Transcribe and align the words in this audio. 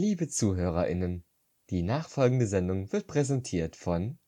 Liebe 0.00 0.28
ZuhörerInnen, 0.28 1.26
die 1.68 1.82
nachfolgende 1.82 2.46
Sendung 2.46 2.90
wird 2.90 3.06
präsentiert 3.06 3.76
von 3.76 4.18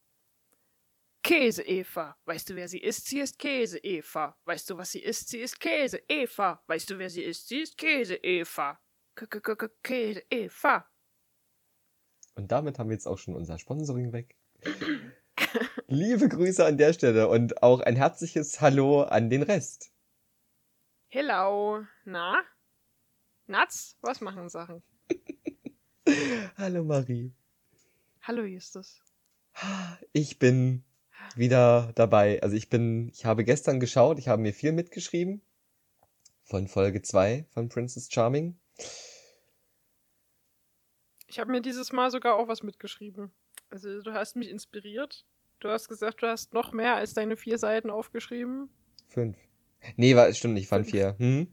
Käse-Eva. 1.22 2.14
Weißt 2.26 2.50
du, 2.50 2.56
wer 2.56 2.68
sie 2.68 2.80
ist? 2.80 3.06
Sie 3.06 3.20
ist 3.20 3.38
Käse-Eva. 3.38 4.36
Weißt 4.44 4.68
du, 4.68 4.76
was 4.76 4.90
sie 4.90 5.00
ist? 5.00 5.30
Sie 5.30 5.38
ist 5.38 5.58
Käse-Eva. 5.60 6.62
Weißt 6.66 6.90
du, 6.90 6.98
wer 6.98 7.08
sie 7.08 7.22
ist? 7.22 7.48
Sie 7.48 7.60
ist 7.60 7.78
Käse-Eva. 7.78 8.78
Käse-Eva. 9.82 10.90
Und 12.34 12.52
damit 12.52 12.78
haben 12.78 12.90
wir 12.90 12.94
jetzt 12.94 13.06
auch 13.06 13.18
schon 13.18 13.34
unser 13.34 13.58
Sponsoring 13.58 14.12
weg. 14.12 14.36
Liebe 15.86 16.28
Grüße 16.28 16.66
an 16.66 16.76
der 16.76 16.92
Stelle 16.92 17.28
und 17.28 17.62
auch 17.62 17.80
ein 17.80 17.96
herzliches 17.96 18.60
Hallo 18.60 19.04
an 19.04 19.30
den 19.30 19.42
Rest. 19.42 19.90
Hello. 21.08 21.82
Na? 22.04 22.42
Nats? 23.46 23.96
Was 24.02 24.20
machen 24.20 24.50
Sachen? 24.50 24.82
Hallo 26.56 26.84
Marie. 26.84 27.32
Hallo 28.22 28.44
Justus. 28.44 29.00
Ich 30.12 30.38
bin 30.38 30.84
wieder 31.36 31.92
dabei. 31.94 32.42
Also 32.42 32.56
ich 32.56 32.68
bin, 32.68 33.08
ich 33.10 33.24
habe 33.24 33.44
gestern 33.44 33.80
geschaut, 33.80 34.18
ich 34.18 34.28
habe 34.28 34.42
mir 34.42 34.52
viel 34.52 34.72
mitgeschrieben 34.72 35.42
von 36.44 36.68
Folge 36.68 37.02
2 37.02 37.46
von 37.50 37.68
Princess 37.68 38.08
Charming. 38.10 38.58
Ich 41.26 41.38
habe 41.38 41.50
mir 41.50 41.62
dieses 41.62 41.92
Mal 41.92 42.10
sogar 42.10 42.36
auch 42.36 42.48
was 42.48 42.62
mitgeschrieben. 42.62 43.32
Also 43.70 44.02
du 44.02 44.12
hast 44.12 44.36
mich 44.36 44.50
inspiriert. 44.50 45.24
Du 45.60 45.68
hast 45.68 45.88
gesagt, 45.88 46.22
du 46.22 46.26
hast 46.26 46.52
noch 46.52 46.72
mehr 46.72 46.96
als 46.96 47.14
deine 47.14 47.36
vier 47.36 47.56
Seiten 47.56 47.88
aufgeschrieben. 47.88 48.68
Fünf. 49.08 49.36
Nee, 49.96 50.16
war, 50.16 50.32
stimmt 50.34 50.54
nicht, 50.54 50.70
waren 50.70 50.84
vier. 50.84 51.16
Hm? 51.18 51.52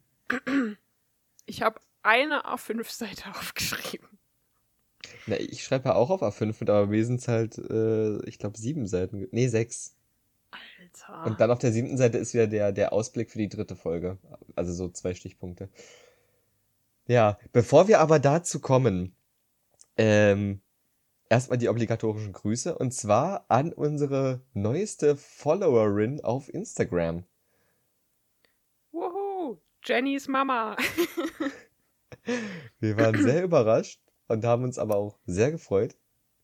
Ich 1.46 1.62
habe 1.62 1.80
eine 2.02 2.46
A5-Seite 2.46 3.30
aufgeschrieben. 3.30 4.19
Na, 5.28 5.38
ich 5.38 5.64
schreibe 5.64 5.90
ja 5.90 5.96
auch 5.96 6.10
auf 6.10 6.22
A5 6.22 6.56
mit, 6.60 6.70
aber 6.70 6.88
mir 6.88 7.06
sind 7.06 7.28
halt, 7.28 7.58
äh, 7.58 8.24
ich 8.26 8.40
glaube, 8.40 8.58
sieben 8.58 8.88
Seiten. 8.88 9.28
Nee, 9.32 9.48
sechs. 9.48 9.96
Alter. 10.52 11.26
Und 11.26 11.40
dann 11.40 11.52
auf 11.52 11.60
der 11.60 11.72
siebten 11.72 11.98
Seite 11.98 12.18
ist 12.18 12.34
wieder 12.34 12.48
der, 12.48 12.72
der 12.72 12.94
Ausblick 12.94 13.30
für 13.30 13.38
die 13.38 13.50
dritte 13.50 13.76
Folge. 13.76 14.18
Also 14.56 14.74
so 14.74 14.90
zwei 14.90 15.14
Stichpunkte. 15.14 15.70
Ja, 17.08 17.38
bevor 17.52 17.88
wir 17.88 18.00
aber 18.00 18.20
dazu 18.20 18.60
kommen, 18.60 19.16
ähm, 19.98 20.62
erstmal 21.28 21.58
die 21.58 21.70
obligatorischen 21.70 22.34
Grüße 22.34 22.78
und 22.78 22.94
zwar 22.94 23.46
an 23.50 23.74
unsere 23.74 24.42
neueste 24.54 25.16
Followerin 25.16 26.22
auf 26.22 26.54
Instagram. 26.54 27.24
Wuhu! 28.92 29.58
Jennys 29.84 30.28
Mama. 30.28 30.76
Wir 32.80 32.98
waren 32.98 33.22
sehr 33.22 33.44
überrascht 33.46 34.02
und 34.30 34.46
haben 34.46 34.64
uns 34.64 34.80
aber 34.80 34.96
auch 34.96 35.20
sehr 35.26 35.52
gefreut. 35.52 35.98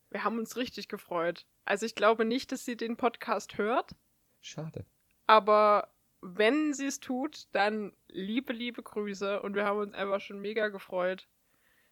Wir 0.10 0.24
haben 0.24 0.38
uns 0.38 0.58
richtig 0.58 0.90
gefreut. 0.90 1.46
Also 1.64 1.86
ich 1.86 1.96
glaube 1.96 2.26
nicht, 2.26 2.52
dass 2.52 2.66
sie 2.66 2.76
den 2.76 2.98
Podcast 2.98 3.58
hört, 3.58 3.96
Schade. 4.42 4.86
aber 5.28 5.94
wenn 6.22 6.74
sie 6.74 6.88
es 6.88 7.00
tut, 7.00 7.48
dann 7.52 7.96
liebe, 8.08 8.52
liebe 8.52 8.82
Grüße 8.82 9.42
und 9.42 9.56
wir 9.56 9.66
haben 9.66 9.80
uns 9.80 9.94
einfach 9.94 10.20
schon 10.20 10.40
mega 10.40 10.70
gefreut. 10.70 11.28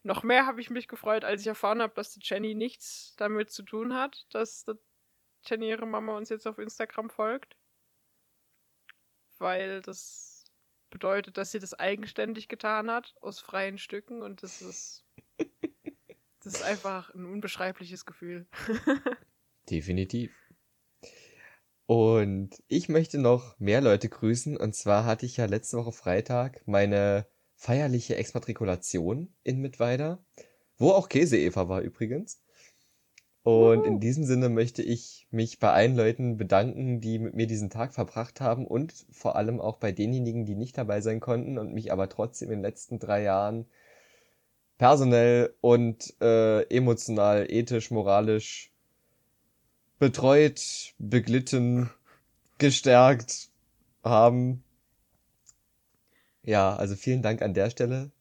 Noch 0.02 0.22
mehr 0.22 0.46
habe 0.46 0.60
ich 0.60 0.70
mich 0.70 0.88
gefreut, 0.88 1.24
als 1.24 1.40
ich 1.42 1.46
erfahren 1.46 1.80
habe, 1.80 1.94
dass 1.94 2.12
die 2.12 2.20
Jenny 2.22 2.54
nichts 2.54 3.14
damit 3.16 3.50
zu 3.50 3.62
tun 3.62 3.94
hat, 3.94 4.26
dass 4.30 4.64
die 4.64 4.74
Jenny 5.46 5.68
ihre 5.68 5.86
Mama 5.86 6.16
uns 6.16 6.28
jetzt 6.28 6.46
auf 6.46 6.58
Instagram 6.58 7.10
folgt. 7.10 7.56
Weil 9.38 9.82
das 9.82 10.44
bedeutet, 10.90 11.36
dass 11.38 11.52
sie 11.52 11.58
das 11.58 11.74
eigenständig 11.74 12.48
getan 12.48 12.90
hat, 12.90 13.14
aus 13.20 13.40
freien 13.40 13.78
Stücken 13.78 14.22
und 14.22 14.42
das 14.42 14.62
ist. 14.62 15.03
Das 16.44 16.54
ist 16.54 16.62
einfach 16.62 17.14
ein 17.14 17.24
unbeschreibliches 17.24 18.04
Gefühl. 18.04 18.46
Definitiv. 19.70 20.30
Und 21.86 22.62
ich 22.68 22.88
möchte 22.88 23.18
noch 23.18 23.58
mehr 23.58 23.80
Leute 23.80 24.10
grüßen. 24.10 24.56
Und 24.56 24.74
zwar 24.74 25.06
hatte 25.06 25.24
ich 25.24 25.38
ja 25.38 25.46
letzte 25.46 25.78
Woche 25.78 25.92
Freitag 25.92 26.62
meine 26.66 27.26
feierliche 27.56 28.16
Exmatrikulation 28.16 29.34
in 29.42 29.60
Mittweida, 29.60 30.22
wo 30.76 30.90
auch 30.90 31.08
Käse-Eva 31.08 31.68
war 31.68 31.80
übrigens. 31.80 32.42
Und 33.42 33.80
Wuhu. 33.80 33.86
in 33.86 34.00
diesem 34.00 34.24
Sinne 34.24 34.48
möchte 34.48 34.82
ich 34.82 35.28
mich 35.30 35.58
bei 35.58 35.70
allen 35.70 35.96
Leuten 35.96 36.36
bedanken, 36.36 37.00
die 37.00 37.18
mit 37.18 37.34
mir 37.34 37.46
diesen 37.46 37.70
Tag 37.70 37.94
verbracht 37.94 38.40
haben 38.40 38.66
und 38.66 39.06
vor 39.10 39.36
allem 39.36 39.60
auch 39.60 39.78
bei 39.78 39.92
denjenigen, 39.92 40.44
die 40.46 40.56
nicht 40.56 40.76
dabei 40.76 41.00
sein 41.00 41.20
konnten 41.20 41.58
und 41.58 41.72
mich 41.72 41.92
aber 41.92 42.08
trotzdem 42.08 42.50
in 42.50 42.58
den 42.58 42.64
letzten 42.64 42.98
drei 42.98 43.22
Jahren 43.22 43.66
personell 44.84 45.56
und 45.62 46.12
äh, 46.20 46.60
emotional, 46.64 47.50
ethisch, 47.50 47.90
moralisch 47.90 48.70
betreut, 49.98 50.92
beglitten, 50.98 51.88
gestärkt 52.58 53.48
haben. 54.04 54.62
Ja, 56.42 56.76
also 56.76 56.96
vielen 56.96 57.22
Dank 57.22 57.40
an 57.40 57.54
der 57.54 57.70
Stelle. 57.70 58.12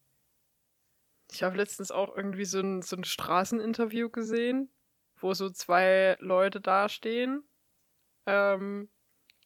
Ich 1.34 1.44
habe 1.44 1.58
letztens 1.58 1.92
auch 1.92 2.16
irgendwie 2.16 2.46
so 2.46 2.62
ein, 2.62 2.82
so 2.82 2.96
ein 2.96 3.04
Straßeninterview 3.04 4.10
gesehen, 4.10 4.70
wo 5.18 5.34
so 5.34 5.50
zwei 5.50 6.16
Leute 6.22 6.62
dastehen. 6.62 7.44
Ähm, 8.26 8.88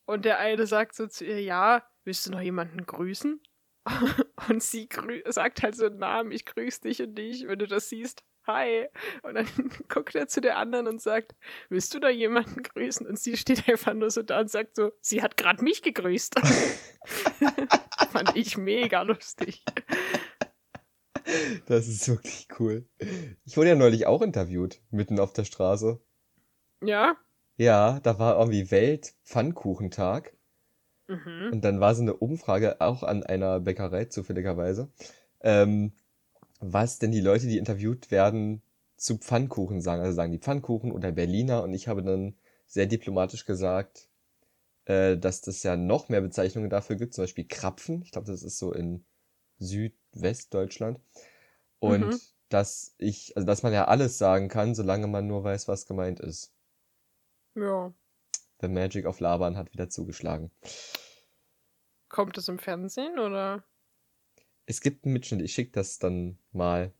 und 0.06 0.24
der 0.24 0.38
eine 0.38 0.68
sagt 0.68 0.94
so 0.94 1.08
zu 1.08 1.26
ihr, 1.26 1.42
ja, 1.42 1.82
willst 2.04 2.28
du 2.28 2.32
noch 2.32 2.42
jemanden 2.42 2.86
grüßen? 2.86 3.42
Und 4.50 4.62
sie 4.62 4.88
sagt 5.26 5.64
halt 5.64 5.76
so 5.76 5.86
einen 5.86 5.98
Namen, 5.98 6.32
ich 6.32 6.46
grüße 6.46 6.82
dich 6.82 7.02
und 7.02 7.16
dich, 7.16 7.48
wenn 7.48 7.60
du 7.60 7.68
das 7.68 7.90
siehst. 7.90 8.24
Hi. 8.46 8.88
Und 9.24 9.36
dann 9.36 9.48
guckt 9.90 10.16
er 10.16 10.28
zu 10.28 10.40
der 10.40 10.58
anderen 10.58 10.88
und 10.88 11.02
sagt, 11.02 11.36
willst 11.70 11.94
du 11.94 12.00
da 12.00 12.10
jemanden 12.10 12.64
grüßen? 12.64 13.06
Und 13.06 13.20
sie 13.20 13.36
steht 13.36 13.68
einfach 13.68 13.94
nur 13.94 14.10
so 14.10 14.22
da 14.22 14.40
und 14.40 14.50
sagt 14.50 14.76
so, 14.76 14.92
sie 15.02 15.22
hat 15.22 15.36
gerade 15.38 15.64
mich 15.64 15.82
gegrüßt. 15.82 16.36
Fand 18.12 18.36
ich 18.36 18.58
mega 18.58 19.02
lustig. 19.02 19.66
Das 21.66 21.88
ist 21.88 22.08
wirklich 22.08 22.48
cool. 22.60 22.88
Ich 23.44 23.58
wurde 23.58 23.70
ja 23.70 23.76
neulich 23.76 24.08
auch 24.08 24.22
interviewt, 24.22 24.82
mitten 24.92 25.20
auf 25.20 25.34
der 25.34 25.44
Straße. 25.44 26.00
Ja? 26.82 27.18
Ja, 27.58 28.00
da 28.00 28.18
war 28.18 28.40
irgendwie 28.40 28.72
Welt-Pfannkuchentag. 28.72 30.37
Mhm. 31.08 31.52
Und 31.52 31.64
dann 31.64 31.80
war 31.80 31.96
so 31.96 32.02
eine 32.02 32.16
Umfrage 32.16 32.82
auch 32.82 33.04
an 33.04 33.24
einer 33.24 33.60
Bäckerei 33.62 34.06
zufälligerweise, 34.06 34.90
ähm, 35.42 35.94
was 36.60 37.00
denn 37.00 37.12
die 37.12 37.22
Leute, 37.22 37.48
die 37.48 37.58
interviewt 37.58 38.12
werden, 38.12 38.62
zu 38.98 39.18
Pfannkuchen 39.18 39.82
sagen. 39.82 40.02
Also 40.02 40.14
sagen 40.16 40.32
die 40.32 40.40
Pfannkuchen 40.40 40.92
oder 40.92 41.12
Berliner. 41.12 41.64
Und 41.64 41.74
ich 41.74 41.88
habe 41.88 42.04
dann 42.04 42.36
sehr 42.68 42.88
diplomatisch 42.88 43.46
gesagt, 43.46 44.10
äh, 44.86 45.18
dass 45.18 45.42
das 45.42 45.64
ja 45.64 45.78
noch 45.78 46.10
mehr 46.10 46.22
Bezeichnungen 46.22 46.70
dafür 46.70 46.96
gibt, 46.98 47.14
zum 47.14 47.24
Beispiel 47.24 47.46
Krapfen. 47.48 48.02
Ich 48.04 48.12
glaube, 48.12 48.28
das 48.28 48.44
ist 48.44 48.58
so 48.60 48.74
in 48.74 49.06
Südwestdeutschland. 49.60 51.00
Und 51.80 52.14
Mhm. 52.14 52.20
dass 52.50 52.96
ich, 52.98 53.36
also 53.38 53.46
dass 53.48 53.64
man 53.64 53.74
ja 53.74 53.88
alles 53.88 54.18
sagen 54.18 54.50
kann, 54.50 54.76
solange 54.76 55.08
man 55.08 55.28
nur 55.28 55.44
weiß, 55.44 55.68
was 55.68 55.88
gemeint 55.88 56.20
ist. 56.20 56.54
Ja. 57.56 57.94
The 58.62 58.68
Magic 58.68 59.06
of 59.06 59.20
Labern 59.20 59.56
hat 59.58 59.72
wieder 59.74 59.90
zugeschlagen. 59.90 60.52
Kommt 62.10 62.38
es 62.38 62.48
im 62.48 62.60
Fernsehen 62.60 63.20
oder? 63.20 63.64
Es 64.66 64.82
gibt 64.82 65.06
einen 65.06 65.14
Mitschnitt, 65.14 65.42
ich 65.42 65.54
schicke 65.54 65.72
das 65.72 66.00
dann 66.00 66.38
mal 66.52 66.92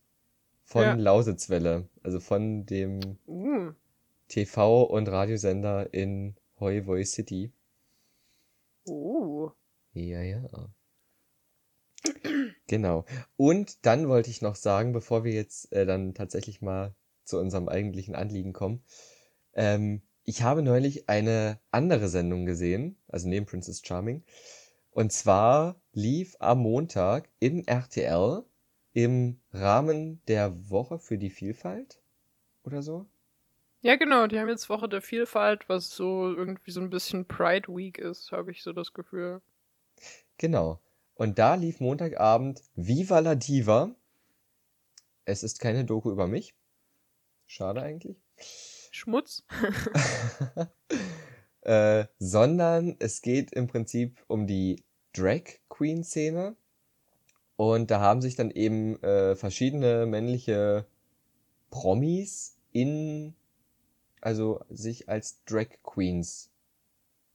von 0.64 0.82
Ja. 0.82 0.94
Lausitzwelle, 0.94 1.88
also 2.02 2.20
von 2.20 2.66
dem 2.66 3.18
Uh. 3.26 3.72
TV- 4.28 4.82
und 4.84 5.08
Radiosender 5.08 5.92
in 5.92 6.36
Hoi 6.60 6.86
Voi 6.86 7.04
City. 7.04 7.52
Uh. 8.86 9.50
Ja, 9.92 10.20
ja. 10.22 10.42
Genau. 12.66 13.04
Und 13.36 13.84
dann 13.86 14.08
wollte 14.08 14.30
ich 14.30 14.42
noch 14.42 14.54
sagen, 14.54 14.92
bevor 14.92 15.24
wir 15.24 15.32
jetzt 15.32 15.72
äh, 15.72 15.86
dann 15.86 16.14
tatsächlich 16.14 16.60
mal 16.62 16.94
zu 17.24 17.38
unserem 17.38 17.68
eigentlichen 17.68 18.14
Anliegen 18.14 18.52
kommen, 18.52 18.82
ähm, 19.54 20.02
ich 20.28 20.42
habe 20.42 20.60
neulich 20.60 21.08
eine 21.08 21.58
andere 21.70 22.10
Sendung 22.10 22.44
gesehen, 22.44 22.98
also 23.08 23.26
neben 23.26 23.46
Princess 23.46 23.80
Charming. 23.82 24.22
Und 24.90 25.10
zwar 25.10 25.80
lief 25.94 26.36
am 26.38 26.58
Montag 26.58 27.30
im 27.40 27.64
RTL 27.64 28.44
im 28.92 29.40
Rahmen 29.54 30.20
der 30.28 30.68
Woche 30.68 30.98
für 30.98 31.16
die 31.16 31.30
Vielfalt 31.30 32.02
oder 32.62 32.82
so. 32.82 33.06
Ja, 33.80 33.96
genau, 33.96 34.26
die 34.26 34.38
haben 34.38 34.50
jetzt 34.50 34.68
Woche 34.68 34.86
der 34.86 35.00
Vielfalt, 35.00 35.66
was 35.70 35.88
so 35.88 36.30
irgendwie 36.34 36.72
so 36.72 36.82
ein 36.82 36.90
bisschen 36.90 37.26
Pride 37.26 37.74
Week 37.74 37.96
ist, 37.96 38.30
habe 38.30 38.50
ich 38.50 38.62
so 38.62 38.74
das 38.74 38.92
Gefühl. 38.92 39.40
Genau. 40.36 40.78
Und 41.14 41.38
da 41.38 41.54
lief 41.54 41.80
Montagabend 41.80 42.60
Viva 42.74 43.20
la 43.20 43.34
Diva. 43.34 43.94
Es 45.24 45.42
ist 45.42 45.58
keine 45.58 45.86
Doku 45.86 46.10
über 46.10 46.26
mich. 46.26 46.54
Schade 47.46 47.80
eigentlich. 47.80 48.18
Schmutz. 48.98 49.44
äh, 51.62 52.04
sondern 52.18 52.96
es 52.98 53.22
geht 53.22 53.52
im 53.52 53.68
Prinzip 53.68 54.24
um 54.26 54.46
die 54.46 54.82
Drag 55.12 55.44
Queen 55.68 56.04
Szene. 56.04 56.56
Und 57.56 57.90
da 57.90 58.00
haben 58.00 58.20
sich 58.20 58.36
dann 58.36 58.50
eben 58.50 59.02
äh, 59.02 59.34
verschiedene 59.34 60.06
männliche 60.06 60.86
Promis 61.70 62.56
in, 62.72 63.34
also 64.20 64.60
sich 64.68 65.08
als 65.08 65.42
Drag 65.44 65.68
Queens 65.82 66.50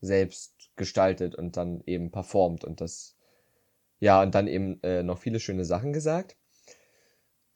selbst 0.01 0.69
gestaltet 0.75 1.35
und 1.35 1.57
dann 1.57 1.81
eben 1.85 2.11
performt 2.11 2.63
und 2.63 2.81
das, 2.81 3.15
ja, 3.99 4.21
und 4.21 4.35
dann 4.35 4.47
eben 4.47 4.81
äh, 4.83 5.03
noch 5.03 5.17
viele 5.17 5.39
schöne 5.39 5.65
Sachen 5.65 5.93
gesagt. 5.93 6.35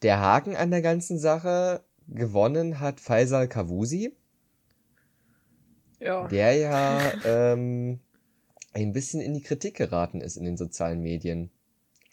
Der 0.02 0.20
Haken 0.20 0.56
an 0.56 0.72
der 0.72 0.82
ganzen 0.82 1.18
Sache, 1.18 1.84
gewonnen 2.08 2.80
hat 2.80 3.00
Faisal 3.00 3.48
Kavusi. 3.48 4.16
Ja. 6.00 6.28
Der 6.28 6.54
ja 6.54 7.14
ähm, 7.26 8.00
ein 8.74 8.94
bisschen 8.94 9.22
in 9.22 9.34
die 9.34 9.42
Kritik 9.42 9.76
geraten 9.76 10.22
ist 10.22 10.38
in 10.38 10.46
den 10.46 10.58
sozialen 10.58 11.02
Medien. 11.02 11.52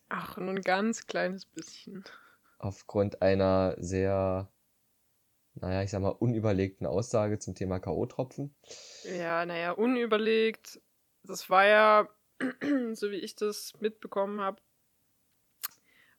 Ach, 0.08 0.36
nur 0.36 0.50
ein 0.50 0.62
ganz 0.62 1.06
kleines 1.06 1.44
bisschen. 1.44 2.04
Aufgrund 2.58 3.20
einer 3.20 3.74
sehr, 3.78 4.50
naja, 5.54 5.82
ich 5.82 5.90
sag 5.90 6.00
mal, 6.00 6.10
unüberlegten 6.10 6.86
Aussage 6.86 7.38
zum 7.38 7.54
Thema 7.54 7.78
K.O.-Tropfen. 7.78 8.50
Ja, 9.18 9.44
naja, 9.44 9.72
unüberlegt. 9.72 10.80
Das 11.22 11.50
war 11.50 11.66
ja, 11.66 12.08
so 12.92 13.10
wie 13.10 13.16
ich 13.16 13.34
das 13.34 13.72
mitbekommen 13.80 14.40
habe, 14.40 14.62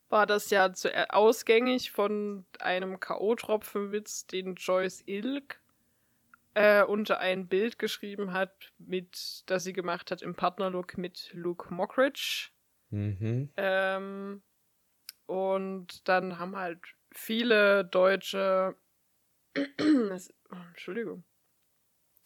war 0.10 0.25
das 0.25 0.50
ja 0.50 0.74
zu, 0.74 0.94
äh, 0.94 1.07
ausgängig 1.10 1.92
von 1.92 2.46
einem 2.60 3.00
K.O.-Tropfenwitz, 3.00 4.28
den 4.28 4.56
Joyce 4.56 5.04
Ilk 5.06 5.60
äh, 6.54 6.84
unter 6.84 7.19
ein 7.19 7.48
Bild 7.48 7.80
geschrieben 7.80 8.34
hat, 8.34 8.72
mit, 8.78 9.44
das 9.48 9.63
sie 9.63 9.74
gemacht 9.74 10.12
hat 10.12 10.22
im 10.22 10.36
Partnerlook 10.36 10.98
mit 10.98 11.31
Luke 11.34 11.74
Mockridge. 11.74 12.50
Mhm. 12.90 13.50
Ähm, 13.57 14.42
und 15.25 16.07
dann 16.07 16.40
haben 16.40 16.56
halt 16.56 16.80
viele 17.12 17.84
deutsche, 17.86 18.75
oh, 19.57 20.56
Entschuldigung, 20.69 21.24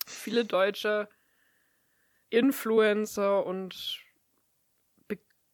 viele 0.06 0.46
deutsche 0.46 1.10
Influencer 2.30 3.46
und 3.46 4.00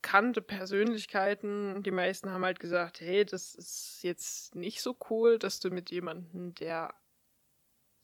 bekannte 0.06 0.44
Persönlichkeiten, 0.44 1.82
die 1.82 1.90
meisten 1.90 2.30
haben 2.30 2.46
halt 2.46 2.60
gesagt, 2.60 3.02
hey, 3.02 3.26
das 3.26 3.56
ist 3.56 4.04
jetzt 4.04 4.54
nicht 4.54 4.84
so 4.84 4.96
cool, 5.10 5.40
dass 5.40 5.60
du 5.60 5.72
mit 5.72 5.90
jemandem, 5.90 6.54
der 6.54 6.94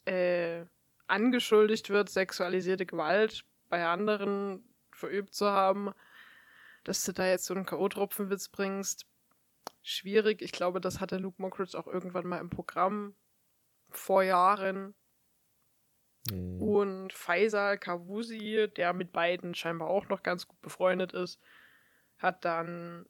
äh, 0.06 0.65
angeschuldigt 1.06 1.92
wird, 1.92 2.09
sexualisierte 2.09 2.88
Gewalt 2.88 3.45
bei 3.69 3.86
anderen 3.86 4.63
verübt 4.92 5.36
zu 5.36 5.51
haben, 5.51 5.92
dass 6.83 7.06
du 7.06 7.12
da 7.12 7.27
jetzt 7.27 7.45
so 7.45 7.53
einen 7.53 7.68
K.O.-Tropfenwitz 7.68 8.51
bringst. 8.51 9.06
Schwierig. 9.83 10.42
Ich 10.42 10.51
glaube, 10.51 10.81
das 10.81 11.01
hatte 11.01 11.18
Luke 11.18 11.39
Mockridge 11.39 11.77
auch 11.77 11.86
irgendwann 11.86 12.25
mal 12.25 12.39
im 12.39 12.50
Programm 12.50 13.13
vor 13.92 14.24
Jahren. 14.24 14.95
Mhm. 16.31 16.62
Und 16.63 17.13
Faisal 17.13 17.77
Kavusi, 17.77 18.71
der 18.75 18.94
mit 18.94 19.12
beiden 19.12 19.53
scheinbar 19.53 19.88
auch 19.88 20.09
noch 20.09 20.24
ganz 20.24 20.48
gut 20.48 20.59
befreundet 20.62 21.13
ist, 21.13 21.39
hat 22.22 22.46
dann 22.46 23.06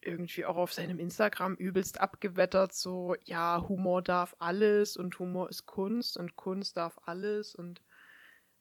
irgendwie 0.00 0.44
auch 0.44 0.56
auf 0.56 0.72
seinem 0.72 0.98
Instagram 0.98 1.54
übelst 1.54 2.00
abgewettert, 2.00 2.72
so, 2.72 3.16
ja, 3.24 3.64
Humor 3.68 4.02
darf 4.02 4.36
alles 4.38 4.96
und 4.96 5.18
Humor 5.18 5.48
ist 5.48 5.66
Kunst 5.66 6.16
und 6.16 6.36
Kunst 6.36 6.76
darf 6.76 6.98
alles 7.04 7.54
und 7.54 7.82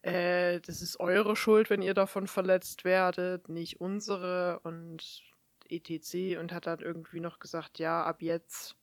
äh, 0.02 0.60
das 0.62 0.82
ist 0.82 1.00
eure 1.00 1.36
Schuld, 1.36 1.70
wenn 1.70 1.82
ihr 1.82 1.94
davon 1.94 2.28
verletzt 2.28 2.84
werdet, 2.86 3.50
nicht 3.50 3.82
unsere 3.82 4.60
und 4.64 5.24
etc. 5.70 6.38
und 6.40 6.52
hat 6.54 6.68
dann 6.68 6.80
irgendwie 6.80 7.20
noch 7.20 7.40
gesagt, 7.40 7.80
ja, 7.80 8.04
ab 8.04 8.22
jetzt 8.22 8.76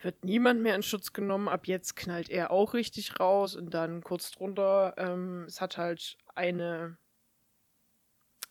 wird 0.00 0.24
niemand 0.24 0.62
mehr 0.62 0.76
in 0.76 0.82
Schutz 0.82 1.12
genommen, 1.12 1.48
ab 1.48 1.66
jetzt 1.66 1.96
knallt 1.96 2.28
er 2.30 2.50
auch 2.50 2.74
richtig 2.74 3.18
raus 3.18 3.56
und 3.56 3.74
dann 3.74 4.02
kurz 4.02 4.30
drunter, 4.30 4.94
ähm, 4.96 5.44
es 5.48 5.60
hat 5.60 5.76
halt 5.76 6.16
eine 6.34 6.98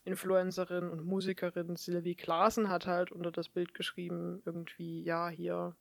Influencerin 0.08 0.88
und 0.88 1.04
Musikerin 1.04 1.76
Sylvie 1.76 2.14
Klaassen 2.16 2.68
hat 2.68 2.86
halt 2.86 3.12
unter 3.12 3.30
das 3.30 3.48
Bild 3.48 3.74
geschrieben, 3.74 4.42
irgendwie, 4.44 5.02
ja, 5.02 5.28
hier, 5.28 5.76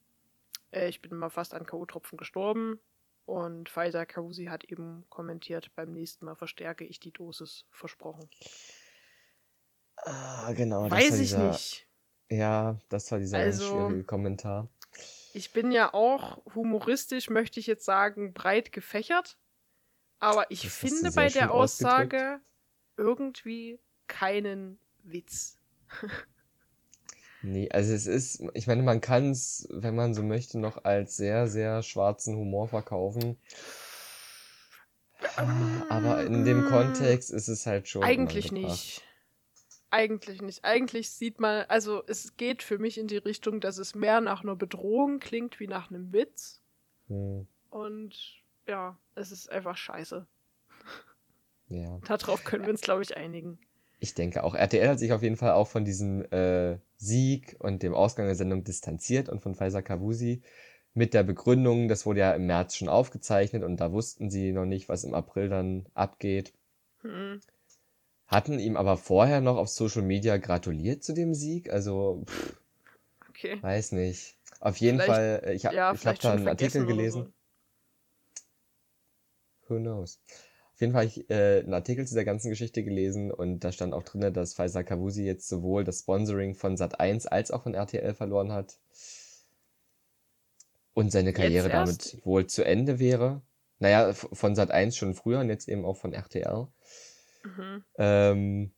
äh, 0.71 0.89
ich 0.89 1.01
bin 1.01 1.15
mal 1.17 1.29
fast 1.29 1.53
an 1.53 1.65
K.O.-Tropfen 1.65 2.17
gestorben. 2.17 2.79
Und 3.25 3.67
Pfizer 3.69 4.05
Kausi 4.05 4.45
hat 4.45 4.63
eben 4.65 5.05
kommentiert, 5.09 5.71
beim 5.75 5.91
nächsten 5.91 6.25
Mal 6.25 6.35
verstärke 6.35 6.85
ich 6.85 6.99
die 6.99 7.11
Dosis, 7.11 7.65
versprochen. 7.71 8.29
Ah, 9.97 10.53
genau. 10.53 10.89
Weiß 10.89 11.15
ich 11.15 11.29
dieser, 11.31 11.47
nicht. 11.49 11.87
Ja, 12.29 12.79
das 12.89 13.11
war 13.11 13.19
dieser 13.19 13.37
Also- 13.39 13.67
schwierige 13.67 14.03
Kommentar. 14.03 14.69
Ich 15.33 15.51
bin 15.53 15.71
ja 15.71 15.93
auch 15.93 16.43
humoristisch, 16.55 17.29
möchte 17.29 17.59
ich 17.59 17.67
jetzt 17.67 17.85
sagen, 17.85 18.33
breit 18.33 18.71
gefächert. 18.71 19.37
Aber 20.19 20.49
ich 20.49 20.63
Das 20.63 20.73
finde 20.73 21.11
bei 21.11 21.29
der 21.29 21.53
Aussage 21.53 22.39
irgendwie 22.95 23.79
keinen 24.07 24.79
Witz. 25.03 25.57
Nee, 27.41 27.69
also 27.71 27.93
es 27.93 28.07
ist, 28.07 28.43
ich 28.53 28.67
meine, 28.67 28.83
man 28.83 28.99
kann 29.01 29.31
es, 29.31 29.67
wenn 29.71 29.95
man 29.95 30.13
so 30.13 30.23
möchte, 30.23 30.59
noch 30.59 30.83
als 30.85 31.15
sehr, 31.17 31.47
sehr 31.47 31.83
schwarzen 31.83 32.35
Humor 32.35 32.67
verkaufen. 32.67 33.37
Aber 35.89 36.23
in 36.25 36.43
dem 36.45 36.63
Mm, 36.63 36.65
Kontext 36.65 37.31
ist 37.31 37.47
es 37.47 37.65
halt 37.65 37.87
schon 37.87 38.03
Eigentlich 38.03 38.51
nicht. 38.51 39.03
Eigentlich 39.91 40.41
nicht. 40.41 40.63
Eigentlich 40.65 41.11
sieht 41.11 41.39
man, 41.41 41.65
also 41.67 42.03
es 42.07 42.35
geht 42.37 42.63
für 42.63 42.77
mich 42.77 42.97
in 42.97 43.07
die 43.07 43.17
Richtung, 43.17 43.59
dass 43.61 43.77
es 43.77 43.95
mehr 43.95 44.21
nach 44.21 44.43
einer 44.43 44.55
Bedrohung 44.55 45.19
klingt 45.19 45.59
wie 45.59 45.67
nach 45.67 45.89
einem 45.89 46.11
Witz. 46.13 46.61
Hm, 47.09 47.47
Und 47.69 48.43
ja, 48.67 48.97
es 49.15 49.31
ist 49.31 49.49
einfach 49.49 49.77
scheiße. 49.77 50.27
ja. 51.69 52.01
Darauf 52.07 52.43
können 52.43 52.63
wir 52.65 52.71
uns, 52.71 52.81
glaube 52.81 53.03
ich, 53.03 53.15
einigen. 53.17 53.59
Ich 53.99 54.13
denke 54.13 54.43
auch. 54.43 54.53
RTL 54.55 54.87
hat 54.89 54.99
sich 54.99 55.11
auf 55.11 55.23
jeden 55.23 55.37
Fall 55.37 55.53
auch 55.53 55.67
von 55.67 55.83
diesem 55.85 56.23
äh, 56.31 56.77
Sieg 56.97 57.55
und 57.59 57.81
dem 57.81 57.93
Ausgang 57.95 58.27
der 58.27 58.35
Sendung 58.35 58.63
distanziert 58.63 59.27
und 59.29 59.41
von 59.41 59.55
Faisal 59.55 59.81
Kavusi 59.83 60.41
mit 60.93 61.13
der 61.13 61.23
Begründung, 61.23 61.87
das 61.87 62.05
wurde 62.05 62.21
ja 62.21 62.31
im 62.33 62.47
März 62.47 62.75
schon 62.75 62.89
aufgezeichnet 62.89 63.63
und 63.63 63.77
da 63.79 63.91
wussten 63.91 64.29
sie 64.31 64.51
noch 64.51 64.65
nicht, 64.65 64.89
was 64.89 65.03
im 65.03 65.13
April 65.13 65.47
dann 65.49 65.85
abgeht. 65.93 66.53
Hm. 67.01 67.39
Hatten 68.27 68.59
ihm 68.59 68.75
aber 68.77 68.97
vorher 68.97 69.39
noch 69.41 69.57
auf 69.57 69.69
Social 69.69 70.01
Media 70.01 70.37
gratuliert 70.37 71.03
zu 71.03 71.13
dem 71.13 71.33
Sieg. 71.33 71.71
Also, 71.71 72.23
pff, 72.27 72.57
Okay. 73.29 73.57
weiß 73.61 73.91
nicht. 73.91 74.35
Auf 74.59 74.77
jeden 74.77 74.99
Vielleicht- 74.99 75.13
Fall, 75.13 75.41
äh, 75.45 75.53
ich, 75.53 75.65
ha- 75.67 75.71
Ja, 75.71 75.75
ich 75.75 75.87
habe 75.89 75.97
vielleicht 75.99 76.23
da 76.23 76.33
einen 76.33 76.47
Artikel 76.47 76.85
gelesen. 76.87 77.31
Who 79.67 79.75
knows? 79.77 80.19
Auf 80.77 80.81
jeden 80.81 80.93
Fall 80.93 81.07
habe 81.07 81.11
ich 81.11 81.27
äh, 81.31 81.61
einen 81.61 81.73
Artikel 81.73 82.05
zu 82.05 82.13
der 82.13 82.23
ganzen 82.23 82.51
Geschichte 82.51 82.83
gelesen 82.83 83.31
und 83.31 83.61
da 83.61 83.71
stand 83.71 83.95
auch 83.95 84.03
drin, 84.03 84.31
dass 84.31 84.53
Faisal 84.53 84.83
Kavusi 84.83 85.23
jetzt 85.23 85.47
sowohl 85.47 85.83
das 85.83 86.01
Sponsoring 86.01 86.53
von 86.53 86.77
Sat1 86.77 87.25
als 87.25 87.49
auch 87.49 87.63
von 87.63 87.73
RTL 87.73 88.13
verloren 88.13 88.51
hat 88.51 88.77
und 90.93 91.11
seine 91.11 91.33
Karriere 91.33 91.69
damit 91.69 92.23
wohl 92.25 92.45
zu 92.45 92.63
Ende 92.63 92.99
wäre. 92.99 93.41
Naja, 93.79 94.13
von 94.13 94.53
Sat1 94.53 94.95
schon 94.95 95.15
früher 95.15 95.39
und 95.39 95.49
jetzt 95.49 95.67
eben 95.67 95.83
auch 95.83 95.97
von 95.97 96.13
RTL. 96.13 96.67
Mhm. 97.43 97.83
Ähm, 97.97 98.71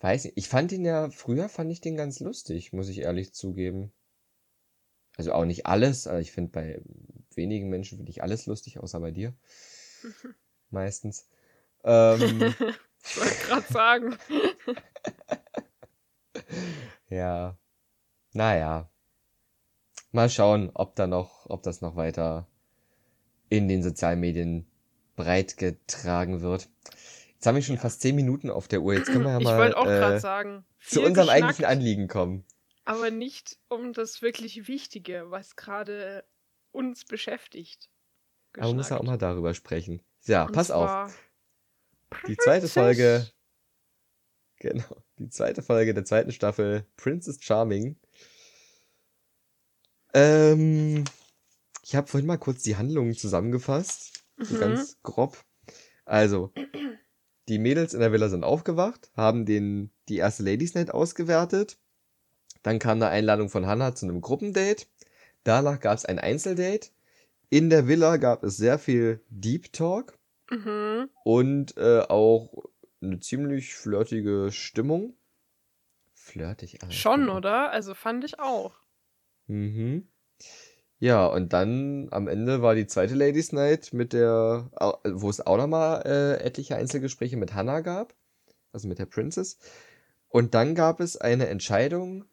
weiß 0.00 0.24
nicht, 0.24 0.38
ich 0.38 0.48
fand 0.48 0.72
ihn 0.72 0.84
ja, 0.84 1.08
früher 1.10 1.48
fand 1.48 1.70
ich 1.70 1.80
den 1.80 1.96
ganz 1.96 2.18
lustig, 2.18 2.72
muss 2.72 2.88
ich 2.88 2.98
ehrlich 2.98 3.32
zugeben. 3.32 3.92
Also 5.16 5.34
auch 5.34 5.44
nicht 5.44 5.66
alles, 5.66 6.08
aber 6.08 6.18
ich 6.18 6.32
finde 6.32 6.50
bei 6.50 6.82
wenigen 7.36 7.68
Menschen 7.68 7.98
finde 7.98 8.10
ich 8.10 8.24
alles 8.24 8.46
lustig, 8.46 8.80
außer 8.80 8.98
bei 8.98 9.12
dir. 9.12 9.36
Meistens. 10.70 11.28
Ähm, 11.84 12.20
ich 13.04 13.16
wollte 13.16 13.46
gerade 13.46 13.72
sagen. 13.72 14.18
ja. 17.08 17.56
Naja. 18.32 18.90
Mal 20.12 20.28
schauen, 20.28 20.70
ob 20.74 20.96
da 20.96 21.06
noch, 21.06 21.46
ob 21.48 21.62
das 21.62 21.80
noch 21.80 21.96
weiter 21.96 22.48
in 23.48 23.68
den 23.68 23.82
sozialen 23.82 24.20
Medien 24.20 24.66
breit 25.16 25.56
getragen 25.56 26.40
wird. 26.40 26.68
Jetzt 27.34 27.46
haben 27.46 27.54
wir 27.54 27.62
schon 27.62 27.78
fast 27.78 28.00
zehn 28.00 28.16
Minuten 28.16 28.50
auf 28.50 28.68
der 28.68 28.82
Uhr. 28.82 28.94
Jetzt 28.94 29.06
können 29.06 29.24
wir 29.24 29.32
ja 29.32 29.40
mal 29.40 29.72
äh, 29.86 30.20
sagen. 30.20 30.64
zu 30.80 31.00
unserem 31.00 31.14
geschnackt, 31.14 31.30
eigentlichen 31.30 31.64
Anliegen 31.64 32.08
kommen. 32.08 32.44
Aber 32.84 33.10
nicht 33.10 33.58
um 33.68 33.92
das 33.92 34.22
wirklich 34.22 34.68
Wichtige, 34.68 35.30
was 35.30 35.56
gerade 35.56 36.24
uns 36.72 37.04
beschäftigt. 37.04 37.88
Aber 38.56 38.68
man 38.68 38.76
muss 38.76 38.90
ja 38.90 38.96
auch 38.96 39.00
geschnackt. 39.00 39.20
mal 39.20 39.26
darüber 39.26 39.54
sprechen. 39.54 40.02
Ja, 40.26 40.44
Und 40.44 40.52
pass 40.52 40.70
auf. 40.70 41.18
Die 42.26 42.36
zweite. 42.36 42.68
Folge, 42.68 43.26
genau, 44.58 44.96
die 45.18 45.30
zweite 45.30 45.62
Folge 45.62 45.94
der 45.94 46.04
zweiten 46.04 46.32
Staffel 46.32 46.86
Princess 46.96 47.38
Charming. 47.40 47.96
Ähm, 50.12 51.04
ich 51.82 51.94
habe 51.94 52.08
vorhin 52.08 52.26
mal 52.26 52.36
kurz 52.38 52.62
die 52.62 52.76
Handlungen 52.76 53.14
zusammengefasst, 53.14 54.24
so 54.38 54.54
Mhm. 54.54 54.60
ganz 54.60 54.98
grob. 55.02 55.38
Also, 56.04 56.52
die 57.48 57.58
Mädels 57.58 57.94
in 57.94 58.00
der 58.00 58.12
Villa 58.12 58.28
sind 58.28 58.44
aufgewacht, 58.44 59.10
haben 59.16 59.46
den, 59.46 59.90
die 60.08 60.16
erste 60.16 60.42
Ladies 60.42 60.74
Night 60.74 60.90
ausgewertet. 60.90 61.78
Dann 62.62 62.78
kam 62.78 62.98
eine 62.98 63.08
Einladung 63.08 63.48
von 63.48 63.66
Hannah 63.66 63.94
zu 63.94 64.06
einem 64.06 64.20
Gruppendate. 64.20 64.86
Danach 65.44 65.80
gab 65.80 65.96
es 65.96 66.04
ein 66.04 66.18
Einzeldate. 66.18 66.90
In 67.50 67.68
der 67.68 67.88
Villa 67.88 68.16
gab 68.16 68.44
es 68.44 68.56
sehr 68.56 68.78
viel 68.78 69.20
Deep 69.28 69.72
Talk 69.72 70.18
Mhm. 70.50 71.10
und 71.24 71.76
äh, 71.76 72.00
auch 72.08 72.64
eine 73.00 73.20
ziemlich 73.20 73.74
flirtige 73.74 74.50
Stimmung. 74.50 75.14
Flirtig, 76.12 76.82
alles 76.82 76.94
Schon, 76.94 77.28
oder? 77.28 77.70
Also 77.70 77.94
fand 77.94 78.24
ich 78.24 78.38
auch. 78.40 78.74
Mhm. 79.46 80.08
Ja, 80.98 81.26
und 81.26 81.52
dann 81.52 82.08
am 82.10 82.28
Ende 82.28 82.62
war 82.62 82.74
die 82.74 82.86
zweite 82.86 83.14
Ladies 83.14 83.52
Night 83.52 83.92
mit 83.92 84.12
der, 84.12 84.70
wo 85.04 85.30
es 85.30 85.40
auch 85.40 85.56
nochmal 85.56 86.02
äh, 86.04 86.44
etliche 86.44 86.76
Einzelgespräche 86.76 87.36
mit 87.36 87.54
Hannah 87.54 87.80
gab, 87.80 88.14
also 88.72 88.86
mit 88.86 88.98
der 88.98 89.06
Princess. 89.06 89.58
Und 90.28 90.54
dann 90.54 90.74
gab 90.74 91.00
es 91.00 91.16
eine 91.16 91.48
Entscheidung, 91.48 92.26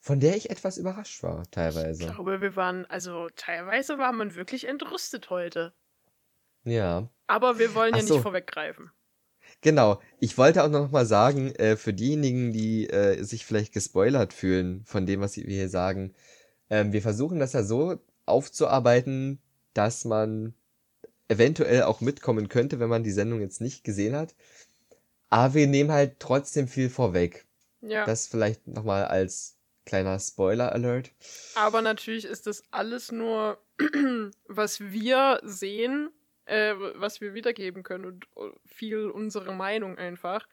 von 0.00 0.18
der 0.20 0.36
ich 0.36 0.50
etwas 0.50 0.78
überrascht 0.78 1.22
war, 1.22 1.42
Ich 1.42 1.48
teilweise. 1.50 2.06
glaube, 2.06 2.40
wir 2.40 2.56
waren, 2.56 2.86
also 2.86 3.28
teilweise 3.36 3.98
war 3.98 4.12
man 4.12 4.34
wirklich 4.34 4.66
entrüstet 4.66 5.30
heute. 5.30 5.72
Ja, 6.64 7.08
Aber 7.26 7.58
wir 7.58 7.74
wollen 7.74 7.94
ja 7.94 8.02
so. 8.02 8.14
nicht 8.14 8.22
vorweggreifen. 8.22 8.90
genau. 9.60 10.00
Ich 10.18 10.36
wollte 10.38 10.62
auch 10.64 10.68
noch 10.68 10.90
mal 10.90 11.06
sagen, 11.06 11.54
äh, 11.56 11.76
für 11.76 11.92
diejenigen, 11.92 12.52
die 12.52 12.88
äh, 12.90 13.22
sich 13.22 13.44
vielleicht 13.46 13.72
gespoilert 13.72 14.32
fühlen 14.32 14.82
von 14.84 15.06
dem, 15.06 15.20
was 15.20 15.36
wir 15.36 15.44
hier 15.44 15.68
sagen, 15.68 16.14
ähm, 16.70 16.92
wir 16.92 17.02
versuchen 17.02 17.38
das 17.38 17.52
ja 17.52 17.62
so 17.62 17.98
aufzuarbeiten, 18.26 19.40
dass 19.74 20.04
man 20.04 20.54
eventuell 21.28 21.82
auch 21.84 22.00
mitkommen 22.00 22.48
könnte, 22.48 22.80
wenn 22.80 22.88
man 22.88 23.04
die 23.04 23.10
Sendung 23.12 23.40
jetzt 23.40 23.60
nicht 23.60 23.84
gesehen 23.84 24.16
hat. 24.16 24.34
Aber 25.28 25.54
wir 25.54 25.66
nehmen 25.66 25.92
halt 25.92 26.18
trotzdem 26.20 26.68
viel 26.68 26.90
vorweg. 26.90 27.46
Ja. 27.82 28.04
Das 28.04 28.26
vielleicht 28.26 28.66
noch 28.66 28.84
mal 28.84 29.04
als 29.04 29.56
kleiner 29.90 30.18
Spoiler-Alert. 30.18 31.10
Aber 31.56 31.82
natürlich 31.82 32.24
ist 32.24 32.46
das 32.46 32.62
alles 32.70 33.10
nur, 33.12 33.58
was 34.48 34.80
wir 34.80 35.40
sehen, 35.42 36.10
äh, 36.44 36.74
was 36.94 37.20
wir 37.20 37.34
wiedergeben 37.34 37.82
können 37.82 38.04
und 38.04 38.24
äh, 38.36 38.50
viel 38.66 39.06
unsere 39.10 39.52
Meinung 39.52 39.98
einfach. 39.98 40.46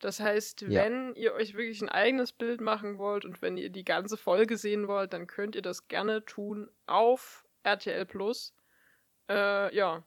Das 0.00 0.20
heißt, 0.20 0.62
Ja. 0.62 0.84
wenn 0.84 1.14
ihr 1.16 1.34
euch 1.34 1.54
wirklich 1.54 1.80
ein 1.82 1.88
eigenes 1.88 2.32
Bild 2.32 2.60
machen 2.60 2.98
wollt 2.98 3.24
und 3.24 3.42
wenn 3.42 3.56
ihr 3.56 3.70
die 3.70 3.84
ganze 3.84 4.16
Folge 4.16 4.56
sehen 4.56 4.86
wollt, 4.88 5.12
dann 5.12 5.26
könnt 5.26 5.54
ihr 5.56 5.62
das 5.62 5.88
gerne 5.88 6.24
tun 6.24 6.68
auf 6.86 7.44
RTL 7.62 8.04
Plus. 8.06 8.54
Äh, 9.28 9.74
ja, 9.74 10.04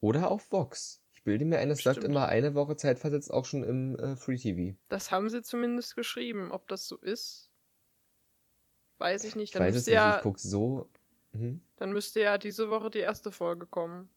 Oder 0.00 0.30
auf 0.30 0.50
Vox. 0.50 1.00
Ich 1.12 1.22
bilde 1.24 1.44
mir 1.44 1.58
ein, 1.58 1.70
es 1.70 1.84
läuft 1.84 2.04
immer 2.04 2.28
eine 2.28 2.54
Woche 2.54 2.76
zeitversetzt 2.76 3.30
auch 3.32 3.44
schon 3.46 3.62
im 3.64 3.96
äh, 3.98 4.16
Free 4.16 4.36
TV. 4.36 4.76
das 4.88 5.10
haben 5.10 5.28
sie 5.30 5.42
zumindest 5.42 5.96
geschrieben. 5.96 6.50
Ob 6.52 6.68
das 6.68 6.86
so 6.86 6.96
ist, 6.98 7.43
weiß 9.04 9.24
ich 9.24 9.36
nicht. 9.36 9.50
Ich 9.50 9.52
Dann 9.52 9.62
weiß 9.62 9.76
es 9.76 9.86
nicht, 9.86 9.94
ja, 9.94 10.16
ich 10.16 10.22
guck 10.22 10.38
so. 10.38 10.88
Mhm. 11.32 11.60
dann 11.76 11.92
müsste 11.92 12.20
ja 12.20 12.38
diese 12.38 12.70
Woche 12.70 12.90
die 12.90 13.00
erste 13.00 13.32
Folge 13.32 13.66
kommen. 13.66 14.08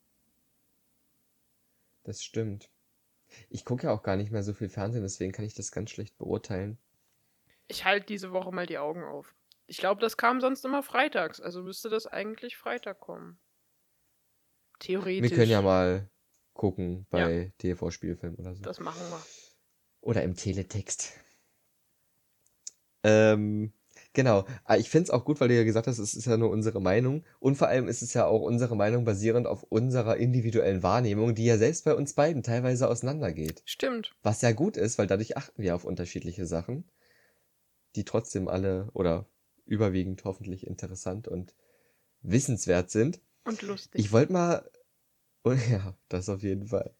Das 2.04 2.22
stimmt. 2.22 2.70
Ich 3.50 3.64
gucke 3.64 3.88
ja 3.88 3.92
auch 3.92 4.02
gar 4.02 4.16
nicht 4.16 4.30
mehr 4.30 4.42
so 4.42 4.54
viel 4.54 4.68
Fernsehen, 4.68 5.02
deswegen 5.02 5.32
kann 5.32 5.44
ich 5.44 5.54
das 5.54 5.72
ganz 5.72 5.90
schlecht 5.90 6.16
beurteilen. 6.16 6.78
Ich 7.66 7.84
halte 7.84 8.06
diese 8.06 8.32
Woche 8.32 8.52
mal 8.52 8.66
die 8.66 8.78
Augen 8.78 9.04
auf. 9.04 9.34
Ich 9.66 9.78
glaube, 9.78 10.00
das 10.00 10.16
kam 10.16 10.40
sonst 10.40 10.64
immer 10.64 10.82
freitags, 10.82 11.40
also 11.40 11.62
müsste 11.62 11.90
das 11.90 12.06
eigentlich 12.06 12.56
Freitag 12.56 13.00
kommen. 13.00 13.38
Theoretisch. 14.78 15.30
Wir 15.30 15.36
können 15.36 15.50
ja 15.50 15.60
mal 15.60 16.08
gucken 16.54 17.06
bei 17.10 17.52
TV-Spielfilm 17.58 18.36
oder 18.36 18.54
so. 18.54 18.62
Das 18.62 18.80
machen 18.80 19.02
wir. 19.10 19.20
Oder 20.00 20.22
im 20.22 20.34
Teletext. 20.34 21.12
Ähm, 23.02 23.72
genau. 24.12 24.44
Ah, 24.64 24.76
Ich 24.76 24.90
finde 24.90 25.04
es 25.04 25.10
auch 25.10 25.24
gut, 25.24 25.40
weil 25.40 25.48
du 25.48 25.56
ja 25.56 25.64
gesagt 25.64 25.86
hast, 25.86 25.98
es 25.98 26.14
ist 26.14 26.26
ja 26.26 26.36
nur 26.36 26.50
unsere 26.50 26.80
Meinung. 26.80 27.24
Und 27.40 27.56
vor 27.56 27.68
allem 27.68 27.88
ist 27.88 28.02
es 28.02 28.14
ja 28.14 28.26
auch 28.26 28.42
unsere 28.42 28.76
Meinung 28.76 29.04
basierend 29.04 29.46
auf 29.46 29.62
unserer 29.64 30.16
individuellen 30.16 30.82
Wahrnehmung, 30.82 31.34
die 31.34 31.44
ja 31.44 31.58
selbst 31.58 31.84
bei 31.84 31.94
uns 31.94 32.14
beiden 32.14 32.42
teilweise 32.42 32.88
auseinandergeht. 32.88 33.62
Stimmt. 33.64 34.14
Was 34.22 34.42
ja 34.42 34.52
gut 34.52 34.76
ist, 34.76 34.98
weil 34.98 35.06
dadurch 35.06 35.36
achten 35.36 35.62
wir 35.62 35.74
auf 35.74 35.84
unterschiedliche 35.84 36.46
Sachen, 36.46 36.84
die 37.96 38.04
trotzdem 38.04 38.48
alle 38.48 38.90
oder 38.92 39.26
überwiegend 39.66 40.24
hoffentlich 40.24 40.66
interessant 40.66 41.28
und 41.28 41.54
wissenswert 42.22 42.90
sind. 42.90 43.20
Und 43.44 43.62
lustig. 43.62 44.00
Ich 44.00 44.12
wollte 44.12 44.32
mal, 44.32 44.70
oh 45.44 45.52
ja, 45.70 45.96
das 46.08 46.28
auf 46.28 46.42
jeden 46.42 46.66
Fall. 46.66 46.94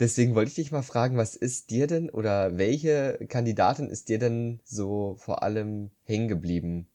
Deswegen 0.00 0.34
wollte 0.34 0.48
ich 0.48 0.56
dich 0.56 0.72
mal 0.72 0.82
fragen, 0.82 1.16
was 1.16 1.36
ist 1.36 1.70
dir 1.70 1.86
denn 1.86 2.10
oder 2.10 2.58
welche 2.58 3.18
Kandidatin 3.28 3.88
ist 3.88 4.08
dir 4.08 4.18
denn 4.18 4.60
so 4.64 5.16
vor 5.18 5.44
allem 5.44 5.90
hängen 6.02 6.26
geblieben 6.26 6.88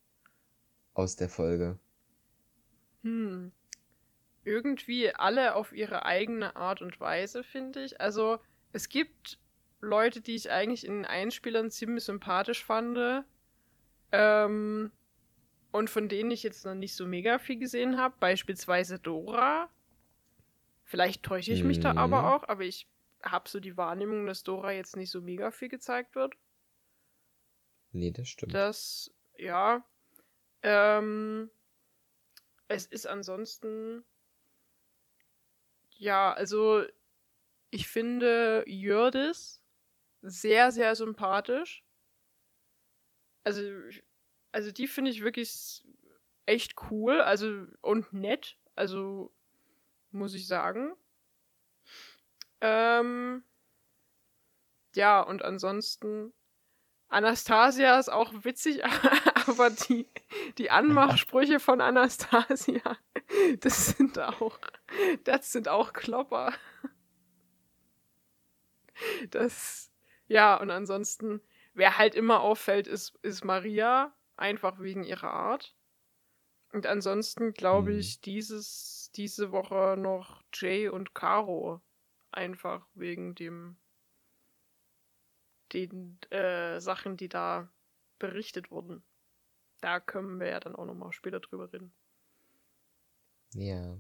aus 0.94 1.16
der 1.16 1.30
Folge? 1.30 1.80
Hm. 3.04 3.54
Irgendwie 4.44 5.14
alle 5.14 5.56
auf 5.56 5.72
ihre 5.72 6.06
eigene 6.06 6.56
Art 6.58 6.82
und 6.82 7.00
Weise, 7.00 7.44
finde 7.44 7.84
ich. 7.84 8.02
Also, 8.02 8.40
es 8.74 8.90
gibt 8.90 9.40
Leute, 9.80 10.20
die 10.20 10.36
ich 10.36 10.52
eigentlich 10.52 10.86
in 10.86 10.94
den 10.94 11.06
Einspielern 11.06 11.72
ziemlich 11.72 12.04
sympathisch 12.04 12.66
fand. 12.66 13.24
Ähm, 14.12 14.92
und 15.72 15.90
von 15.90 16.10
denen 16.10 16.32
ich 16.32 16.44
jetzt 16.44 16.66
noch 16.66 16.76
nicht 16.76 16.96
so 16.96 17.06
mega 17.06 17.40
viel 17.40 17.60
gesehen 17.60 17.98
habe. 17.98 18.16
Beispielsweise 18.20 19.00
Dora. 19.00 19.70
Vielleicht 20.90 21.22
täusche 21.22 21.52
ich 21.52 21.64
mich 21.64 21.80
da 21.80 21.92
Mhm. 21.92 22.00
aber 22.00 22.34
auch, 22.36 22.50
aber 22.50 22.64
ich 22.64 22.88
habe 23.22 23.48
so 23.48 23.60
die 23.60 23.78
Wahrnehmung, 23.78 24.26
dass 24.26 24.42
Dora 24.42 24.72
jetzt 24.72 24.96
nicht 24.96 25.12
so 25.12 25.22
mega 25.22 25.52
viel 25.52 25.70
gezeigt 25.70 26.16
wird. 26.16 26.36
Nee, 27.92 28.10
das 28.10 28.28
stimmt. 28.28 28.56
Das, 28.56 29.14
ja. 29.38 29.86
Ähm, 30.64 31.52
es 32.68 32.88
ist 32.88 33.06
ansonsten. 33.06 34.04
Ja, 35.92 36.34
also 36.34 36.84
ich 37.70 37.88
finde 37.88 38.64
Jördis 38.66 39.62
sehr, 40.24 40.72
sehr 40.72 40.96
sympathisch. 40.96 41.84
Also, 43.44 43.62
also 44.52 44.72
die 44.72 44.88
finde 44.88 45.12
ich 45.12 45.22
wirklich 45.24 45.84
echt 46.48 46.74
cool, 46.90 47.22
also 47.22 47.68
und 47.82 48.12
nett, 48.12 48.58
also 48.76 49.32
muss 50.12 50.34
ich 50.34 50.48
sagen. 50.48 50.94
Ähm, 52.62 53.44
ja, 54.96 55.22
und 55.22 55.44
ansonsten 55.44 56.34
Anastasia 57.10 57.98
ist 58.00 58.10
auch 58.10 58.32
witzig, 58.44 58.84
aber 59.48 59.70
die, 59.72 60.08
die 60.58 60.70
Anmachsprüche 60.70 61.60
von 61.60 61.82
Anastasia, 61.82 62.98
das 63.62 63.88
sind 63.88 64.20
auch, 64.20 64.60
das 65.24 65.52
sind 65.52 65.68
auch 65.68 65.94
Klopper. 65.94 66.54
Das, 69.32 69.92
ja, 70.28 70.56
und 70.56 70.70
ansonsten, 70.72 71.42
wer 71.74 71.98
halt 71.98 72.16
immer 72.16 72.42
auffällt, 72.42 72.88
ist, 72.88 73.18
ist 73.22 73.44
Maria, 73.44 74.14
einfach 74.36 74.80
wegen 74.80 75.04
ihrer 75.04 75.32
Art. 75.32 75.76
Und 76.72 76.86
ansonsten 76.86 77.54
glaube 77.54 77.92
Hm. 77.92 78.00
ich, 78.00 78.22
dieses, 78.22 78.99
diese 79.16 79.52
Woche 79.52 79.96
noch 79.98 80.44
Jay 80.54 80.88
und 80.88 81.14
Caro. 81.14 81.82
Einfach 82.32 82.86
wegen 82.94 83.36
dem 83.36 83.78
den 85.74 86.20
äh, 86.32 86.80
Sachen, 86.80 87.18
die 87.18 87.30
da 87.30 87.72
berichtet 88.18 88.72
wurden. 88.72 89.04
Da 89.82 90.00
können 90.00 90.40
wir 90.40 90.48
ja 90.48 90.60
dann 90.60 90.76
auch 90.76 90.86
nochmal 90.86 91.14
später 91.14 91.40
drüber 91.40 91.72
reden. 91.72 91.94
Ja. 93.54 93.98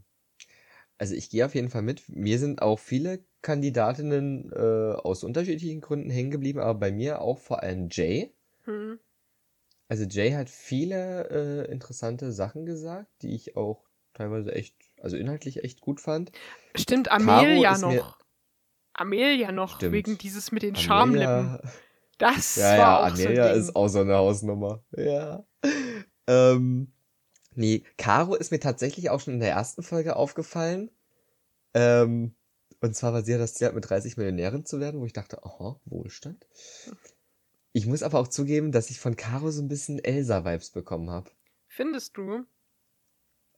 Also 0.98 1.16
ich 1.16 1.30
gehe 1.30 1.46
auf 1.46 1.56
jeden 1.56 1.70
Fall 1.70 1.82
mit. 1.82 2.10
Mir 2.10 2.40
sind 2.40 2.62
auch 2.62 2.80
viele 2.80 3.24
Kandidatinnen 3.42 4.52
äh, 4.52 4.94
aus 4.96 5.24
unterschiedlichen 5.24 5.80
Gründen 5.80 6.10
hängen 6.10 6.32
geblieben, 6.32 6.60
aber 6.60 6.78
bei 6.78 6.92
mir 6.92 7.22
auch 7.22 7.38
vor 7.38 7.64
allem 7.64 7.88
Jay. 7.90 8.34
Hm. 8.66 9.00
Also 9.88 10.04
Jay 10.04 10.32
hat 10.34 10.50
viele 10.50 11.30
äh, 11.30 11.72
interessante 11.72 12.32
Sachen 12.32 12.66
gesagt, 12.66 13.10
die 13.22 13.34
ich 13.34 13.56
auch 13.56 13.90
teilweise 14.14 14.54
echt, 14.54 14.76
also 15.02 15.18
inhaltlich 15.18 15.64
echt 15.64 15.82
gut 15.82 16.00
fand. 16.00 16.32
Stimmt, 16.76 17.12
Amelia 17.12 17.78
noch. 17.78 18.18
Amelia 18.94 19.52
noch, 19.52 19.78
Stimmt. 19.78 19.94
wegen 19.94 20.18
dieses 20.18 20.52
mit 20.52 20.64
den 20.64 20.76
Schamlippen. 20.76 21.60
Das 22.18 22.58
ja, 22.58 22.64
war 22.64 22.78
ja, 22.78 23.00
auch 23.00 23.14
Amelia 23.14 23.24
so 23.24 23.28
ein 23.30 23.54
Ding. 23.54 23.62
ist 23.62 23.76
auch 23.76 23.88
so 23.88 24.00
eine 24.00 24.16
Hausnummer. 24.16 24.84
Ja. 24.96 25.46
Ähm, 26.28 26.92
nee, 27.56 27.84
Caro 27.98 28.36
ist 28.36 28.52
mir 28.52 28.60
tatsächlich 28.60 29.10
auch 29.10 29.22
schon 29.22 29.36
in 29.36 29.40
der 29.40 29.52
ersten 29.52 29.84
Folge 29.84 30.16
aufgefallen. 30.16 30.92
Ähm, 31.74 32.36
und 32.82 32.96
zwar, 32.96 33.14
weil 33.14 33.26
sie 33.26 33.32
ja 33.32 33.38
das 33.38 33.54
Ziel 33.54 33.72
mit 33.72 33.90
30 33.90 34.18
Millionärin 34.18 34.66
zu 34.66 34.80
werden, 34.80 35.00
wo 35.00 35.06
ich 35.06 35.14
dachte, 35.14 35.44
aha, 35.44 35.80
Wohlstand. 35.86 36.46
Ich 37.72 37.86
muss 37.86 38.04
aber 38.04 38.20
auch 38.20 38.28
zugeben, 38.28 38.72
dass 38.72 38.90
ich 38.90 39.00
von 39.00 39.16
Caro 39.16 39.52
so 39.52 39.62
ein 39.62 39.68
bisschen 39.68 40.00
Elsa-Vibes 40.00 40.72
bekommen 40.72 41.10
habe. 41.10 41.32
Findest 41.68 42.18
du? 42.18 42.46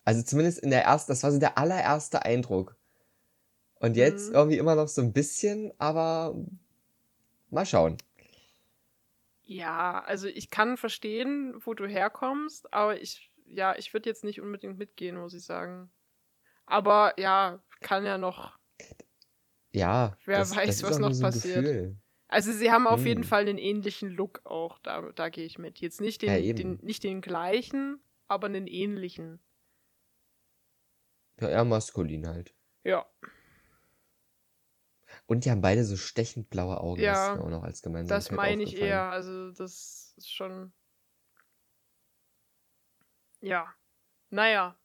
Also 0.03 0.23
zumindest 0.23 0.59
in 0.59 0.71
der 0.71 0.83
ersten, 0.83 1.11
das 1.11 1.23
war 1.23 1.31
so 1.31 1.39
der 1.39 1.57
allererste 1.57 2.23
Eindruck. 2.25 2.75
Und 3.75 3.97
jetzt 3.97 4.29
Mhm. 4.29 4.35
irgendwie 4.35 4.57
immer 4.57 4.75
noch 4.75 4.87
so 4.87 5.01
ein 5.01 5.13
bisschen, 5.13 5.73
aber 5.79 6.35
mal 7.49 7.65
schauen. 7.65 7.97
Ja, 9.43 10.03
also 10.05 10.27
ich 10.27 10.49
kann 10.49 10.77
verstehen, 10.77 11.55
wo 11.65 11.73
du 11.73 11.87
herkommst, 11.87 12.71
aber 12.73 13.01
ich, 13.01 13.31
ja, 13.47 13.75
ich 13.75 13.93
würde 13.93 14.09
jetzt 14.09 14.23
nicht 14.23 14.39
unbedingt 14.39 14.77
mitgehen, 14.77 15.17
muss 15.17 15.33
ich 15.33 15.43
sagen. 15.43 15.91
Aber 16.65 17.19
ja, 17.19 17.61
kann 17.81 18.05
ja 18.05 18.17
noch. 18.17 18.57
Ja, 19.73 20.15
wer 20.25 20.39
das, 20.39 20.55
weiß, 20.55 20.67
das 20.67 20.83
was 20.83 20.99
noch 20.99 21.13
so 21.13 21.23
passiert. 21.23 21.95
Also 22.27 22.53
sie 22.53 22.71
haben 22.71 22.87
auf 22.87 23.01
hm. 23.01 23.07
jeden 23.07 23.23
Fall 23.25 23.41
einen 23.41 23.57
ähnlichen 23.57 24.09
Look 24.09 24.45
auch, 24.45 24.79
da, 24.79 25.11
da 25.15 25.29
gehe 25.29 25.45
ich 25.45 25.57
mit. 25.57 25.79
Jetzt 25.79 25.99
nicht 25.99 26.21
den, 26.21 26.43
ja, 26.43 26.53
den, 26.53 26.79
nicht 26.81 27.03
den 27.03 27.19
gleichen, 27.19 27.99
aber 28.27 28.47
einen 28.47 28.67
ähnlichen. 28.67 29.41
Ja, 31.41 31.49
eher 31.49 31.65
maskulin 31.65 32.27
halt. 32.27 32.53
Ja. 32.83 33.05
Und 35.25 35.45
die 35.45 35.51
haben 35.51 35.61
beide 35.61 35.83
so 35.83 35.97
stechend 35.97 36.49
blaue 36.49 36.79
Augen. 36.79 37.01
Ja, 37.01 37.13
das 37.13 37.29
ist 37.29 37.35
mir 37.35 37.43
auch 37.43 37.49
noch 37.49 37.63
als 37.63 37.81
Gemeinsamkeit 37.81 38.31
Das 38.31 38.31
meine 38.31 38.63
ich 38.63 38.77
eher. 38.77 39.09
Also, 39.09 39.51
das 39.51 40.13
ist 40.17 40.31
schon. 40.31 40.73
Ja. 43.41 43.73
Naja. 44.29 44.77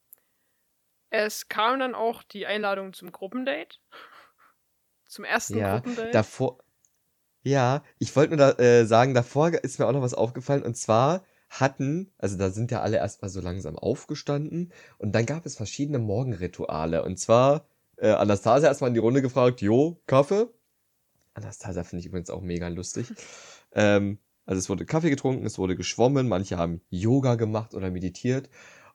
Es 1.11 1.49
kam 1.49 1.79
dann 1.79 1.95
auch 1.95 2.23
die 2.23 2.47
Einladung 2.47 2.93
zum 2.93 3.13
Gruppendate. 3.13 3.79
Zum 5.09 5.25
ersten 5.25 5.57
Ja, 5.59 5.75
Gruppendate. 5.75 6.11
davor. 6.11 6.59
Ja, 7.43 7.85
ich 8.01 8.15
wollte 8.17 8.37
nur 8.37 8.55
da, 8.55 8.63
äh, 8.63 8.85
sagen, 8.87 9.15
davor 9.15 9.51
ist 9.51 9.79
mir 9.79 9.87
auch 9.87 9.93
noch 9.93 10.03
was 10.03 10.15
aufgefallen. 10.15 10.65
Und 10.65 10.77
zwar 10.77 11.25
hatten, 11.61 12.13
also 12.19 12.37
da 12.37 12.51
sind 12.51 12.71
ja 12.71 12.83
alle 12.83 12.99
erstmal 12.99 13.31
so 13.31 13.41
langsam 13.41 13.77
aufgestanden. 13.79 14.73
Und 14.99 15.15
dann 15.15 15.27
gab 15.27 15.47
es 15.47 15.57
verschiedene 15.57 15.99
Morgenrituale. 15.99 17.05
Und 17.05 17.19
zwar 17.19 17.67
äh, 17.97 18.11
Anastasia 18.11 18.69
erstmal 18.69 18.89
in 18.89 18.95
die 18.95 19.01
Runde 19.01 19.23
gefragt: 19.23 19.61
Jo, 19.61 20.01
Kaffee? 20.07 20.49
Anastasia 21.35 21.85
finde 21.85 22.01
ich 22.01 22.07
übrigens 22.07 22.31
auch 22.31 22.41
mega 22.41 22.69
lustig. 22.69 23.13
ähm, 23.73 24.19
also 24.47 24.59
es 24.59 24.69
wurde 24.69 24.87
Kaffee 24.87 25.11
getrunken, 25.11 25.45
es 25.45 25.59
wurde 25.59 25.77
geschwommen, 25.77 26.29
manche 26.29 26.57
haben 26.57 26.81
Yoga 26.89 27.35
gemacht 27.35 27.75
oder 27.75 27.91
meditiert. 27.91 28.49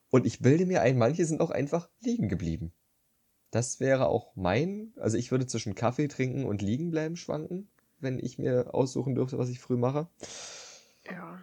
Und 0.10 0.26
ich 0.26 0.40
bilde 0.40 0.66
mir 0.66 0.82
ein, 0.82 0.98
manche 0.98 1.26
sind 1.26 1.42
auch 1.42 1.52
einfach 1.52 1.90
liegen 2.02 2.30
geblieben. 2.30 2.74
Das 3.52 3.80
wäre 3.80 4.08
auch 4.08 4.36
mein, 4.36 4.94
also 4.98 5.18
ich 5.18 5.32
würde 5.32 5.46
zwischen 5.46 5.76
Kaffee 5.76 6.08
trinken 6.08 6.46
und 6.46 6.62
liegen 6.62 6.90
bleiben 6.90 7.18
schwanken, 7.18 7.70
wenn 8.00 8.18
ich 8.18 8.38
mir 8.38 8.74
aussuchen 8.74 9.14
dürfte, 9.14 9.38
was 9.38 9.50
ich 9.50 9.60
früh 9.60 9.78
mache. 9.78 10.08
ja. 11.10 11.40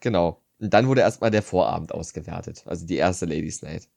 Genau. 0.00 0.41
Und 0.62 0.72
dann 0.72 0.86
wurde 0.86 1.00
erstmal 1.00 1.32
der 1.32 1.42
Vorabend 1.42 1.90
ausgewertet, 1.92 2.62
also 2.66 2.86
die 2.86 2.94
erste 2.94 3.26
Ladies 3.26 3.62
Night. 3.62 3.88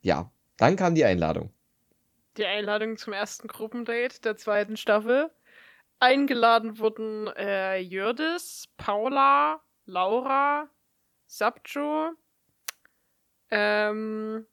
Ja, 0.00 0.32
dann 0.56 0.76
kam 0.76 0.94
die 0.94 1.04
Einladung. 1.04 1.52
Die 2.38 2.46
Einladung 2.46 2.96
zum 2.96 3.12
ersten 3.12 3.46
Gruppendate 3.46 4.22
der 4.22 4.38
zweiten 4.38 4.78
Staffel. 4.78 5.30
Eingeladen 5.98 6.78
wurden 6.78 7.26
äh, 7.36 7.76
Jördis, 7.76 8.70
Paula, 8.78 9.62
Laura, 9.84 10.70
Sabjo, 11.26 12.12
ähm, 13.50 14.46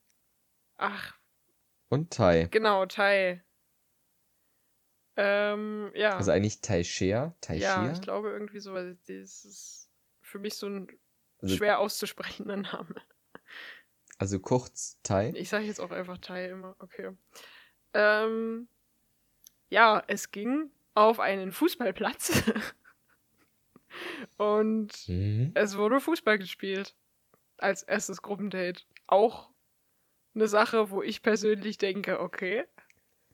ach, 0.75 1.17
Und 1.87 2.11
Tai. 2.11 2.49
genau, 2.51 2.85
Tai. 2.85 3.41
Ähm, 5.15 5.91
ja. 5.95 6.17
Also 6.17 6.31
eigentlich 6.31 6.59
Taishia. 6.59 7.33
Taishia. 7.39 7.85
ja, 7.85 7.91
ich 7.93 8.01
glaube 8.01 8.29
irgendwie 8.31 8.59
so, 8.59 8.73
weil 8.73 8.97
ist 9.07 9.90
für 10.31 10.39
mich 10.39 10.55
so 10.55 10.67
ein 10.67 10.87
Also- 11.41 11.55
schwer 11.57 11.79
auszusprechender 11.79 12.57
Name. 12.57 12.95
Also 14.17 14.39
kurz 14.39 14.99
Tai. 15.03 15.31
Ich 15.35 15.49
sage 15.49 15.65
jetzt 15.65 15.79
auch 15.81 15.91
einfach 15.91 16.17
Tai 16.19 16.45
immer, 16.49 16.75
okay. 16.79 17.11
Ähm, 17.93 18.67
ja, 19.69 20.03
es 20.07 20.31
ging 20.31 20.71
auf 20.93 21.19
einen 21.19 21.51
Fußballplatz. 21.51 22.31
Und 24.37 25.07
Mhm. 25.07 25.51
es 25.55 25.77
wurde 25.77 25.99
Fußball 25.99 26.37
gespielt. 26.37 26.95
Als 27.57 27.83
erstes 27.83 28.21
Gruppendate. 28.21 28.83
Auch 29.07 29.49
eine 30.33 30.47
Sache, 30.47 30.89
wo 30.91 31.01
ich 31.03 31.21
persönlich 31.21 31.77
denke, 31.77 32.19
okay. 32.19 32.65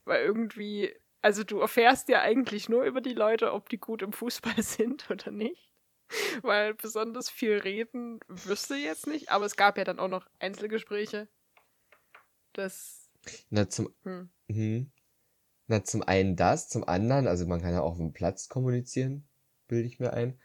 Weil 0.05 0.23
irgendwie, 0.25 0.93
also 1.21 1.43
du 1.43 1.59
erfährst 1.59 2.09
ja 2.09 2.21
eigentlich 2.21 2.69
nur 2.69 2.83
über 2.83 3.01
die 3.01 3.13
Leute, 3.13 3.53
ob 3.53 3.69
die 3.69 3.77
gut 3.77 4.01
im 4.01 4.13
Fußball 4.13 4.55
sind 4.63 5.09
oder 5.09 5.31
nicht. 5.31 5.66
Weil 6.41 6.73
besonders 6.73 7.29
viel 7.29 7.57
reden 7.57 8.19
wirst 8.27 8.69
du 8.69 8.75
jetzt 8.75 9.07
nicht. 9.07 9.29
Aber 9.31 9.45
es 9.45 9.55
gab 9.55 9.77
ja 9.77 9.83
dann 9.83 9.99
auch 9.99 10.07
noch 10.07 10.27
Einzelgespräche. 10.39 11.27
Das. 12.53 13.09
Na, 13.49 13.69
zum, 13.69 13.93
Hm. 14.03 14.29
mhm. 14.47 14.91
Na, 15.67 15.83
zum 15.83 16.01
einen 16.01 16.35
das, 16.35 16.69
zum 16.69 16.87
anderen, 16.87 17.27
also 17.27 17.45
man 17.45 17.61
kann 17.61 17.73
ja 17.73 17.81
auch 17.81 17.91
auf 17.91 17.97
dem 17.97 18.13
Platz 18.13 18.47
kommunizieren, 18.47 19.27
bilde 19.67 19.87
ich 19.87 19.99
mir 19.99 20.13
ein. 20.13 20.39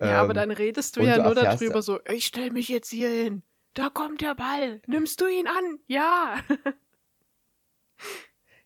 Ja, 0.00 0.20
aber 0.20 0.30
Ähm, 0.30 0.34
dann 0.34 0.50
redest 0.50 0.96
du 0.96 1.00
ja 1.00 1.16
du 1.16 1.22
nur 1.22 1.34
darüber 1.34 1.82
so, 1.82 2.00
ich 2.04 2.26
stell 2.26 2.50
mich 2.50 2.68
jetzt 2.68 2.90
hier 2.90 3.08
hin. 3.08 3.42
Da 3.74 3.88
kommt 3.90 4.20
der 4.20 4.34
Ball. 4.34 4.82
Nimmst 4.86 5.20
du 5.20 5.26
ihn 5.26 5.46
an? 5.46 5.80
Ja. 5.86 6.38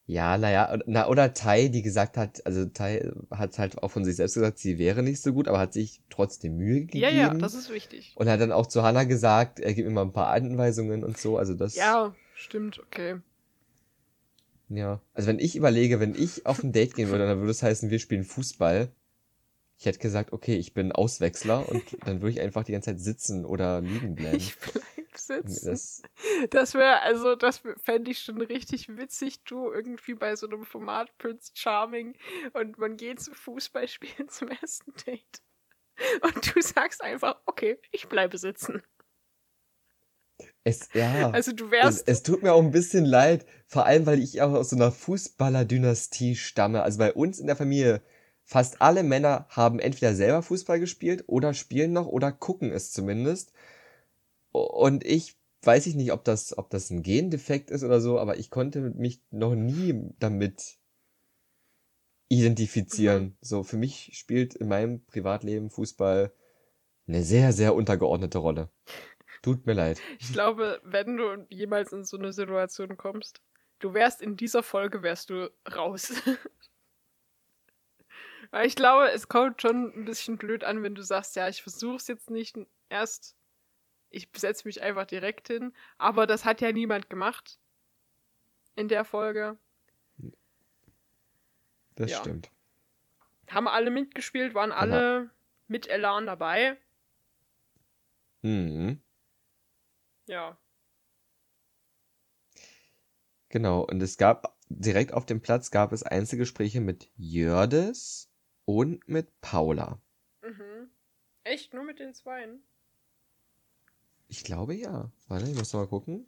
Ja, 0.06 0.36
naja, 0.36 0.78
na, 0.86 1.08
oder 1.08 1.32
Tai, 1.32 1.68
die 1.68 1.82
gesagt 1.82 2.16
hat, 2.16 2.44
also 2.44 2.66
Tai 2.66 3.12
hat 3.30 3.58
halt 3.58 3.82
auch 3.82 3.90
von 3.90 4.04
sich 4.04 4.16
selbst 4.16 4.34
gesagt, 4.34 4.58
sie 4.58 4.78
wäre 4.78 5.02
nicht 5.02 5.22
so 5.22 5.32
gut, 5.32 5.46
aber 5.46 5.58
hat 5.58 5.72
sich 5.72 6.00
trotzdem 6.10 6.56
Mühe 6.56 6.80
gegeben. 6.80 7.04
ja, 7.04 7.10
ja, 7.10 7.34
das 7.34 7.54
ist 7.54 7.70
wichtig. 7.70 8.12
Und 8.16 8.28
hat 8.28 8.40
dann 8.40 8.52
auch 8.52 8.66
zu 8.66 8.82
Hannah 8.82 9.04
gesagt, 9.04 9.60
er 9.60 9.74
gibt 9.74 9.86
mir 9.86 9.94
mal 9.94 10.02
ein 10.02 10.12
paar 10.12 10.28
Anweisungen 10.28 11.04
und 11.04 11.18
so, 11.18 11.38
also 11.38 11.54
das. 11.54 11.76
Ja, 11.76 12.14
stimmt, 12.34 12.80
okay. 12.80 13.20
Ja. 14.68 15.00
Also 15.14 15.28
wenn 15.28 15.38
ich 15.38 15.54
überlege, 15.54 16.00
wenn 16.00 16.14
ich 16.14 16.46
auf 16.46 16.62
ein 16.64 16.72
Date 16.72 16.94
gehen 16.94 17.10
würde, 17.10 17.26
dann 17.26 17.38
würde 17.38 17.50
es 17.50 17.62
heißen, 17.62 17.90
wir 17.90 17.98
spielen 17.98 18.24
Fußball. 18.24 18.90
Ich 19.78 19.86
hätte 19.86 19.98
gesagt, 19.98 20.32
okay, 20.32 20.56
ich 20.56 20.74
bin 20.74 20.92
Auswechsler 20.92 21.68
und 21.68 21.82
dann 22.04 22.22
würde 22.22 22.30
ich 22.30 22.40
einfach 22.40 22.64
die 22.64 22.72
ganze 22.72 22.90
Zeit 22.90 23.00
sitzen 23.00 23.44
oder 23.44 23.80
liegen 23.80 24.14
bleiben. 24.14 24.38
Ich 24.42 24.56
bleib 24.58 25.01
sitzen. 25.18 25.64
Das, 25.64 26.02
Das 26.50 26.74
wäre, 26.74 27.00
also, 27.02 27.34
das 27.36 27.62
fände 27.82 28.10
ich 28.10 28.20
schon 28.20 28.40
richtig 28.40 28.96
witzig, 28.96 29.42
du 29.44 29.72
irgendwie 29.72 30.14
bei 30.14 30.36
so 30.36 30.46
einem 30.46 30.64
Format 30.64 31.16
Prince 31.18 31.52
Charming 31.54 32.16
und 32.52 32.78
man 32.78 32.96
geht 32.96 33.20
zum 33.20 33.34
Fußballspielen 33.34 34.28
zum 34.30 34.48
ersten 34.48 34.92
Date. 35.06 35.42
Und 36.22 36.54
du 36.54 36.62
sagst 36.62 37.02
einfach, 37.02 37.40
okay, 37.46 37.78
ich 37.92 38.08
bleibe 38.08 38.38
sitzen. 38.38 38.82
es, 40.64 40.88
ja. 40.94 41.34
Also 41.34 41.52
du 41.52 41.70
Es, 41.80 42.02
wärst. 42.02 42.06
es 42.06 42.22
tut 42.22 42.42
mir 42.42 42.52
auch 42.54 42.62
ein 42.62 42.70
bisschen 42.72 43.04
leid, 43.04 43.46
vor 43.66 43.86
allem 43.86 44.06
weil 44.06 44.20
ich 44.20 44.42
auch 44.42 44.52
aus 44.52 44.70
so 44.70 44.76
einer 44.76 44.92
Fußballer-Dynastie 44.92 46.36
stamme. 46.36 46.82
Also 46.82 46.98
bei 46.98 47.12
uns 47.12 47.38
in 47.40 47.46
der 47.46 47.56
Familie, 47.56 48.02
fast 48.44 48.82
alle 48.82 49.02
Männer 49.02 49.46
haben 49.50 49.78
entweder 49.80 50.14
selber 50.14 50.42
Fußball 50.42 50.80
gespielt 50.80 51.24
oder 51.28 51.54
spielen 51.54 51.92
noch 51.92 52.06
oder 52.06 52.32
gucken 52.32 52.72
es 52.72 52.92
zumindest. 52.92 53.52
Und 54.52 55.04
ich 55.04 55.36
weiß 55.62 55.86
ich 55.86 55.94
nicht, 55.94 56.12
ob 56.12 56.24
das, 56.24 56.56
ob 56.56 56.70
das 56.70 56.90
ein 56.90 57.02
Gendefekt 57.02 57.70
ist 57.70 57.84
oder 57.84 58.00
so, 58.00 58.18
aber 58.18 58.38
ich 58.38 58.50
konnte 58.50 58.80
mich 58.80 59.20
noch 59.30 59.54
nie 59.54 60.10
damit 60.18 60.78
identifizieren. 62.28 63.36
So, 63.40 63.62
für 63.62 63.76
mich 63.76 64.10
spielt 64.14 64.54
in 64.54 64.68
meinem 64.68 65.04
Privatleben 65.04 65.70
Fußball 65.70 66.32
eine 67.06 67.22
sehr, 67.22 67.52
sehr 67.52 67.74
untergeordnete 67.74 68.38
Rolle. 68.38 68.70
Tut 69.42 69.66
mir 69.66 69.74
leid. 69.74 70.00
Ich 70.18 70.32
glaube, 70.32 70.80
wenn 70.84 71.16
du 71.16 71.46
jemals 71.50 71.92
in 71.92 72.04
so 72.04 72.16
eine 72.16 72.32
Situation 72.32 72.96
kommst, 72.96 73.42
du 73.80 73.92
wärst 73.92 74.22
in 74.22 74.36
dieser 74.36 74.62
Folge, 74.62 75.02
wärst 75.02 75.30
du 75.30 75.50
raus. 75.74 76.12
Weil 78.50 78.66
ich 78.66 78.76
glaube, 78.76 79.10
es 79.10 79.28
kommt 79.28 79.62
schon 79.62 79.92
ein 79.94 80.04
bisschen 80.04 80.38
blöd 80.38 80.64
an, 80.64 80.82
wenn 80.82 80.94
du 80.94 81.02
sagst, 81.02 81.36
ja, 81.36 81.48
ich 81.48 81.62
versuch's 81.62 82.06
jetzt 82.06 82.30
nicht 82.30 82.56
erst, 82.88 83.36
ich 84.12 84.28
setze 84.36 84.66
mich 84.68 84.82
einfach 84.82 85.06
direkt 85.06 85.48
hin. 85.48 85.72
Aber 85.98 86.26
das 86.26 86.44
hat 86.44 86.60
ja 86.60 86.72
niemand 86.72 87.10
gemacht 87.10 87.58
in 88.76 88.88
der 88.88 89.04
Folge. 89.04 89.58
Das 91.94 92.10
Ja. 92.10 92.18
stimmt. 92.18 92.50
Haben 93.48 93.68
alle 93.68 93.90
mitgespielt, 93.90 94.54
waren 94.54 94.72
Aha. 94.72 94.80
alle 94.80 95.30
mit 95.68 95.88
Elan 95.88 96.26
dabei. 96.26 96.78
Mhm. 98.42 99.00
Ja. 100.26 100.58
Genau, 103.48 103.82
und 103.82 104.02
es 104.02 104.16
gab 104.16 104.56
direkt 104.68 105.12
auf 105.12 105.26
dem 105.26 105.42
Platz 105.42 105.70
gab 105.70 105.92
es 105.92 106.02
Einzelgespräche 106.02 106.80
mit 106.80 107.10
Jördis 107.16 108.30
und 108.64 109.06
mit 109.06 109.40
Paula. 109.42 110.00
Mhm. 110.42 110.90
Echt? 111.44 111.74
Nur 111.74 111.84
mit 111.84 111.98
den 111.98 112.14
Zweien? 112.14 112.62
Ich 114.32 114.44
glaube 114.44 114.72
ja. 114.74 115.12
Warte, 115.28 115.46
ich 115.46 115.54
muss 115.54 115.74
noch 115.74 115.80
mal 115.80 115.86
gucken. 115.88 116.26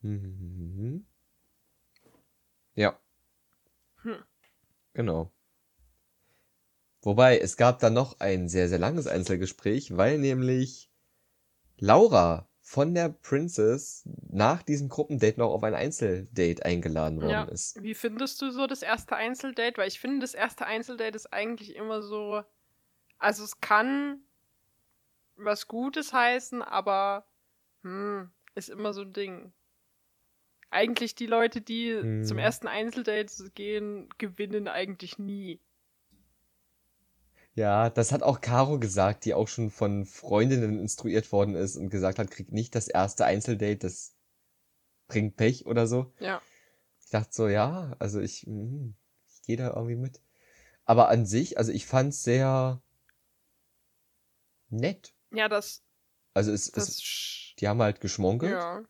Mhm. 0.00 1.04
Ja. 2.76 2.98
Hm. 4.02 4.24
Genau. 4.94 5.30
Wobei, 7.02 7.38
es 7.38 7.58
gab 7.58 7.78
dann 7.80 7.92
noch 7.92 8.20
ein 8.20 8.48
sehr, 8.48 8.70
sehr 8.70 8.78
langes 8.78 9.06
Einzelgespräch, 9.06 9.94
weil 9.98 10.18
nämlich 10.18 10.90
Laura 11.78 12.48
von 12.62 12.94
der 12.94 13.10
Princess 13.10 14.08
nach 14.30 14.62
diesem 14.62 14.88
Gruppendate 14.88 15.38
noch 15.38 15.50
auf 15.52 15.62
ein 15.62 15.74
Einzeldate 15.74 16.64
eingeladen 16.64 17.20
worden 17.20 17.30
Ja. 17.30 17.44
ist. 17.44 17.82
Wie 17.82 17.94
findest 17.94 18.40
du 18.40 18.50
so 18.50 18.66
das 18.66 18.80
erste 18.82 19.16
Einzeldate? 19.16 19.76
Weil 19.76 19.88
ich 19.88 20.00
finde, 20.00 20.20
das 20.20 20.32
erste 20.32 20.64
Einzeldate 20.66 21.16
ist 21.16 21.32
eigentlich 21.32 21.76
immer 21.76 22.00
so 22.02 22.42
Also 23.18 23.44
es 23.44 23.60
kann 23.60 24.23
was 25.36 25.68
Gutes 25.68 26.12
heißen, 26.12 26.62
aber 26.62 27.26
hm, 27.82 28.30
ist 28.54 28.70
immer 28.70 28.92
so 28.92 29.02
ein 29.02 29.12
Ding. 29.12 29.52
Eigentlich 30.70 31.14
die 31.14 31.26
Leute, 31.26 31.60
die 31.60 31.94
hm. 31.94 32.24
zum 32.24 32.38
ersten 32.38 32.66
Einzeldate 32.66 33.50
gehen, 33.50 34.08
gewinnen 34.18 34.68
eigentlich 34.68 35.18
nie. 35.18 35.60
Ja, 37.54 37.88
das 37.88 38.10
hat 38.10 38.24
auch 38.24 38.40
Caro 38.40 38.80
gesagt, 38.80 39.24
die 39.24 39.34
auch 39.34 39.46
schon 39.46 39.70
von 39.70 40.06
Freundinnen 40.06 40.80
instruiert 40.80 41.30
worden 41.30 41.54
ist 41.54 41.76
und 41.76 41.88
gesagt 41.88 42.18
hat, 42.18 42.30
kriegt 42.30 42.50
nicht 42.50 42.74
das 42.74 42.88
erste 42.88 43.24
Einzeldate, 43.24 43.76
das 43.76 44.16
bringt 45.06 45.36
Pech 45.36 45.66
oder 45.66 45.86
so. 45.86 46.12
Ja. 46.18 46.42
Ich 47.00 47.10
dachte 47.10 47.30
so, 47.32 47.46
ja, 47.46 47.94
also 48.00 48.20
ich, 48.20 48.40
hm, 48.40 48.96
ich 49.28 49.42
gehe 49.42 49.56
da 49.56 49.68
irgendwie 49.68 49.94
mit. 49.94 50.20
Aber 50.84 51.08
an 51.08 51.26
sich, 51.26 51.56
also 51.56 51.70
ich 51.70 51.86
fand's 51.86 52.24
sehr 52.24 52.82
nett. 54.70 55.13
Ja, 55.34 55.48
das. 55.48 55.82
Also 56.34 56.52
es, 56.52 56.70
das 56.70 56.88
es 56.88 57.54
die 57.58 57.68
haben 57.68 57.80
halt 57.80 58.00
geschmonkelt. 58.00 58.52
Ja. 58.52 58.82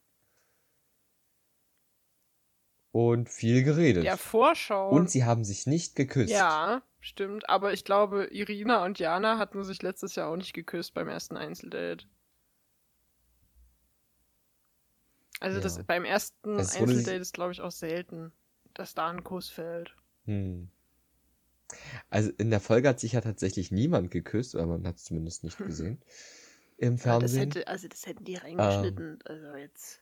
Und 2.93 3.29
viel 3.29 3.65
geredet. 3.65 4.05
Der 4.05 4.17
Vorschau. 4.17 4.91
Und 4.91 5.11
sie 5.11 5.25
haben 5.25 5.45
sich 5.45 5.67
nicht 5.67 5.97
geküsst. 5.97 6.31
Ja, 6.31 6.83
stimmt. 7.01 7.49
Aber 7.49 7.73
ich 7.73 7.85
glaube, 7.85 8.27
Irina 8.27 8.85
und 8.85 9.01
Jana 9.01 9.37
hatten 9.37 9.65
sich 9.65 9.83
letztes 9.83 10.15
Jahr 10.15 10.31
auch 10.31 10.37
nicht 10.37 10.53
geküsst 10.53 10.95
beim 10.95 11.09
ersten 11.09 11.37
Einzeldate. 11.37 12.07
Also 15.41 15.57
ja. 15.59 15.63
das 15.63 15.83
beim 15.83 16.05
ersten 16.05 16.57
Einzeldate 16.57 17.17
ist, 17.17 17.35
glaube 17.35 17.53
ich, 17.53 17.61
auch 17.61 17.73
selten, 17.73 18.33
dass 18.75 18.95
da 18.95 19.09
ein 19.09 19.25
Kuss 19.25 19.51
fällt. 19.51 19.95
Hm. 20.27 20.71
Also 22.11 22.31
in 22.39 22.51
der 22.51 22.61
Folge 22.61 22.89
hat 22.89 23.01
sich 23.01 23.13
ja 23.13 23.21
tatsächlich 23.21 23.71
niemand 23.71 24.11
geküsst, 24.11 24.55
oder 24.55 24.67
man 24.67 24.87
hat 24.87 24.97
es 24.97 25.05
zumindest 25.05 25.45
nicht 25.45 25.59
gesehen. 25.59 26.03
Im 26.77 26.99
Fernsehen. 26.99 27.51
Das 27.51 27.57
hätte, 27.59 27.69
also 27.69 27.89
das 27.89 28.07
hätten 28.07 28.25
die 28.25 28.37
reingeschnitten. 28.37 29.13
Ähm, 29.13 29.19
also 29.25 29.57
jetzt. 29.57 30.01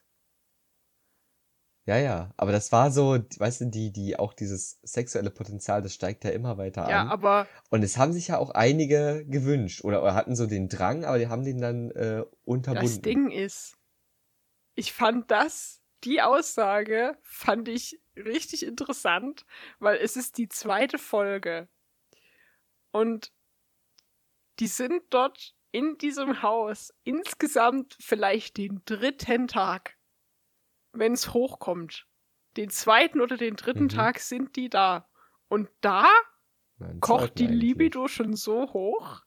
Ja, 1.85 1.97
ja, 1.97 2.33
aber 2.37 2.53
das 2.53 2.71
war 2.71 2.91
so, 2.91 3.19
weißt 3.37 3.61
du, 3.61 3.65
die, 3.65 3.91
die, 3.91 4.17
auch 4.17 4.33
dieses 4.33 4.79
sexuelle 4.83 5.31
Potenzial, 5.31 5.81
das 5.81 5.93
steigt 5.93 6.23
ja 6.23 6.29
immer 6.29 6.57
weiter 6.57 6.89
ja, 6.89 7.01
an. 7.01 7.07
Ja, 7.07 7.13
aber. 7.13 7.47
Und 7.69 7.83
es 7.83 7.97
haben 7.97 8.13
sich 8.13 8.29
ja 8.29 8.37
auch 8.37 8.51
einige 8.51 9.25
gewünscht 9.27 9.83
oder, 9.83 10.01
oder 10.01 10.15
hatten 10.15 10.35
so 10.35 10.47
den 10.47 10.69
Drang, 10.69 11.03
aber 11.03 11.19
die 11.19 11.27
haben 11.27 11.43
den 11.43 11.59
dann 11.59 11.91
äh, 11.91 12.23
unterbunden. 12.45 12.87
Das 12.87 13.01
Ding 13.01 13.29
ist, 13.29 13.77
ich 14.75 14.93
fand 14.93 15.29
das, 15.29 15.81
die 16.05 16.21
Aussage, 16.21 17.17
fand 17.21 17.67
ich 17.67 17.99
richtig 18.15 18.65
interessant, 18.65 19.45
weil 19.79 19.97
es 19.97 20.15
ist 20.15 20.37
die 20.37 20.49
zweite 20.49 20.97
Folge. 20.97 21.67
Und 22.91 23.31
die 24.59 24.67
sind 24.67 25.01
dort 25.09 25.55
in 25.71 25.97
diesem 25.97 26.43
Haus 26.43 26.93
insgesamt 27.03 27.97
vielleicht 27.99 28.57
den 28.57 28.81
dritten 28.85 29.47
Tag, 29.47 29.97
wenn 30.91 31.13
es 31.13 31.33
hochkommt. 31.33 32.07
Den 32.57 32.69
zweiten 32.69 33.19
oder 33.19 33.37
den 33.37 33.55
dritten 33.55 33.85
mhm. 33.85 33.89
Tag 33.89 34.19
sind 34.19 34.55
die 34.55 34.69
da. 34.69 35.09
Und 35.47 35.69
da 35.81 36.05
Nein, 36.77 36.99
kocht 36.99 37.39
die 37.39 37.47
Libido 37.47 38.07
schon 38.07 38.35
so 38.35 38.71
hoch. 38.73 39.23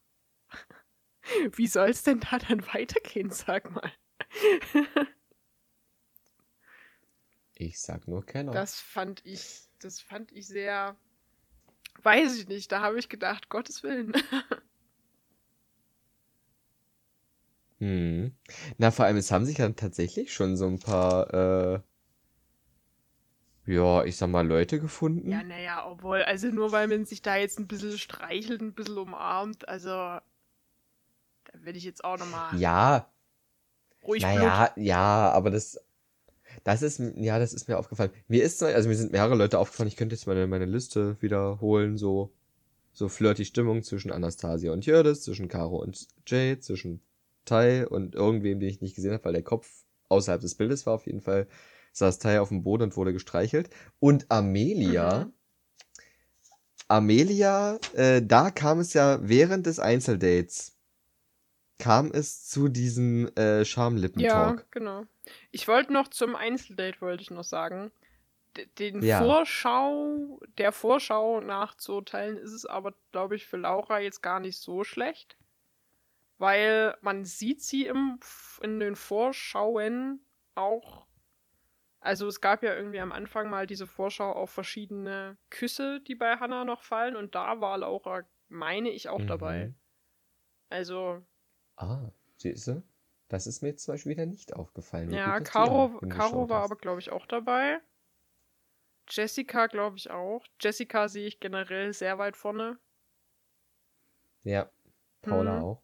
Wie 1.57 1.67
soll 1.67 1.91
es 1.91 2.05
denn 2.05 2.21
da 2.21 2.39
dann 2.39 2.65
weitergehen, 2.73 3.31
sag 3.31 3.69
mal? 3.73 3.93
Ich 7.59 7.81
sag 7.81 8.07
nur 8.07 8.25
Kenner. 8.25 8.53
Das 8.53 8.81
fand 8.81 9.25
ich, 9.25 9.63
das 9.81 10.01
fand 10.01 10.31
ich 10.33 10.47
sehr, 10.47 10.95
weiß 12.03 12.37
ich 12.37 12.49
nicht, 12.49 12.71
da 12.71 12.83
habe 12.83 12.99
ich 12.99 13.09
gedacht, 13.09 13.49
Gottes 13.49 13.83
Willen. 13.83 14.13
hm. 17.79 18.37
Na, 18.77 18.91
vor 18.91 19.07
allem, 19.07 19.17
es 19.17 19.33
haben 19.33 19.47
sich 19.47 19.57
ja 19.57 19.71
tatsächlich 19.71 20.35
schon 20.35 20.59
so 20.59 20.67
ein 20.67 20.79
paar, 20.79 21.33
äh, 21.33 21.81
ja, 23.65 24.05
ich 24.05 24.19
sag 24.19 24.29
mal, 24.29 24.47
Leute 24.47 24.79
gefunden. 24.79 25.31
Ja, 25.31 25.43
naja, 25.43 25.87
obwohl, 25.87 26.23
also 26.23 26.49
nur 26.49 26.73
weil 26.73 26.89
man 26.89 27.07
sich 27.07 27.23
da 27.23 27.37
jetzt 27.37 27.59
ein 27.59 27.67
bisschen 27.67 27.97
streichelt, 27.97 28.61
ein 28.61 28.75
bisschen 28.75 28.99
umarmt, 28.99 29.67
also, 29.67 29.89
da 29.89 30.23
werde 31.55 31.79
ich 31.79 31.85
jetzt 31.85 32.05
auch 32.05 32.19
nochmal. 32.19 32.55
Ja. 32.61 33.11
Ruhig 34.05 34.23
naja, 34.23 34.73
Blut. 34.75 34.87
ja, 34.87 35.33
aber 35.33 35.51
das, 35.51 35.81
das 36.67 36.83
ist, 36.83 37.01
ja, 37.15 37.39
das 37.39 37.53
ist 37.53 37.69
mir 37.69 37.79
aufgefallen. 37.79 38.11
Mir 38.27 38.43
ist, 38.43 38.61
also 38.61 38.89
mir 38.89 38.97
sind 38.97 39.13
mehrere 39.13 39.37
Leute 39.37 39.61
aufgefallen, 39.61 39.87
ich 39.87 39.97
könnte 39.97 40.17
jetzt 40.17 40.27
meine, 40.27 40.49
meine 40.49 40.65
Liste 40.65 41.17
wiederholen, 41.23 41.97
so, 41.97 42.33
so 42.93 43.09
flirty 43.09 43.45
Stimmung 43.45 43.85
zwischen 43.85 44.11
Anastasia 44.11 44.73
und 44.73 44.85
Jördis, 44.85 45.23
zwischen 45.23 45.47
Caro 45.47 45.77
und 45.77 46.09
Jade, 46.27 46.59
zwischen 46.59 47.01
Tai 47.45 47.87
und 47.87 48.17
irgendwem, 48.17 48.59
den 48.59 48.69
ich 48.69 48.81
nicht 48.81 48.97
gesehen 48.97 49.13
habe, 49.13 49.25
weil 49.27 49.35
der 49.35 49.45
Kopf 49.45 49.85
außerhalb 50.09 50.41
des 50.41 50.57
Bildes 50.57 50.87
war 50.87 50.95
auf 50.95 51.07
jeden 51.07 51.21
Fall, 51.21 51.47
saß 51.93 52.19
Tai 52.19 52.41
auf 52.41 52.49
dem 52.49 52.65
Boden 52.65 52.83
und 52.83 52.97
wurde 52.97 53.13
gestreichelt. 53.13 53.71
Und 54.01 54.29
Amelia, 54.29 55.27
mhm. 55.27 55.33
Amelia, 56.89 57.79
äh, 57.93 58.23
da 58.23 58.51
kam 58.51 58.81
es 58.81 58.93
ja 58.93 59.21
während 59.23 59.67
des 59.67 59.79
Einzeldates, 59.79 60.77
kam 61.79 62.11
es 62.11 62.45
zu 62.49 62.67
diesem 62.67 63.29
äh, 63.37 63.65
Schamlippentalk. 63.65 64.59
Ja, 64.59 64.67
genau. 64.73 65.05
Ich 65.51 65.69
wollte 65.69 65.93
noch 65.93 66.09
zum 66.09 66.37
Einzeldate, 66.37 67.01
wollte 67.01 67.23
ich 67.23 67.31
noch 67.31 67.45
sagen. 67.45 67.93
Den 68.79 69.03
ja. 69.03 69.23
Vorschau, 69.23 70.41
der 70.57 70.73
Vorschau 70.73 71.41
nachzuurteilen, 71.41 72.39
ist 72.39 72.53
es 72.53 72.65
aber, 72.65 72.95
glaube 73.13 73.37
ich, 73.37 73.47
für 73.47 73.59
Laura 73.59 73.99
jetzt 73.99 74.23
gar 74.23 74.41
nicht 74.41 74.59
so 74.59 74.83
schlecht. 74.83 75.37
Weil 76.39 76.97
man 77.01 77.25
sieht 77.25 77.63
sie 77.63 77.87
im, 77.87 78.19
in 78.63 78.81
den 78.81 78.97
Vorschauen 78.97 80.21
auch. 80.55 81.07
Also 82.01 82.29
es 82.29 82.41
gab 82.41 82.63
ja 82.63 82.75
irgendwie 82.75 83.01
am 83.01 83.13
Anfang 83.13 83.51
mal 83.51 83.67
diese 83.67 83.87
Vorschau 83.87 84.33
auf 84.33 84.51
verschiedene 84.51 85.37
Küsse, 85.51 86.01
die 86.01 86.15
bei 86.15 86.37
Hannah 86.37 86.65
noch 86.65 86.83
fallen. 86.83 87.17
Und 87.17 87.35
da 87.35 87.61
war 87.61 87.79
Laura, 87.79 88.23
meine 88.49 88.91
ich, 88.91 89.09
auch 89.09 89.19
mhm. 89.19 89.27
dabei. 89.27 89.75
Also. 90.69 91.23
Ah, 91.77 92.11
siehst 92.37 92.69
du? 92.69 92.83
Das 93.29 93.47
ist 93.47 93.63
mir 93.63 93.71
jetzt 93.71 93.85
zum 93.85 93.95
Beispiel 93.95 94.13
wieder 94.13 94.27
nicht 94.27 94.55
aufgefallen. 94.55 95.11
Ja, 95.13 95.41
Caro, 95.41 96.01
Caro 96.09 96.49
war 96.49 96.63
aber, 96.63 96.77
glaube 96.77 97.01
ich, 97.01 97.11
auch 97.11 97.27
dabei. 97.27 97.81
Jessica, 99.09 99.67
glaube 99.67 99.97
ich, 99.97 100.11
auch. 100.11 100.45
Jessica 100.61 101.09
sehe 101.09 101.27
ich 101.27 101.41
generell 101.41 101.93
sehr 101.93 102.19
weit 102.19 102.37
vorne. 102.37 102.79
Ja, 104.43 104.71
Paula 105.23 105.57
hm. 105.57 105.63
auch. 105.65 105.83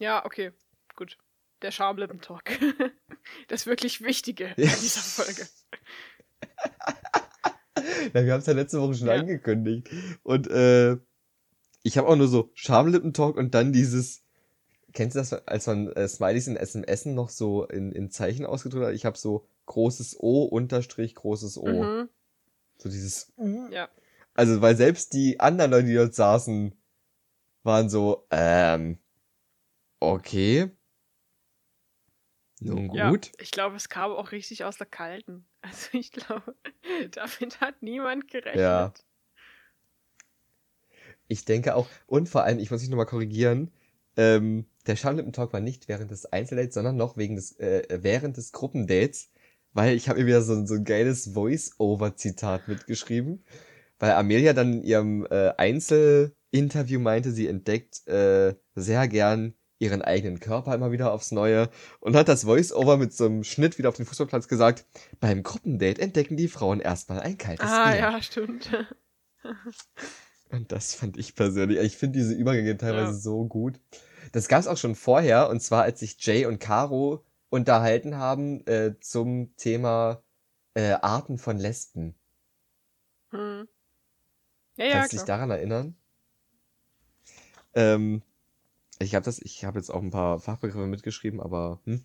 Ja, 0.00 0.24
okay, 0.24 0.52
gut. 0.96 1.18
Der 1.62 1.70
Schamlippentalk. 1.70 2.58
das 3.48 3.66
wirklich 3.66 4.02
Wichtige 4.02 4.46
in 4.48 4.54
dieser 4.56 5.00
Folge. 5.00 5.48
Na, 8.12 8.24
wir 8.24 8.32
haben 8.32 8.40
es 8.40 8.46
ja 8.46 8.52
letzte 8.52 8.80
Woche 8.80 8.94
schon 8.94 9.08
ja. 9.08 9.14
angekündigt. 9.14 9.88
Und 10.22 10.46
äh, 10.48 10.96
ich 11.84 11.98
habe 11.98 12.08
auch 12.08 12.16
nur 12.16 12.28
so 12.28 12.50
Schamlippentalk 12.54 13.36
und 13.36 13.54
dann 13.54 13.72
dieses. 13.72 14.22
Kennst 14.92 15.16
du 15.16 15.20
das, 15.20 15.32
als 15.32 15.66
man 15.66 15.88
äh, 15.92 16.08
Smileys 16.08 16.46
in 16.46 16.56
SMS 16.56 17.04
noch 17.04 17.28
so 17.28 17.64
in, 17.66 17.92
in 17.92 18.10
Zeichen 18.10 18.46
ausgedrückt 18.46 18.86
hat? 18.86 18.94
Ich 18.94 19.04
habe 19.04 19.18
so 19.18 19.46
großes 19.66 20.16
O 20.20 20.44
unterstrich 20.44 21.14
großes 21.14 21.58
O. 21.58 21.66
Mhm. 21.66 22.08
So 22.78 22.88
dieses. 22.88 23.32
Ja. 23.70 23.88
Also, 24.34 24.62
weil 24.62 24.76
selbst 24.76 25.12
die 25.12 25.40
anderen 25.40 25.72
Leute, 25.72 25.88
die 25.88 25.94
dort 25.94 26.14
saßen, 26.14 26.74
waren 27.64 27.90
so, 27.90 28.26
ähm, 28.30 28.98
okay. 30.00 30.70
Nun 32.60 32.88
gut. 32.88 33.26
Ja, 33.26 33.32
ich 33.38 33.50
glaube, 33.50 33.76
es 33.76 33.88
kam 33.88 34.12
auch 34.12 34.32
richtig 34.32 34.64
aus 34.64 34.78
der 34.78 34.86
Kalten. 34.86 35.46
Also 35.64 35.88
ich 35.92 36.12
glaube, 36.12 36.54
damit 37.12 37.60
hat 37.62 37.82
niemand 37.82 38.28
gerechnet. 38.28 38.60
Ja. 38.60 38.92
Ich 41.34 41.44
denke 41.44 41.74
auch, 41.74 41.88
und 42.06 42.28
vor 42.28 42.44
allem, 42.44 42.58
ich 42.60 42.70
muss 42.70 42.80
mich 42.80 42.90
nochmal 42.90 43.06
korrigieren, 43.06 43.70
ähm, 44.16 44.66
der 44.86 44.94
Schamlippen-Talk 44.96 45.52
war 45.52 45.60
nicht 45.60 45.88
während 45.88 46.10
des 46.12 46.26
Einzeldates, 46.26 46.74
sondern 46.74 46.96
noch 46.96 47.16
wegen 47.16 47.34
des, 47.34 47.58
äh, 47.58 47.82
während 48.02 48.36
des 48.36 48.52
Gruppendates, 48.52 49.30
weil 49.72 49.96
ich 49.96 50.08
habe 50.08 50.20
mir 50.20 50.26
wieder 50.26 50.42
so, 50.42 50.64
so 50.64 50.74
ein 50.74 50.84
geiles 50.84 51.32
Voice-Over-Zitat 51.34 52.68
mitgeschrieben, 52.68 53.44
weil 53.98 54.12
Amelia 54.12 54.52
dann 54.52 54.74
in 54.74 54.82
ihrem 54.84 55.26
äh, 55.28 55.52
Einzelinterview 55.56 57.00
meinte, 57.00 57.32
sie 57.32 57.48
entdeckt 57.48 58.06
äh, 58.06 58.54
sehr 58.76 59.08
gern 59.08 59.54
ihren 59.80 60.02
eigenen 60.02 60.38
Körper 60.38 60.72
immer 60.74 60.92
wieder 60.92 61.12
aufs 61.12 61.32
Neue 61.32 61.68
und 61.98 62.14
hat 62.14 62.28
das 62.28 62.44
Voice-Over 62.44 62.96
mit 62.96 63.12
so 63.12 63.26
einem 63.26 63.42
Schnitt 63.42 63.76
wieder 63.78 63.88
auf 63.88 63.96
den 63.96 64.06
Fußballplatz 64.06 64.46
gesagt, 64.46 64.86
beim 65.18 65.42
Gruppendate 65.42 66.00
entdecken 66.00 66.36
die 66.36 66.46
Frauen 66.48 66.78
erstmal 66.78 67.18
ein 67.20 67.36
kaltes 67.36 67.68
Ah, 67.70 67.82
Bier. 67.82 67.96
ja, 67.98 68.22
stimmt. 68.22 68.70
Und 70.50 70.72
das 70.72 70.94
fand 70.94 71.16
ich 71.16 71.34
persönlich, 71.34 71.78
ich 71.78 71.96
finde 71.96 72.18
diese 72.18 72.34
Übergänge 72.34 72.76
teilweise 72.76 73.12
ja. 73.12 73.18
so 73.18 73.44
gut. 73.44 73.80
Das 74.32 74.48
gab 74.48 74.60
es 74.60 74.66
auch 74.66 74.76
schon 74.76 74.94
vorher, 74.94 75.48
und 75.48 75.60
zwar 75.60 75.82
als 75.82 76.00
sich 76.00 76.16
Jay 76.18 76.46
und 76.46 76.58
Caro 76.58 77.24
unterhalten 77.50 78.16
haben 78.16 78.66
äh, 78.66 78.94
zum 79.00 79.54
Thema 79.56 80.22
äh, 80.74 80.92
Arten 80.92 81.38
von 81.38 81.58
Lesben. 81.58 82.14
Hm. 83.30 83.68
Ja, 84.76 84.84
ja, 84.84 84.92
Kannst 84.92 85.12
du 85.12 85.16
dich 85.18 85.26
daran 85.26 85.50
erinnern? 85.50 85.96
Ähm, 87.74 88.22
ich 88.98 89.14
habe 89.14 89.24
das, 89.24 89.38
ich 89.40 89.64
habe 89.64 89.78
jetzt 89.78 89.90
auch 89.90 90.02
ein 90.02 90.10
paar 90.10 90.40
Fachbegriffe 90.40 90.86
mitgeschrieben, 90.86 91.40
aber 91.40 91.80
hm. 91.84 92.02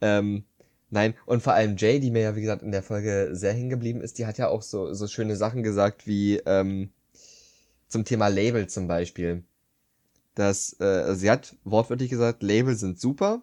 ähm, 0.00 0.44
nein. 0.90 1.14
Und 1.26 1.42
vor 1.42 1.54
allem 1.54 1.76
Jay, 1.76 2.00
die 2.00 2.10
mir 2.10 2.22
ja 2.22 2.36
wie 2.36 2.42
gesagt 2.42 2.62
in 2.62 2.72
der 2.72 2.82
Folge 2.82 3.30
sehr 3.32 3.52
hingeblieben 3.52 4.02
ist, 4.02 4.18
die 4.18 4.26
hat 4.26 4.38
ja 4.38 4.48
auch 4.48 4.62
so 4.62 4.92
so 4.94 5.06
schöne 5.08 5.36
Sachen 5.36 5.62
gesagt 5.62 6.06
wie 6.06 6.36
ähm, 6.46 6.92
zum 7.90 8.06
Thema 8.06 8.28
Label 8.28 8.66
zum 8.68 8.88
Beispiel. 8.88 9.44
Dass 10.34 10.80
äh, 10.80 11.14
sie 11.14 11.30
hat 11.30 11.56
wortwörtlich 11.64 12.08
gesagt, 12.08 12.42
Label 12.42 12.74
sind 12.76 12.98
super, 12.98 13.42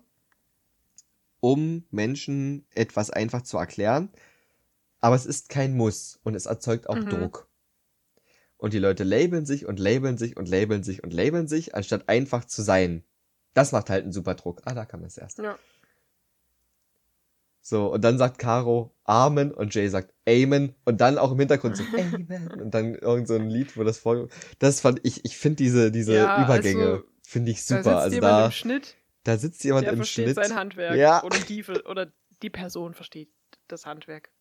um 1.40 1.84
Menschen 1.92 2.66
etwas 2.74 3.12
einfach 3.12 3.44
zu 3.44 3.58
erklären, 3.58 4.10
aber 5.00 5.16
es 5.16 5.28
ist 5.28 5.50
kein 5.50 5.76
Muss 5.78 6.20
und 6.24 6.34
es 6.34 6.48
erzeugt 6.48 6.90
auch 6.90 6.96
Mhm. 6.96 7.10
Druck. 7.10 7.48
Und 8.58 8.74
die 8.74 8.80
Leute 8.80 9.04
labeln 9.04 9.46
sich 9.46 9.68
und 9.68 9.80
labeln 9.80 10.18
sich 10.18 10.36
und 10.36 10.50
labeln 10.50 10.82
sich 10.84 11.04
und 11.04 11.14
labeln 11.14 11.48
sich, 11.48 11.76
anstatt 11.76 12.10
einfach 12.10 12.46
zu 12.46 12.64
sein. 12.64 13.04
Das 13.54 13.72
macht 13.72 13.90
halt 13.92 14.04
einen 14.04 14.14
super 14.14 14.34
Druck. 14.34 14.62
Ah, 14.66 14.74
da 14.74 14.86
kam 14.86 15.04
es 15.04 15.18
erst. 15.18 15.38
Ja. 15.38 15.60
So, 17.69 17.91
und 17.91 18.01
dann 18.01 18.17
sagt 18.17 18.39
Caro 18.39 18.95
Amen 19.03 19.51
und 19.51 19.75
Jay 19.75 19.89
sagt 19.89 20.13
Amen 20.25 20.73
und 20.86 21.01
dann 21.01 21.17
auch 21.17 21.34
im 21.34 21.39
Hintergrund 21.39 21.75
so 21.75 21.84
Amen 21.97 22.49
und 22.62 22.73
dann 22.73 22.95
irgend 22.95 23.27
so 23.27 23.36
ein 23.36 23.49
Lied, 23.49 23.75
wo 23.75 23.84
das 23.84 23.97
vor. 23.97 24.30
Das 24.60 24.80
fand 24.80 25.01
ich, 25.03 25.25
ich 25.25 25.38
finde 25.38 25.58
diese, 25.58 25.91
diese 25.91 26.15
Ja, 26.15 26.45
Übergänge, 26.45 26.86
also, 26.86 27.03
finde 27.23 27.51
ich 27.51 27.65
Da 27.65 27.84
super. 27.84 27.84
sitzt 27.84 28.03
also 28.03 28.15
jemand 28.15 28.32
da, 28.32 28.45
im 28.45 28.51
Schnitt, 28.53 28.95
da 29.25 29.38
sitzt 29.38 29.63
jemand 29.65 29.84
der 29.86 29.91
im 29.91 29.97
versteht 29.97 30.25
Schnitt. 30.27 30.36
sein 30.38 30.56
Handwerk. 30.56 30.97
Ja. 30.97 31.21
Oder, 31.25 31.39
die, 31.39 31.62
oder 31.63 32.12
die 32.41 32.49
Person 32.49 32.93
versteht 32.93 33.30
das 33.67 33.86
Handwerk. 33.86 34.32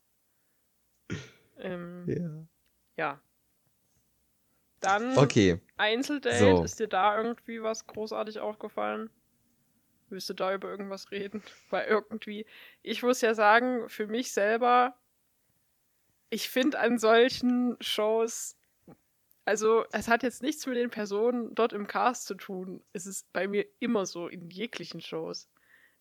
Ähm, 1.58 2.04
Ja. 2.06 2.46
ja. 2.96 3.20
Dann 4.80 5.18
Okay, 5.18 5.58
Einzeldate. 5.78 6.38
So. 6.38 6.62
Ist 6.62 6.78
dir 6.78 6.86
da 6.86 7.16
irgendwie 7.20 7.60
was 7.60 7.88
großartig 7.88 8.38
aufgefallen? 8.38 9.10
Du 10.09 10.35
da 10.35 10.55
über 10.55 10.71
irgendwas 10.71 11.11
reden? 11.11 11.42
Weil 11.71 11.87
irgendwie, 11.87 12.47
ich 12.83 13.03
muss 13.03 13.21
ja 13.21 13.35
sagen, 13.35 13.88
für 13.88 14.07
mich 14.07 14.33
selber, 14.33 14.97
ich 16.31 16.49
finde 16.49 16.79
an 16.79 16.99
solchen 16.99 17.77
Shows, 17.81 18.57
also 19.45 19.85
es 19.92 20.09
hat 20.09 20.23
jetzt 20.23 20.42
nichts 20.42 20.66
mit 20.66 20.77
den 20.77 20.90
Personen 20.90 21.55
dort 21.55 21.73
im 21.73 21.87
Cast 21.87 22.27
zu 22.27 22.35
tun. 22.35 22.83
Es 22.92 23.07
ist 23.07 23.33
bei 23.33 23.47
mir 23.47 23.64
immer 23.79 24.05
so 24.05 24.27
in 24.27 24.51
jeglichen 24.51 25.01
Shows. 25.01 25.49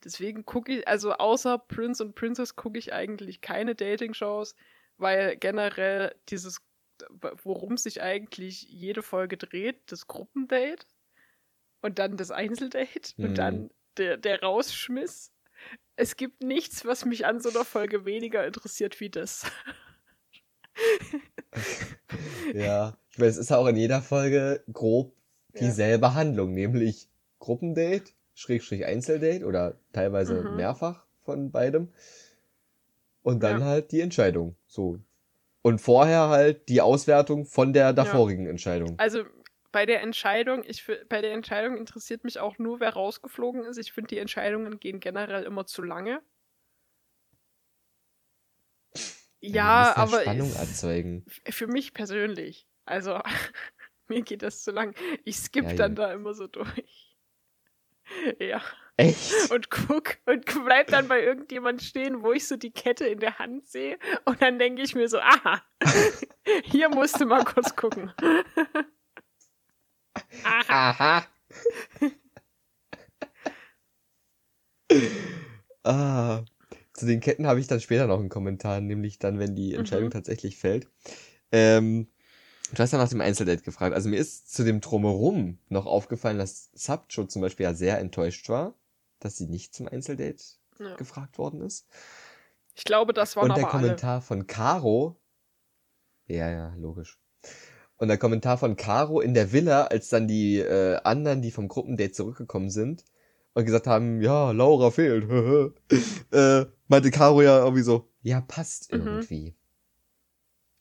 Deswegen 0.04 0.46
gucke 0.46 0.80
ich, 0.80 0.88
also 0.88 1.13
außer 1.13 1.58
Prince 1.58 2.04
und 2.04 2.15
Princess 2.15 2.56
gucke 2.56 2.78
ich 2.80 2.94
eigentlich 2.94 3.41
keine 3.41 3.76
Dating-Shows, 3.76 4.56
weil 4.98 5.36
generell 5.38 6.15
dieses, 6.30 6.62
worum 7.44 7.78
sich 7.78 8.02
eigentlich 8.02 8.63
jede 8.63 9.02
Folge 9.04 9.38
dreht, 9.38 9.91
das 9.91 10.08
Gruppendate 10.08 10.86
und 11.82 12.00
dann 12.00 12.18
das 12.18 12.32
Einzeldate 12.32 13.13
Mhm. 13.18 13.26
und 13.26 13.38
dann 13.38 13.70
der, 13.97 14.17
der 14.17 14.41
Rausschmiss. 14.41 15.31
Es 15.95 16.15
gibt 16.17 16.43
nichts, 16.43 16.86
was 16.86 17.05
mich 17.05 17.25
an 17.25 17.39
so 17.39 17.49
einer 17.49 17.63
Folge 17.65 18.05
weniger 18.05 18.45
interessiert 18.45 18.99
wie 18.99 19.10
das. 19.10 19.45
ja. 22.53 22.97
Ich 23.12 23.17
meine, 23.17 23.29
es 23.29 23.38
ist 23.38 23.49
ja 23.49 23.58
auch 23.58 23.67
in 23.67 23.77
jeder 23.77 24.01
Folge 24.01 24.63
grob 24.71 25.13
Ja. 25.53 25.62
dieselbe 25.62 26.13
Handlung, 26.13 26.53
nämlich 26.53 27.08
Gruppendate, 27.39 28.12
Schrägstrich 28.34 28.86
Einzeldate 28.86 29.45
oder 29.45 29.77
teilweise 29.93 30.41
Mhm. 30.43 30.55
mehrfach 30.58 31.05
von 31.23 31.51
beidem. 31.51 31.89
Und 33.23 33.41
dann 33.41 33.60
Ja. 33.62 33.65
halt 33.65 33.91
die 33.91 34.01
Entscheidung. 34.01 34.55
So. 34.67 34.99
Und 35.62 35.79
vorher 35.79 36.27
halt 36.29 36.67
die 36.69 36.81
Auswertung 36.81 37.45
von 37.45 37.73
der 37.73 37.93
davorigen 37.93 38.45
Entscheidung. 38.47 38.99
Also 38.99 39.23
bei 39.75 39.85
der 39.85 40.01
Entscheidung, 40.01 40.63
ich 40.65 40.89
bei 41.09 41.19
der 41.19 41.33
Entscheidung 41.33 41.75
interessiert 41.75 42.23
mich 42.23 42.39
auch 42.39 42.57
nur, 42.59 42.79
wer 42.79 42.93
rausgeflogen 42.93 43.65
ist. 43.65 43.77
Ich 43.77 43.91
finde, 43.91 44.07
die 44.07 44.19
Entscheidungen 44.19 44.79
gehen 44.79 45.01
generell 45.01 45.43
immer 45.43 45.65
zu 45.65 45.81
lange. 45.81 46.21
Ja, 49.41 49.93
aber 49.97 50.21
Spannung 50.21 50.53
erzeugen. 50.55 51.25
f- 51.27 51.53
für 51.53 51.67
mich 51.67 51.93
persönlich. 51.93 52.69
Also 52.85 53.19
mir 54.07 54.21
geht 54.21 54.43
das 54.43 54.63
zu 54.63 54.71
lang. 54.71 54.95
Ich 55.25 55.35
skippe 55.39 55.71
Ja, 55.71 55.75
dann 55.75 55.91
ja. 55.97 56.07
da 56.07 56.13
immer 56.13 56.33
so 56.33 56.47
durch. 56.47 56.69
Ja. 58.39 58.61
Echt? 58.97 59.49
Und 59.51 59.71
guck 59.71 60.17
und 60.27 60.45
bleib 60.63 60.88
dann 60.88 61.07
bei 61.07 61.21
irgendjemand 61.23 61.81
stehen, 61.81 62.21
wo 62.21 62.33
ich 62.33 62.47
so 62.47 62.55
die 62.55 62.71
Kette 62.71 63.07
in 63.07 63.19
der 63.19 63.39
Hand 63.39 63.65
sehe. 63.67 63.97
Und 64.25 64.41
dann 64.43 64.59
denke 64.59 64.83
ich 64.83 64.93
mir 64.93 65.09
so, 65.09 65.19
aha, 65.19 65.63
hier 66.65 66.88
musst 66.89 67.19
du 67.19 67.25
mal 67.25 67.43
kurz 67.43 67.75
gucken. 67.75 68.13
Aha. 70.43 70.89
Aha. 70.89 71.26
ah. 75.84 76.43
Zu 76.93 77.06
den 77.06 77.19
Ketten 77.19 77.45
habe 77.45 77.60
ich 77.60 77.67
dann 77.67 77.82
später 77.82 78.08
noch 78.08 78.19
einen 78.19 78.30
Kommentar, 78.30 78.80
nämlich 78.80 79.19
dann, 79.19 79.38
wenn 79.38 79.54
die 79.56 79.74
Entscheidung 79.74 80.08
Mhm. 80.08 80.12
tatsächlich 80.12 80.56
fällt. 80.58 80.88
Ähm, 81.52 82.08
du 82.74 82.80
hast 82.80 82.93
ja 82.93 82.98
nach 82.98 83.10
dem 83.10 83.21
Einzeldate 83.21 83.63
gefragt. 83.63 83.93
Also 83.95 84.10
mir 84.10 84.17
ist 84.17 84.54
zu 84.54 84.63
dem 84.63 84.80
Drumherum 84.82 85.60
noch 85.69 85.86
aufgefallen, 85.86 86.38
dass 86.38 86.69
Subcho 86.74 87.26
zum 87.26 87.41
Beispiel 87.41 87.65
ja 87.65 87.74
sehr 87.74 88.00
enttäuscht 88.00 88.48
war, 88.50 88.76
dass 89.19 89.38
sie 89.38 89.48
nicht 89.48 89.74
zum 89.76 89.88
Einzeldate 89.89 90.43
Ja. 90.80 90.95
gefragt 90.95 91.38
worden 91.38 91.62
ist. 91.62 91.86
Ich 92.76 92.86
glaube, 92.86 93.13
das 93.13 93.36
waren 93.36 93.50
Und 93.50 93.58
der 93.58 93.65
aber 93.65 93.74
alle. 93.74 93.84
Kommentar 93.88 94.21
von 94.21 94.48
Caro. 94.48 95.17
Ja, 96.28 96.50
ja, 96.50 96.74
logisch. 96.76 97.19
Und 97.97 98.10
der 98.10 98.17
Kommentar 98.17 98.58
von 98.58 98.75
Caro 98.75 99.21
in 99.21 99.34
der 99.34 99.53
Villa, 99.53 99.86
als 99.86 100.10
dann 100.10 100.27
die 100.27 100.58
äh, 100.60 100.97
anderen, 101.03 101.41
die 101.41 101.51
vom 101.51 101.67
Gruppendate 101.67 102.12
zurückgekommen 102.12 102.69
sind 102.69 103.05
und 103.53 103.65
gesagt 103.65 103.88
haben, 103.88 104.21
ja, 104.21 104.51
Laura 104.51 104.91
fehlt, 104.91 105.23
äh, 106.31 106.65
meinte 106.88 107.12
Caro 107.12 107.41
ja 107.41 107.60
irgendwie 107.60 107.84
so, 107.84 108.10
ja, 108.21 108.41
passt 108.41 108.91
Mhm. 108.91 108.99
irgendwie. 108.99 109.55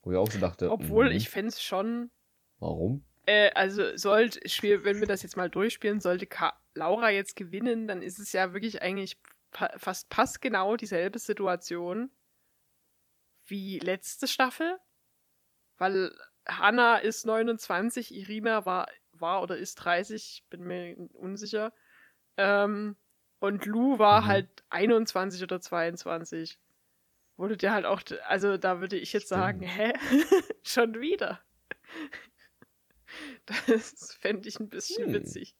Wo 0.03 0.11
ich 0.11 0.19
auch 0.19 0.31
so 0.31 0.39
dachte, 0.41 0.71
Obwohl, 0.71 1.07
mhm, 1.11 1.17
ich 1.17 1.31
fände 1.31 1.49
es 1.51 1.63
schon. 1.63 2.11
warum? 2.59 3.05
Äh, 3.27 3.51
also, 3.55 3.97
sollte, 3.97 4.47
Spiel, 4.49 4.85
wenn 4.85 5.01
wir 5.01 5.07
das 5.07 5.23
jetzt 5.23 5.37
mal 5.37 5.49
durchspielen, 5.49 6.01
sollte 6.01 6.27
Ka 6.27 6.53
Laura 6.75 7.11
jetzt 7.11 7.37
gewinnen, 7.37 7.87
dann 7.87 8.03
ist 8.03 8.19
es 8.19 8.33
ja 8.33 8.53
wirklich 8.53 8.83
eigentlich 8.83 9.19
pa 9.53 9.71
fast 9.79 10.09
passgenau 10.11 10.77
dieselbe 10.77 11.19
Situation 11.21 12.11
wie 13.47 13.79
letzte 13.79 14.27
Staffel. 14.27 14.77
Weil 15.79 16.13
Hannah 16.49 16.97
ist 16.99 17.25
29, 17.27 18.15
Irina 18.15 18.67
war, 18.67 18.89
war 19.13 19.43
oder 19.43 19.57
ist 19.57 19.77
30, 19.77 20.45
bin 20.51 20.63
mir 20.65 20.97
unsicher. 21.15 21.73
Ähm, 22.39 22.97
und 23.41 23.67
Lou 23.67 23.99
war 23.99 24.23
Mhm. 24.23 24.27
halt 24.27 24.65
21 24.71 25.43
oder 25.43 25.61
22. 25.61 26.59
Wurde 27.37 27.57
dir 27.59 27.73
halt 27.73 27.87
auch, 27.87 28.03
also 28.29 28.59
da 28.59 28.81
würde 28.81 28.99
ich 28.99 29.13
jetzt 29.15 29.29
sagen, 29.29 29.63
hä? 29.63 29.93
Schon 30.65 31.01
wieder. 31.01 31.43
Das 33.47 34.17
fände 34.21 34.49
ich 34.49 34.59
ein 34.61 34.69
bisschen 34.69 35.07
Hm. 35.07 35.13
witzig. 35.13 35.55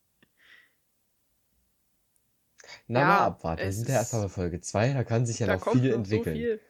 Na, 2.87 3.01
Ja, 3.01 3.05
mal 3.05 3.27
abwarten. 3.27 3.65
Wir 3.65 3.73
sind 3.73 3.89
ja 3.89 3.97
erst 3.97 4.13
mal 4.15 4.23
bei 4.23 4.29
Folge 4.29 4.61
2, 4.61 4.93
da 4.93 5.05
kann 5.05 5.27
sich 5.27 5.39
ja 5.39 5.47
da 5.47 5.47
noch 5.47 5.61
viel 5.61 5.91
entwickeln. 5.91 6.37
so 6.37 6.41
viel. 6.41 6.61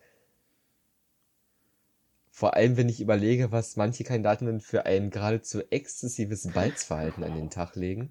Vor 2.36 2.54
allem, 2.54 2.76
wenn 2.76 2.88
ich 2.88 3.00
überlege, 3.00 3.52
was 3.52 3.76
manche 3.76 4.02
Kandidatinnen 4.02 4.60
für 4.60 4.86
ein 4.86 5.10
geradezu 5.10 5.62
exzessives 5.70 6.50
Balzverhalten 6.52 7.22
an 7.22 7.36
den 7.36 7.48
Tag 7.48 7.76
legen. 7.76 8.10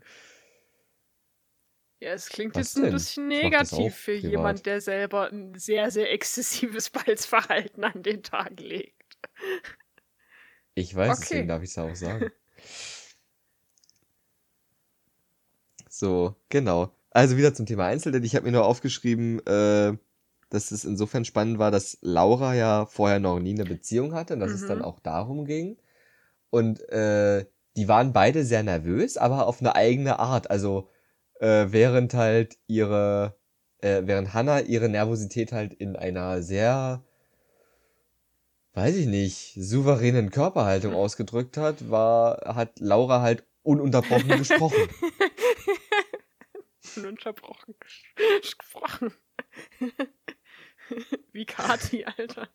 Ja, 2.02 2.12
es 2.14 2.28
klingt 2.30 2.56
Was 2.56 2.58
jetzt 2.58 2.78
ein 2.78 2.84
denn? 2.84 2.92
bisschen 2.92 3.28
negativ 3.28 3.96
für 3.96 4.12
privat. 4.14 4.32
jemand, 4.32 4.66
der 4.66 4.82
selber 4.82 5.30
ein 5.32 5.56
sehr, 5.56 5.90
sehr 5.90 6.12
exzessives 6.12 6.90
Balzverhalten 6.92 7.84
an 7.84 8.04
den 8.04 8.24
Tag 8.24 8.60
legt. 8.60 9.18
Ich 10.76 10.96
weiß, 10.96 11.20
Okay. 11.20 11.20
deswegen 11.20 11.48
darf 11.48 11.64
ich 11.64 11.70
es 11.72 11.78
auch 11.78 11.96
sagen. 11.96 12.32
So, 15.90 16.36
genau. 16.50 16.92
Also 17.12 17.38
wieder 17.38 17.54
zum 17.54 17.66
Thema 17.66 17.86
Einzeldate. 17.88 18.26
Ich 18.26 18.36
habe 18.36 18.46
mir 18.46 18.52
nur 18.52 18.66
aufgeschrieben, 18.66 19.46
äh, 19.46 19.94
dass 20.54 20.72
es 20.72 20.86
insofern 20.86 21.26
spannend 21.26 21.58
war, 21.58 21.72
dass 21.72 21.98
Laura 22.02 22.54
ja 22.54 22.86
vorher 22.86 23.20
noch 23.20 23.40
nie 23.40 23.56
eine 23.56 23.66
Beziehung 23.66 24.14
hatte 24.14 24.36
und 24.36 24.40
dass 24.40 24.54
es 24.54 24.64
Mhm. 24.64 24.68
dann 24.68 24.82
auch 24.84 25.00
darum 25.00 25.46
ging. 25.46 25.78
Und 26.52 26.88
äh, 26.90 27.46
die 27.76 27.88
waren 27.88 28.14
beide 28.14 28.46
sehr 28.46 28.62
nervös, 28.64 29.18
aber 29.18 29.48
auf 29.48 29.60
eine 29.62 29.76
eigene 29.76 30.20
Art. 30.20 30.52
Also 30.52 30.90
äh, 31.40 31.66
während 31.70 32.14
halt 32.14 32.60
ihre, 32.68 33.36
äh, 33.80 34.04
während 34.06 34.34
Hannah 34.36 34.60
ihre 34.60 34.90
Nervosität 34.90 35.52
halt 35.52 35.74
in 35.74 35.96
einer 35.96 36.44
sehr, 36.44 37.04
weiß 38.76 38.96
ich 38.96 39.08
nicht, 39.08 39.56
souveränen 39.58 40.30
Körperhaltung 40.30 40.92
Mhm. 40.92 40.98
ausgedrückt 40.98 41.58
hat, 41.58 41.90
war, 41.90 42.56
hat 42.56 42.80
Laura 42.80 43.22
halt 43.22 43.44
ununterbrochen 43.64 44.38
gesprochen. 44.38 44.88
Ununterbrochen 46.96 47.74
gesprochen. 48.42 49.14
Wie 51.32 51.46
Kati, 51.46 52.06
Alter. 52.06 52.50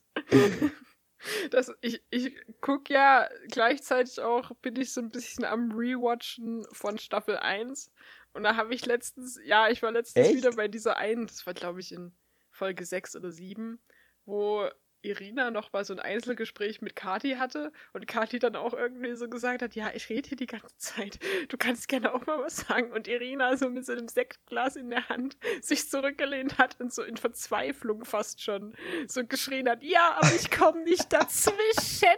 Das, 1.51 1.73
ich 1.81 2.03
ich 2.11 2.37
gucke 2.61 2.93
ja 2.93 3.29
gleichzeitig 3.49 4.21
auch, 4.21 4.53
bin 4.63 4.77
ich 4.77 4.93
so 4.93 5.01
ein 5.01 5.11
bisschen 5.11 5.45
am 5.45 5.73
Rewatchen 5.73 6.65
von 6.73 6.99
Staffel 6.99 7.37
1. 7.37 7.91
Und 8.33 8.45
da 8.45 8.57
habe 8.57 8.75
ich 8.75 8.87
letztens, 8.87 9.41
ja, 9.45 9.69
ich 9.69 9.83
war 9.83 9.91
letztens 9.91 10.29
Echt? 10.29 10.37
wieder 10.37 10.53
bei 10.53 10.69
dieser 10.69 10.97
einen, 10.97 11.27
das 11.27 11.45
war 11.47 11.55
glaube 11.55 11.81
ich 11.81 11.93
in 11.93 12.13
Folge 12.51 12.85
6 12.85 13.17
oder 13.17 13.33
7, 13.33 13.81
wo 14.27 14.69
Irina 15.03 15.51
noch 15.51 15.73
mal 15.73 15.85
so 15.85 15.93
ein 15.93 16.01
Einzelgespräch 16.01 16.83
mit 16.83 16.97
Kati 16.97 17.37
hatte 17.39 17.73
und 17.93 18.07
Kati 18.07 18.39
dann 18.39 18.57
auch 18.57 18.75
irgendwie 18.75 19.15
so 19.15 19.29
gesagt 19.29 19.63
hat, 19.63 19.75
ja, 19.75 19.91
ich 19.95 20.09
rede 20.09 20.29
hier 20.29 20.37
die 20.37 20.47
ganze 20.47 20.77
Zeit, 20.77 21.19
du 21.49 21.57
kannst 21.57 21.89
gerne 21.89 22.13
auch 22.15 22.27
mal 22.27 22.41
was 22.41 22.57
sagen. 22.69 22.93
Und 22.93 23.09
Irina 23.09 23.57
so 23.57 23.69
mit 23.71 23.87
so 23.87 23.93
einem 23.93 24.09
Sektglas 24.09 24.77
in 24.77 24.91
der 24.91 25.09
Hand 25.09 25.37
sich 25.61 25.89
zurückgelehnt 25.89 26.59
hat 26.59 26.81
und 26.81 26.93
so 26.93 27.03
in 27.03 27.17
Verzweiflung 27.17 28.05
fast 28.05 28.43
schon 28.43 28.75
so 29.07 29.25
geschrien 29.25 29.69
hat, 29.69 29.83
ja, 29.83 30.17
aber 30.19 30.35
ich 30.35 30.51
komme 30.51 30.83
nicht 30.85 31.13
dazwischen. 31.13 32.09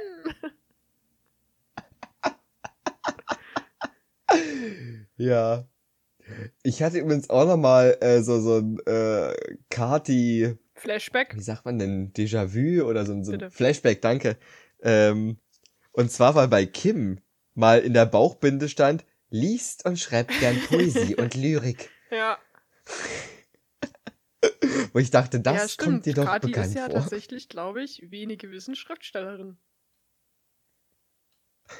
Ja. 5.17 5.67
Ich 6.63 6.83
hatte 6.83 6.99
übrigens 6.99 7.29
auch 7.29 7.45
noch 7.45 7.57
mal 7.57 7.97
äh, 8.01 8.23
so, 8.23 8.41
so 8.41 8.59
ein 8.59 8.79
äh, 8.87 9.35
Kati, 9.69 10.57
Flashback. 10.81 11.37
wie 11.37 11.43
sagt 11.43 11.65
man 11.65 11.79
denn, 11.79 12.13
Déjà-vu 12.13 12.83
oder 12.85 13.05
so, 13.07 13.13
ein- 13.13 13.25
so 13.25 13.33
ein. 13.33 13.51
Flashback, 13.51 14.03
danke. 14.03 14.37
Ähm, 14.83 15.39
und 15.93 16.11
zwar, 16.11 16.35
weil 16.35 16.49
bei 16.49 16.67
Kim 16.67 17.21
mal 17.55 17.81
in 17.81 17.95
der 17.95 18.07
Bauchbinde 18.07 18.69
stand, 18.69 19.05
liest 19.29 19.85
und 19.85 19.99
schreibt 19.99 20.33
gern 20.41 20.59
Poesie 20.69 21.17
und 21.17 21.35
Lyrik. 21.35 21.91
Ja, 22.11 22.39
Wo 24.95 24.99
ich 24.99 25.11
dachte, 25.11 25.39
das 25.39 25.55
ja 25.55 25.61
kommt 25.85 26.03
stimmt. 26.03 26.07
dir 26.07 26.15
doch 26.15 26.25
Kati 26.25 26.47
bekannt 26.49 26.69
ist 26.69 26.75
ja 26.75 26.87
vor. 26.87 26.95
tatsächlich, 26.95 27.51
glaube 27.51 27.83
ich, 27.83 28.11
wenige 28.11 28.51
wissen 28.51 28.75
Schriftstellerin. 28.75 29.59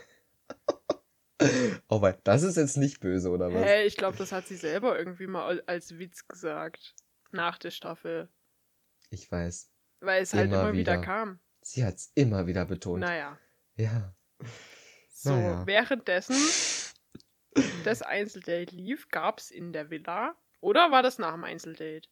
Oh, 1.89 2.03
weil 2.03 2.19
das 2.25 2.43
ist 2.43 2.59
jetzt 2.59 2.77
nicht 2.77 3.01
böse, 3.01 3.31
oder 3.31 3.51
was? 3.53 3.65
Hä, 3.65 3.85
ich 3.85 3.97
glaube, 3.97 4.19
das 4.19 4.31
hat 4.31 4.47
sie 4.47 4.57
selber 4.57 4.99
irgendwie 4.99 5.27
mal 5.27 5.47
al- 5.47 5.63
als 5.67 5.99
Witz 5.99 6.29
gesagt. 6.29 6.95
Nach 7.33 7.57
der 7.57 7.71
Staffel. 7.71 8.29
Ich 9.11 9.31
weiß. 9.31 9.71
Weil 10.01 10.23
es 10.23 10.33
halt 10.33 10.47
Immer 10.51 10.63
immer 10.63 10.73
wieder 10.73 10.93
wieder. 10.95 11.03
kam. 11.05 11.41
Sie 11.63 11.85
hat's 11.85 12.11
immer 12.15 12.47
wieder 12.47 12.65
betont. 12.65 13.01
Naja. 13.01 13.39
Ja. 13.77 14.15
So, 15.11 15.31
Naja. 15.35 15.67
währenddessen 15.67 16.37
das 17.85 18.03
Einzeldate 18.03 18.75
lief, 18.75 19.09
gab 19.11 19.39
es 19.41 19.51
in 19.51 19.73
der 19.73 19.91
Villa, 19.91 20.35
oder 20.61 20.91
war 20.91 21.03
das 21.03 21.19
nach 21.19 21.33
dem 21.35 21.45
Einzeldate? 21.45 22.09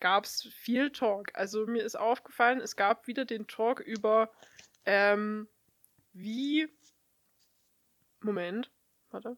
Gab 0.00 0.24
es 0.24 0.42
viel 0.42 0.90
Talk. 0.90 1.30
Also 1.34 1.66
mir 1.66 1.84
ist 1.84 1.96
aufgefallen, 1.96 2.60
es 2.60 2.74
gab 2.76 3.06
wieder 3.06 3.24
den 3.24 3.46
Talk 3.46 3.80
über, 3.80 4.32
ähm, 4.84 5.48
wie. 6.12 6.68
Moment, 8.20 8.70
warte. 9.10 9.36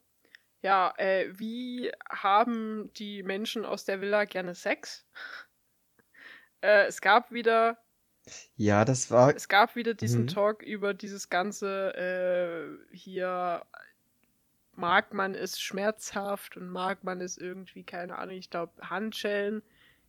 Ja, 0.63 0.95
äh, 0.97 1.29
wie 1.39 1.93
haben 2.09 2.91
die 2.95 3.23
Menschen 3.23 3.65
aus 3.67 3.85
der 3.85 4.01
Villa 4.01 4.25
gerne 4.25 4.55
Sex? 4.55 5.07
Äh, 6.65 6.87
es 6.87 7.01
gab 7.01 7.31
wieder 7.31 7.79
Ja, 8.57 8.85
das 8.85 9.11
war. 9.11 9.35
es 9.37 9.49
gab 9.49 9.77
wieder 9.77 9.95
diesen 9.95 10.23
Mhm. 10.23 10.29
Talk 10.29 10.63
über 10.63 10.95
dieses 10.95 11.29
ganze 11.29 11.95
äh, 11.95 12.97
hier 12.97 13.65
mag 14.77 15.15
man 15.15 15.35
es 15.35 15.61
schmerzhaft 15.61 16.57
und 16.57 16.69
mag 16.69 17.05
man 17.05 17.21
es 17.21 17.39
irgendwie, 17.39 17.85
keine 17.85 18.19
Ahnung, 18.19 18.37
ich 18.37 18.51
glaube 18.51 18.73
Handschellen, 18.91 19.63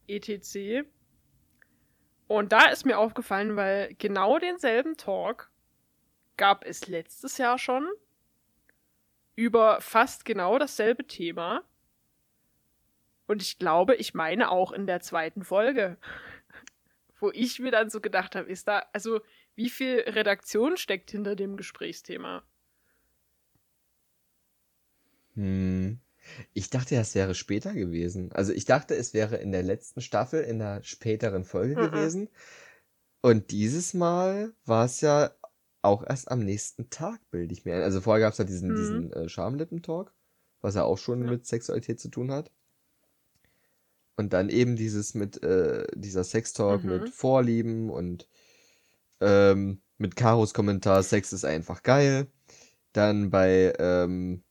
etc. 0.07 0.87
Und 2.27 2.51
da 2.51 2.65
ist 2.69 2.85
mir 2.85 2.97
aufgefallen, 2.97 3.55
weil 3.55 3.93
genau 3.99 4.39
denselben 4.39 4.97
Talk 4.97 5.51
gab 6.37 6.65
es 6.65 6.87
letztes 6.87 7.37
Jahr 7.37 7.59
schon 7.59 7.87
über 9.35 9.79
fast 9.81 10.25
genau 10.25 10.57
dasselbe 10.57 11.05
Thema. 11.05 11.63
Und 13.27 13.41
ich 13.41 13.59
glaube, 13.59 13.95
ich 13.95 14.13
meine 14.13 14.49
auch 14.51 14.71
in 14.71 14.87
der 14.87 15.01
zweiten 15.01 15.43
Folge 15.43 15.97
wo 17.19 17.31
ich 17.31 17.59
mir 17.59 17.71
dann 17.71 17.89
so 17.89 18.01
gedacht 18.01 18.35
habe, 18.35 18.49
ist 18.49 18.67
da, 18.67 18.83
also 18.93 19.21
wie 19.55 19.69
viel 19.69 19.99
Redaktion 20.01 20.77
steckt 20.77 21.11
hinter 21.11 21.35
dem 21.35 21.57
Gesprächsthema? 21.57 22.43
Hm. 25.35 25.99
Ich 26.53 26.69
dachte, 26.71 26.95
das 26.95 27.13
wäre 27.15 27.35
später 27.35 27.73
gewesen. 27.73 28.31
Also 28.31 28.51
ich 28.53 28.65
dachte, 28.65 28.95
es 28.95 29.13
wäre 29.13 29.37
in 29.37 29.51
der 29.51 29.63
letzten 29.63 30.01
Staffel, 30.01 30.43
in 30.43 30.59
der 30.59 30.81
späteren 30.83 31.45
Folge 31.45 31.77
Mhm. 31.77 31.79
gewesen. 31.79 32.29
Und 33.21 33.51
dieses 33.51 33.93
Mal 33.93 34.53
war 34.65 34.85
es 34.85 35.01
ja 35.01 35.31
auch 35.83 36.03
erst 36.07 36.31
am 36.31 36.39
nächsten 36.41 36.89
Tag, 36.91 37.21
bilde 37.31 37.53
ich 37.53 37.65
mir 37.65 37.75
ein. 37.75 37.83
Also 37.83 38.01
vorher 38.01 38.21
gab 38.25 38.33
es 38.33 38.39
ja 38.39 38.45
diesen, 38.45 38.73
Mhm. 38.73 38.75
diesen 38.75 39.13
äh, 39.13 39.29
Schamlippen-Talk, 39.29 40.13
was 40.61 40.75
ja 40.75 40.83
auch 40.83 40.97
schon 40.97 41.25
Ja. 41.25 41.27
mit 41.27 41.45
Sexualität 41.47 41.99
zu 41.99 42.09
tun 42.09 42.31
hat. 42.31 42.51
Und 44.17 44.33
dann 44.33 44.49
eben 44.49 44.75
dieses 44.75 45.13
mit, 45.13 45.43
äh, 45.43 45.85
dieser 45.95 46.23
Sextalk 46.23 46.83
Mhm. 46.83 46.89
mit 46.89 47.09
Vorlieben 47.09 47.89
und 47.89 48.27
ähm, 49.21 49.81
mit 49.97 50.15
Karos 50.15 50.53
Kommentar, 50.53 51.03
Sex 51.03 51.33
ist 51.33 51.45
einfach 51.45 51.83
geil. 51.83 52.27
Dann 52.93 53.29
bei 53.29 53.73
ähm, 53.79 54.43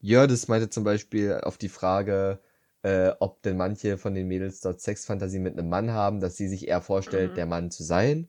Jördis 0.00 0.48
meinte 0.48 0.70
zum 0.70 0.84
Beispiel 0.84 1.34
auf 1.42 1.58
die 1.58 1.68
Frage, 1.68 2.40
äh, 2.82 3.12
ob 3.20 3.42
denn 3.42 3.56
manche 3.56 3.98
von 3.98 4.14
den 4.14 4.28
Mädels 4.28 4.60
dort 4.60 4.80
Sexfantasie 4.80 5.38
mit 5.40 5.58
einem 5.58 5.68
Mann 5.68 5.90
haben, 5.90 6.20
dass 6.20 6.36
sie 6.36 6.48
sich 6.48 6.68
eher 6.68 6.80
vorstellt, 6.80 7.32
Mhm. 7.32 7.34
der 7.34 7.46
Mann 7.46 7.70
zu 7.70 7.82
sein. 7.84 8.28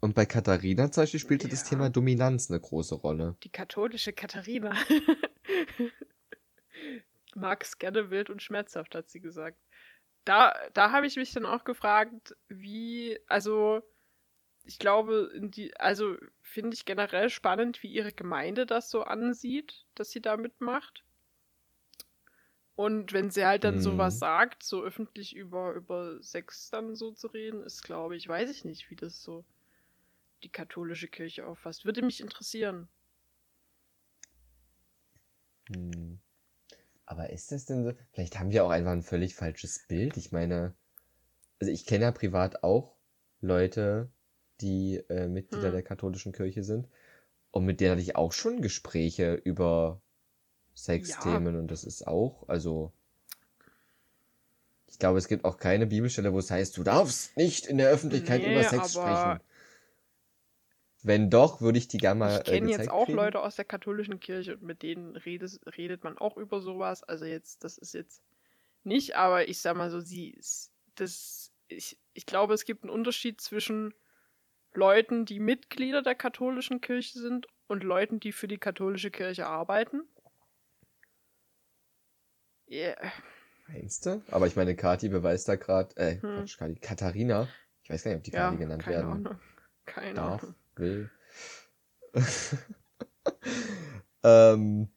Und 0.00 0.14
bei 0.14 0.26
Katharina 0.26 0.90
zum 0.90 1.02
Beispiel 1.02 1.20
spielte 1.20 1.48
das 1.48 1.62
Ja. 1.62 1.70
Thema 1.70 1.90
Dominanz 1.90 2.50
eine 2.50 2.60
große 2.60 2.94
Rolle. 2.94 3.36
Die 3.42 3.50
katholische 3.50 4.12
Katharina. 4.12 4.72
Mag 7.40 7.62
es 7.62 7.78
gerne 7.78 8.10
wild 8.10 8.30
und 8.30 8.42
schmerzhaft, 8.42 8.94
hat 8.94 9.08
sie 9.10 9.20
gesagt. 9.20 9.58
Da, 10.24 10.54
da 10.74 10.92
habe 10.92 11.06
ich 11.06 11.16
mich 11.16 11.32
dann 11.32 11.46
auch 11.46 11.64
gefragt, 11.64 12.36
wie, 12.48 13.18
also 13.28 13.82
ich 14.64 14.78
glaube, 14.78 15.30
in 15.34 15.50
die, 15.50 15.76
also 15.80 16.16
finde 16.42 16.74
ich 16.74 16.84
generell 16.86 17.30
spannend, 17.30 17.82
wie 17.82 17.88
ihre 17.92 18.12
Gemeinde 18.12 18.66
das 18.66 18.90
so 18.90 19.02
ansieht, 19.04 19.86
dass 19.94 20.10
sie 20.10 20.22
da 20.22 20.36
mitmacht. 20.36 21.04
Und 22.76 23.12
wenn 23.12 23.30
sie 23.30 23.44
halt 23.44 23.64
dann 23.64 23.76
Mhm. 23.76 23.80
sowas 23.80 24.18
sagt, 24.20 24.62
so 24.62 24.82
öffentlich 24.82 25.34
über, 25.36 25.72
über 25.74 26.22
Sex 26.22 26.70
dann 26.70 26.94
so 26.96 27.12
zu 27.12 27.26
reden, 27.26 27.62
ist, 27.62 27.82
glaube 27.82 28.16
ich, 28.16 28.26
weiß 28.28 28.50
ich 28.50 28.64
nicht, 28.64 28.88
wie 28.90 28.96
das 28.96 29.22
so 29.22 29.44
die 30.42 30.50
katholische 30.50 31.08
Kirche 31.08 31.46
auffasst. 31.46 31.84
Würde 31.84 32.02
mich 32.02 32.20
interessieren. 32.20 32.88
Hm. 35.70 36.18
Aber 37.08 37.30
ist 37.30 37.52
das 37.52 37.64
denn 37.64 37.84
so? 37.84 37.92
Vielleicht 38.12 38.38
haben 38.38 38.50
wir 38.50 38.66
auch 38.66 38.70
einfach 38.70 38.92
ein 38.92 39.02
völlig 39.02 39.34
falsches 39.34 39.86
Bild. 39.88 40.18
Ich 40.18 40.30
meine, 40.30 40.74
also 41.58 41.72
ich 41.72 41.86
kenne 41.86 42.04
ja 42.04 42.12
privat 42.12 42.62
auch 42.62 42.96
Leute, 43.40 44.10
die 44.60 44.96
äh, 45.08 45.26
Mitglieder 45.26 45.68
Hm. 45.68 45.72
der 45.72 45.82
katholischen 45.82 46.32
Kirche 46.32 46.62
sind. 46.62 46.86
Und 47.50 47.64
mit 47.64 47.80
denen 47.80 47.92
hatte 47.92 48.02
ich 48.02 48.14
auch 48.14 48.32
schon 48.32 48.60
Gespräche 48.60 49.32
über 49.32 50.02
Sexthemen. 50.74 51.56
Und 51.56 51.70
das 51.70 51.82
ist 51.82 52.06
auch, 52.06 52.46
also. 52.46 52.92
Ich 54.86 54.98
glaube, 54.98 55.16
es 55.18 55.28
gibt 55.28 55.46
auch 55.46 55.56
keine 55.56 55.86
Bibelstelle, 55.86 56.34
wo 56.34 56.38
es 56.38 56.50
heißt, 56.50 56.76
du 56.76 56.82
darfst 56.82 57.34
nicht 57.38 57.66
in 57.66 57.78
der 57.78 57.88
Öffentlichkeit 57.88 58.42
Nee, 58.42 58.52
über 58.52 58.64
Sex 58.64 58.92
sprechen. 58.92 59.40
Wenn 61.08 61.30
doch, 61.30 61.62
würde 61.62 61.78
ich 61.78 61.88
die 61.88 61.96
gerne 61.96 62.20
mal 62.20 62.36
Ich 62.36 62.44
kenne 62.44 62.68
äh, 62.68 62.72
jetzt 62.72 62.90
auch 62.90 63.06
kriegen. 63.06 63.16
Leute 63.16 63.40
aus 63.40 63.56
der 63.56 63.64
katholischen 63.64 64.20
Kirche 64.20 64.54
und 64.56 64.62
mit 64.62 64.82
denen 64.82 65.16
redet, 65.16 65.58
redet 65.76 66.04
man 66.04 66.18
auch 66.18 66.36
über 66.36 66.60
sowas. 66.60 67.02
Also 67.02 67.24
jetzt, 67.24 67.64
das 67.64 67.78
ist 67.78 67.94
jetzt 67.94 68.22
nicht, 68.84 69.16
aber 69.16 69.48
ich 69.48 69.58
sag 69.58 69.74
mal 69.74 69.90
so, 69.90 70.00
sie 70.00 70.28
ist, 70.28 70.70
das, 70.96 71.50
ich, 71.68 71.98
ich 72.12 72.26
glaube, 72.26 72.52
es 72.52 72.66
gibt 72.66 72.82
einen 72.84 72.90
Unterschied 72.90 73.40
zwischen 73.40 73.94
Leuten, 74.74 75.24
die 75.24 75.40
Mitglieder 75.40 76.02
der 76.02 76.14
katholischen 76.14 76.82
Kirche 76.82 77.18
sind 77.18 77.46
und 77.68 77.84
Leuten, 77.84 78.20
die 78.20 78.32
für 78.32 78.46
die 78.46 78.58
katholische 78.58 79.10
Kirche 79.10 79.46
arbeiten. 79.46 80.02
Yeah. 82.70 83.12
Meinst 83.66 84.04
du? 84.06 84.22
Aber 84.30 84.46
ich 84.46 84.56
meine, 84.56 84.76
Kati 84.76 85.08
beweist 85.08 85.48
da 85.48 85.56
gerade, 85.56 85.96
äh, 85.96 86.20
Hm. 86.20 86.34
Quatsch, 86.36 86.58
Kati, 86.58 86.74
Katharina, 86.76 87.48
ich 87.82 87.90
weiß 87.90 88.04
gar 88.04 88.10
nicht, 88.10 88.18
ob 88.18 88.24
die 88.24 88.30
Ja, 88.32 88.50
Kati 88.50 88.56
genannt 88.58 88.82
keine 88.82 88.96
werden 88.96 89.26
Ahnung. 89.26 89.40
Keine 89.86 90.14
darf, 90.14 90.42
Ahnung. 90.42 90.54
Will. 90.78 91.10
ähm, 94.22 94.88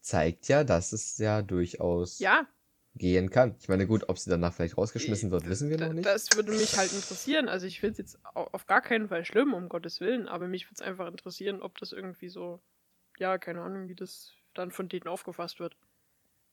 zeigt 0.00 0.48
ja, 0.48 0.64
dass 0.64 0.92
es 0.92 1.18
ja 1.18 1.42
durchaus 1.42 2.18
Ja, 2.18 2.46
gehen 2.94 3.30
kann. 3.30 3.54
Ich 3.60 3.68
meine, 3.68 3.86
gut, 3.86 4.08
ob 4.08 4.18
sie 4.18 4.30
danach 4.30 4.52
vielleicht 4.52 4.78
rausgeschmissen 4.78 5.30
wird, 5.30 5.48
wissen 5.48 5.70
wir 5.70 5.78
noch 5.78 5.92
nicht. 5.92 6.06
Das 6.06 6.34
würde 6.34 6.52
mich 6.52 6.76
halt 6.76 6.92
interessieren. 6.92 7.48
Also 7.48 7.66
ich 7.66 7.80
finde 7.80 7.92
es 7.92 7.98
jetzt 7.98 8.26
au- 8.34 8.48
auf 8.52 8.66
gar 8.66 8.80
keinen 8.80 9.08
Fall 9.08 9.24
schlimm, 9.24 9.54
um 9.54 9.68
Gottes 9.68 10.00
Willen, 10.00 10.28
aber 10.28 10.48
mich 10.48 10.66
würde 10.66 10.74
es 10.76 10.82
einfach 10.82 11.06
interessieren, 11.08 11.62
ob 11.62 11.78
das 11.78 11.92
irgendwie 11.92 12.28
so, 12.28 12.60
ja, 13.18 13.38
keine 13.38 13.62
Ahnung, 13.62 13.88
wie 13.88 13.94
das 13.94 14.32
dann 14.54 14.70
von 14.70 14.88
denen 14.88 15.06
aufgefasst 15.06 15.60
wird. 15.60 15.76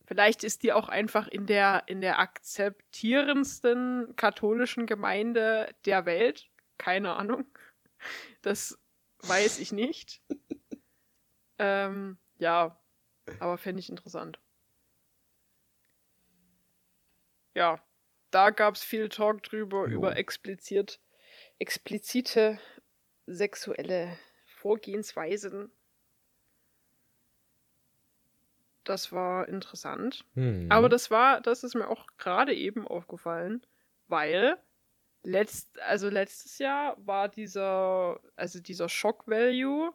Vielleicht 0.07 0.43
ist 0.43 0.61
die 0.61 0.71
auch 0.71 0.87
einfach 0.87 1.27
in 1.27 1.47
der, 1.47 1.83
in 1.87 1.99
der 2.01 2.19
akzeptierendsten 2.19 4.15
katholischen 4.15 4.85
Gemeinde 4.85 5.73
der 5.85 6.05
Welt. 6.05 6.47
Keine 6.77 7.15
Ahnung. 7.15 7.45
Das 8.41 8.79
weiß 9.19 9.59
ich 9.59 9.71
nicht. 9.71 10.21
ähm, 11.57 12.17
ja, 12.37 12.79
aber 13.39 13.57
fände 13.57 13.79
ich 13.79 13.89
interessant. 13.89 14.39
Ja, 17.53 17.81
da 18.31 18.49
gab 18.49 18.75
es 18.75 18.83
viel 18.83 19.09
Talk 19.09 19.43
drüber, 19.43 19.87
jo. 19.87 19.97
über 19.97 20.17
explizit, 20.17 20.99
explizite 21.57 22.59
sexuelle 23.25 24.17
Vorgehensweisen. 24.45 25.71
Das 28.83 29.11
war 29.11 29.47
interessant. 29.47 30.25
Hm. 30.35 30.67
Aber 30.69 30.89
das 30.89 31.09
war, 31.09 31.41
das 31.41 31.63
ist 31.63 31.75
mir 31.75 31.87
auch 31.87 32.05
gerade 32.17 32.53
eben 32.53 32.87
aufgefallen, 32.87 33.65
weil 34.07 34.57
letzt, 35.25 35.79
also 35.81 36.09
letztes 36.09 36.59
Jahr 36.59 36.95
war 37.05 37.27
dieser, 37.27 38.19
also 38.35 38.59
dieser 38.61 38.87
Shock 38.87 39.27
Value, 39.27 39.91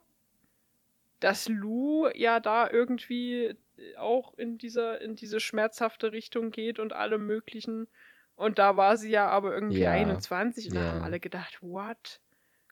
dass 1.21 1.49
Lou 1.49 2.09
ja 2.15 2.41
da 2.41 2.69
irgendwie 2.69 3.57
auch 3.97 4.35
in 4.37 4.59
dieser, 4.59 5.01
in 5.01 5.17
diese 5.17 5.41
schmerzhafte 5.41 6.13
Richtung 6.13 6.51
geht 6.51 6.79
und 6.79 6.93
alle 6.93 7.19
möglichen. 7.19 7.89
Und 8.35 8.59
da 8.59 8.77
war 8.77 8.97
sie 8.97 9.11
ja 9.11 9.29
aber 9.29 9.55
irgendwie 9.55 9.81
ja. 9.81 9.93
21 9.93 10.69
und 10.69 10.75
ja. 10.75 10.83
da 10.83 10.93
haben 10.93 11.03
alle 11.03 11.21
gedacht, 11.21 11.59
what? 11.63 12.21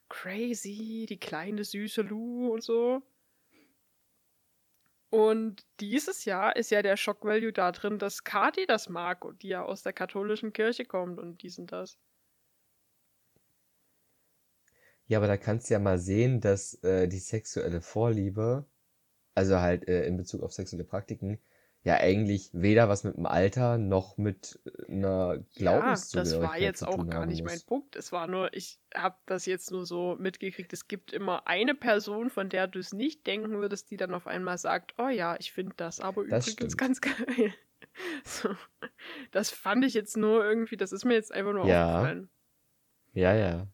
Crazy, 0.09 1.05
die 1.07 1.19
kleine 1.19 1.63
süße 1.63 2.01
Lou 2.01 2.51
und 2.51 2.63
so. 2.63 3.03
Und 5.11 5.65
dieses 5.79 6.25
Jahr 6.25 6.55
ist 6.55 6.71
ja 6.71 6.81
der 6.81 6.97
Shock 6.97 7.23
Value 7.23 7.53
da 7.53 7.71
drin, 7.71 7.97
dass 7.97 8.23
Kati 8.23 8.65
das 8.67 8.89
mag 8.89 9.25
und 9.25 9.41
die 9.41 9.49
ja 9.49 9.63
aus 9.63 9.81
der 9.81 9.93
katholischen 9.93 10.53
Kirche 10.53 10.85
kommt 10.85 11.19
und 11.19 11.41
dies 11.41 11.57
und 11.57 11.71
das. 11.71 11.97
Ja, 15.09 15.17
aber 15.17 15.27
da 15.27 15.37
kannst 15.37 15.69
du 15.69 15.73
ja 15.73 15.79
mal 15.79 15.97
sehen, 15.97 16.39
dass 16.39 16.75
äh, 16.83 17.07
die 17.07 17.17
sexuelle 17.17 17.81
Vorliebe, 17.81 18.65
also 19.33 19.57
halt 19.57 19.87
äh, 19.87 20.05
in 20.05 20.17
Bezug 20.17 20.43
auf 20.43 20.53
sexuelle 20.53 20.83
Praktiken, 20.83 21.39
ja 21.81 21.95
eigentlich 21.95 22.51
weder 22.53 22.89
was 22.89 23.03
mit 23.03 23.17
dem 23.17 23.25
Alter 23.25 23.79
noch 23.79 24.17
mit 24.17 24.59
äh, 24.65 24.91
einer 24.91 25.39
Glaubenszugehörigkeit 25.55 26.15
Ja, 26.15 26.31
das 26.31 26.41
war 26.41 26.57
jetzt 26.59 26.83
auch 26.83 27.09
gar 27.09 27.25
nicht 27.25 27.41
muss. 27.41 27.51
mein 27.51 27.61
Punkt. 27.65 27.95
Es 27.95 28.11
war 28.11 28.27
nur, 28.27 28.53
ich 28.53 28.79
habe 28.93 29.17
das 29.25 29.47
jetzt 29.47 29.71
nur 29.71 29.87
so 29.87 30.15
mitgekriegt, 30.19 30.71
es 30.73 30.87
gibt 30.87 31.11
immer 31.11 31.47
eine 31.47 31.73
Person, 31.73 32.29
von 32.29 32.47
der 32.47 32.67
du 32.67 32.77
es 32.77 32.93
nicht 32.93 33.25
denken 33.25 33.53
würdest, 33.53 33.89
die 33.89 33.97
dann 33.97 34.13
auf 34.13 34.27
einmal 34.27 34.59
sagt, 34.59 34.93
oh 34.99 35.07
ja, 35.07 35.37
ich 35.39 35.51
finde 35.51 35.73
das 35.75 36.01
aber 36.01 36.23
das 36.27 36.49
übrigens 36.49 36.73
stimmt. 36.73 36.77
ganz 36.77 37.01
geil. 37.37 37.53
So. 38.23 38.49
Das 39.31 39.49
fand 39.49 39.83
ich 39.85 39.95
jetzt 39.95 40.17
nur 40.17 40.45
irgendwie, 40.45 40.77
das 40.77 40.91
ist 40.91 41.03
mir 41.03 41.15
jetzt 41.15 41.33
einfach 41.33 41.53
nur 41.53 41.65
ja. 41.65 41.95
aufgefallen. 41.95 42.29
Ja, 43.13 43.33
ja. 43.33 43.67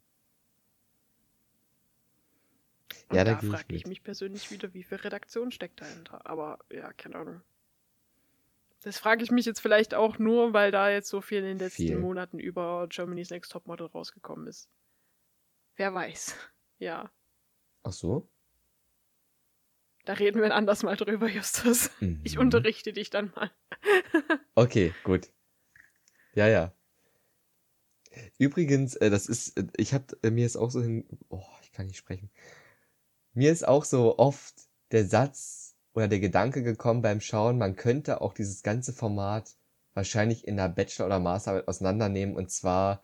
Und 3.09 3.17
ja, 3.17 3.23
da, 3.23 3.35
da 3.35 3.39
frage 3.39 3.75
ich, 3.75 3.81
ich 3.81 3.87
mich 3.87 4.03
persönlich 4.03 4.49
wieder, 4.51 4.73
wie 4.73 4.83
viel 4.83 4.97
Redaktion 4.97 5.51
steckt 5.51 5.81
dahinter. 5.81 6.25
Aber 6.25 6.59
ja, 6.71 6.91
keine 6.93 7.15
Ahnung. 7.17 7.41
Das 8.81 8.97
frage 8.97 9.23
ich 9.23 9.31
mich 9.31 9.45
jetzt 9.45 9.59
vielleicht 9.59 9.93
auch 9.93 10.19
nur, 10.19 10.53
weil 10.53 10.71
da 10.71 10.89
jetzt 10.89 11.09
so 11.09 11.21
viel 11.21 11.39
in 11.39 11.45
den 11.45 11.59
letzten 11.59 11.87
viel. 11.87 11.97
Monaten 11.97 12.39
über 12.39 12.87
Germany's 12.89 13.29
Next 13.29 13.51
Topmodel 13.51 13.87
rausgekommen 13.87 14.47
ist. 14.47 14.69
Wer 15.75 15.93
weiß. 15.93 16.35
Ja. 16.77 17.09
Ach 17.83 17.93
so? 17.93 18.29
Da 20.03 20.11
reden 20.11 20.41
wir 20.41 20.53
anders 20.53 20.83
mal 20.83 20.97
drüber, 20.97 21.29
Justus. 21.29 21.89
Mhm. 22.01 22.19
Ich 22.25 22.37
unterrichte 22.37 22.91
dich 22.91 23.11
dann 23.11 23.31
mal. 23.33 23.49
okay, 24.55 24.93
gut. 25.05 25.29
Ja, 26.33 26.49
ja. 26.49 26.73
Übrigens, 28.37 28.97
äh, 28.97 29.09
das 29.09 29.27
ist, 29.27 29.57
äh, 29.57 29.67
ich 29.77 29.93
hab, 29.93 30.11
äh, 30.21 30.31
mir 30.31 30.45
ist 30.45 30.57
auch 30.57 30.69
so 30.69 30.81
hin, 30.81 31.05
oh, 31.29 31.47
ich 31.61 31.71
kann 31.71 31.85
nicht 31.87 31.95
sprechen 31.95 32.29
mir 33.35 33.51
ist 33.51 33.67
auch 33.67 33.85
so 33.85 34.17
oft 34.17 34.55
der 34.91 35.05
Satz 35.05 35.75
oder 35.93 36.07
der 36.07 36.19
Gedanke 36.19 36.63
gekommen 36.63 37.01
beim 37.01 37.21
Schauen, 37.21 37.57
man 37.57 37.75
könnte 37.75 38.21
auch 38.21 38.33
dieses 38.33 38.63
ganze 38.63 38.93
Format 38.93 39.55
wahrscheinlich 39.93 40.47
in 40.47 40.57
der 40.57 40.69
Bachelor- 40.69 41.05
oder 41.05 41.19
Masterarbeit 41.19 41.67
auseinandernehmen 41.67 42.35
und 42.35 42.49
zwar, 42.51 43.03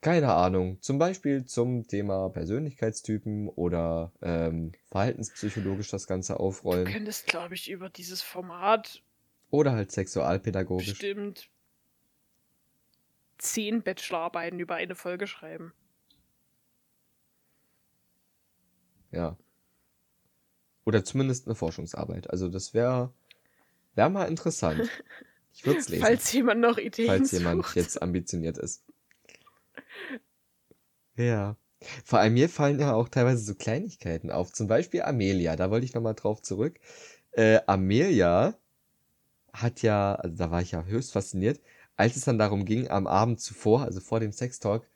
keine 0.00 0.32
Ahnung, 0.34 0.80
zum 0.82 0.98
Beispiel 0.98 1.44
zum 1.46 1.86
Thema 1.86 2.28
Persönlichkeitstypen 2.30 3.48
oder 3.48 4.12
ähm, 4.20 4.72
verhaltenspsychologisch 4.90 5.90
das 5.90 6.06
Ganze 6.06 6.38
aufrollen. 6.38 6.84
Du 6.84 6.92
könntest, 6.92 7.26
glaube 7.26 7.54
ich, 7.54 7.70
über 7.70 7.88
dieses 7.88 8.22
Format 8.22 9.02
oder 9.50 9.72
halt 9.72 9.92
sexualpädagogisch 9.92 10.88
bestimmt 10.88 11.48
zehn 13.38 13.82
Bachelorarbeiten 13.82 14.58
über 14.58 14.76
eine 14.76 14.94
Folge 14.94 15.26
schreiben. 15.26 15.72
Ja. 19.16 19.36
Oder 20.84 21.04
zumindest 21.04 21.46
eine 21.46 21.54
Forschungsarbeit. 21.54 22.28
Also 22.30 22.48
das 22.48 22.74
wäre 22.74 23.12
wär 23.94 24.10
mal 24.10 24.26
interessant. 24.26 24.88
Ich 25.54 25.64
würde 25.64 25.80
es 25.80 25.88
lesen. 25.88 26.04
Falls 26.04 26.30
jemand 26.32 26.60
noch 26.60 26.76
Ideen 26.76 27.08
Falls 27.08 27.30
sucht. 27.30 27.40
jemand 27.40 27.74
jetzt 27.74 28.00
ambitioniert 28.02 28.58
ist. 28.58 28.84
Ja. 31.18 31.56
Vor 32.04 32.18
allem 32.18 32.34
mir 32.34 32.50
fallen 32.50 32.78
ja 32.78 32.92
auch 32.92 33.08
teilweise 33.08 33.42
so 33.42 33.54
Kleinigkeiten 33.54 34.30
auf. 34.30 34.52
Zum 34.52 34.66
Beispiel 34.66 35.00
Amelia. 35.00 35.56
Da 35.56 35.70
wollte 35.70 35.86
ich 35.86 35.94
nochmal 35.94 36.14
drauf 36.14 36.42
zurück. 36.42 36.78
Äh, 37.30 37.60
Amelia 37.66 38.54
hat 39.50 39.80
ja, 39.80 40.14
also 40.16 40.36
da 40.36 40.50
war 40.50 40.60
ich 40.60 40.72
ja 40.72 40.84
höchst 40.84 41.12
fasziniert, 41.12 41.58
als 41.96 42.16
es 42.16 42.26
dann 42.26 42.38
darum 42.38 42.66
ging, 42.66 42.88
am 42.88 43.06
Abend 43.06 43.40
zuvor, 43.40 43.80
also 43.84 44.00
vor 44.00 44.20
dem 44.20 44.32
Sextalk, 44.32 44.86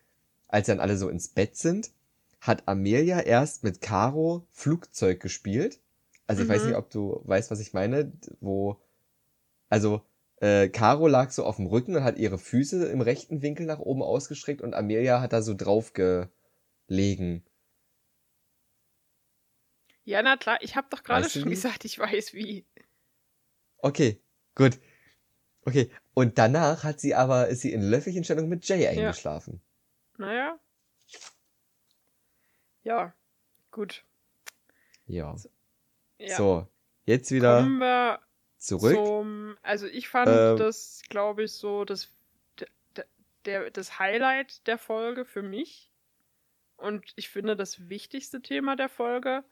als 0.48 0.66
dann 0.66 0.78
alle 0.78 0.98
so 0.98 1.08
ins 1.08 1.28
Bett 1.28 1.56
sind 1.56 1.90
hat 2.40 2.66
Amelia 2.66 3.20
erst 3.20 3.62
mit 3.64 3.80
Caro 3.80 4.46
Flugzeug 4.52 5.20
gespielt. 5.20 5.80
Also 6.26 6.42
ich 6.42 6.48
mhm. 6.48 6.52
weiß 6.52 6.64
nicht, 6.64 6.76
ob 6.76 6.90
du 6.90 7.20
weißt, 7.24 7.50
was 7.50 7.60
ich 7.60 7.72
meine, 7.72 8.12
wo, 8.40 8.80
also 9.68 10.02
äh, 10.36 10.68
Caro 10.68 11.06
lag 11.06 11.30
so 11.30 11.44
auf 11.44 11.56
dem 11.56 11.66
Rücken 11.66 11.96
und 11.96 12.04
hat 12.04 12.18
ihre 12.18 12.38
Füße 12.38 12.86
im 12.86 13.02
rechten 13.02 13.42
Winkel 13.42 13.66
nach 13.66 13.78
oben 13.78 14.02
ausgestreckt 14.02 14.62
und 14.62 14.74
Amelia 14.74 15.20
hat 15.20 15.32
da 15.32 15.42
so 15.42 15.54
drauf 15.54 15.92
gelegen. 15.92 17.44
Ja, 20.04 20.22
na 20.22 20.36
klar, 20.36 20.58
ich 20.62 20.76
habe 20.76 20.88
doch 20.90 21.02
gerade 21.02 21.28
schon 21.28 21.50
gesagt, 21.50 21.84
ich 21.84 21.98
weiß 21.98 22.32
wie. 22.32 22.64
Okay, 23.78 24.20
gut. 24.54 24.78
Okay, 25.64 25.90
und 26.14 26.38
danach 26.38 26.84
hat 26.84 27.00
sie 27.00 27.14
aber, 27.14 27.48
ist 27.48 27.60
sie 27.60 27.72
in 27.72 27.82
Löffelchenstellung 27.82 28.48
mit 28.48 28.66
Jay 28.66 28.88
eingeschlafen. 28.88 29.60
Ja. 30.18 30.26
Naja, 30.26 30.60
ja, 32.82 33.14
gut. 33.70 34.04
Ja. 35.06 35.36
So, 35.36 35.48
ja. 36.18 36.36
so 36.36 36.68
jetzt 37.04 37.30
wieder 37.30 37.60
Kommen 37.60 37.78
wir 37.78 38.20
zurück. 38.58 38.94
Zum, 38.94 39.56
also 39.62 39.86
ich 39.86 40.08
fand 40.08 40.28
ähm, 40.28 40.56
das, 40.56 41.02
glaube 41.08 41.44
ich, 41.44 41.52
so 41.52 41.84
das, 41.84 42.12
der, 42.96 43.06
der, 43.44 43.70
das 43.70 43.98
Highlight 43.98 44.66
der 44.66 44.78
Folge 44.78 45.24
für 45.24 45.42
mich. 45.42 45.90
Und 46.76 47.12
ich 47.16 47.28
finde, 47.28 47.56
das 47.56 47.88
wichtigste 47.88 48.40
Thema 48.40 48.76
der 48.76 48.88
Folge 48.88 49.44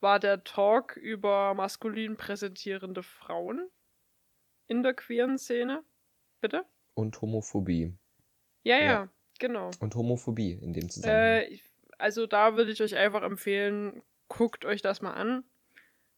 war 0.00 0.20
der 0.20 0.44
Talk 0.44 0.96
über 0.96 1.54
maskulin 1.54 2.16
präsentierende 2.16 3.02
Frauen 3.02 3.68
in 4.68 4.82
der 4.82 4.94
queeren 4.94 5.38
Szene. 5.38 5.82
Bitte? 6.40 6.64
Und 6.94 7.20
Homophobie. 7.20 7.94
Ja, 8.62 8.76
ja, 8.76 8.84
ja. 8.84 9.08
genau. 9.38 9.70
Und 9.80 9.94
Homophobie 9.94 10.52
in 10.52 10.72
dem 10.72 10.88
Zusammenhang. 10.88 11.22
Äh, 11.22 11.44
ich 11.46 11.64
also 11.98 12.26
da 12.26 12.56
würde 12.56 12.70
ich 12.70 12.82
euch 12.82 12.96
einfach 12.96 13.22
empfehlen, 13.22 14.02
guckt 14.28 14.64
euch 14.64 14.82
das 14.82 15.02
mal 15.02 15.14
an. 15.14 15.44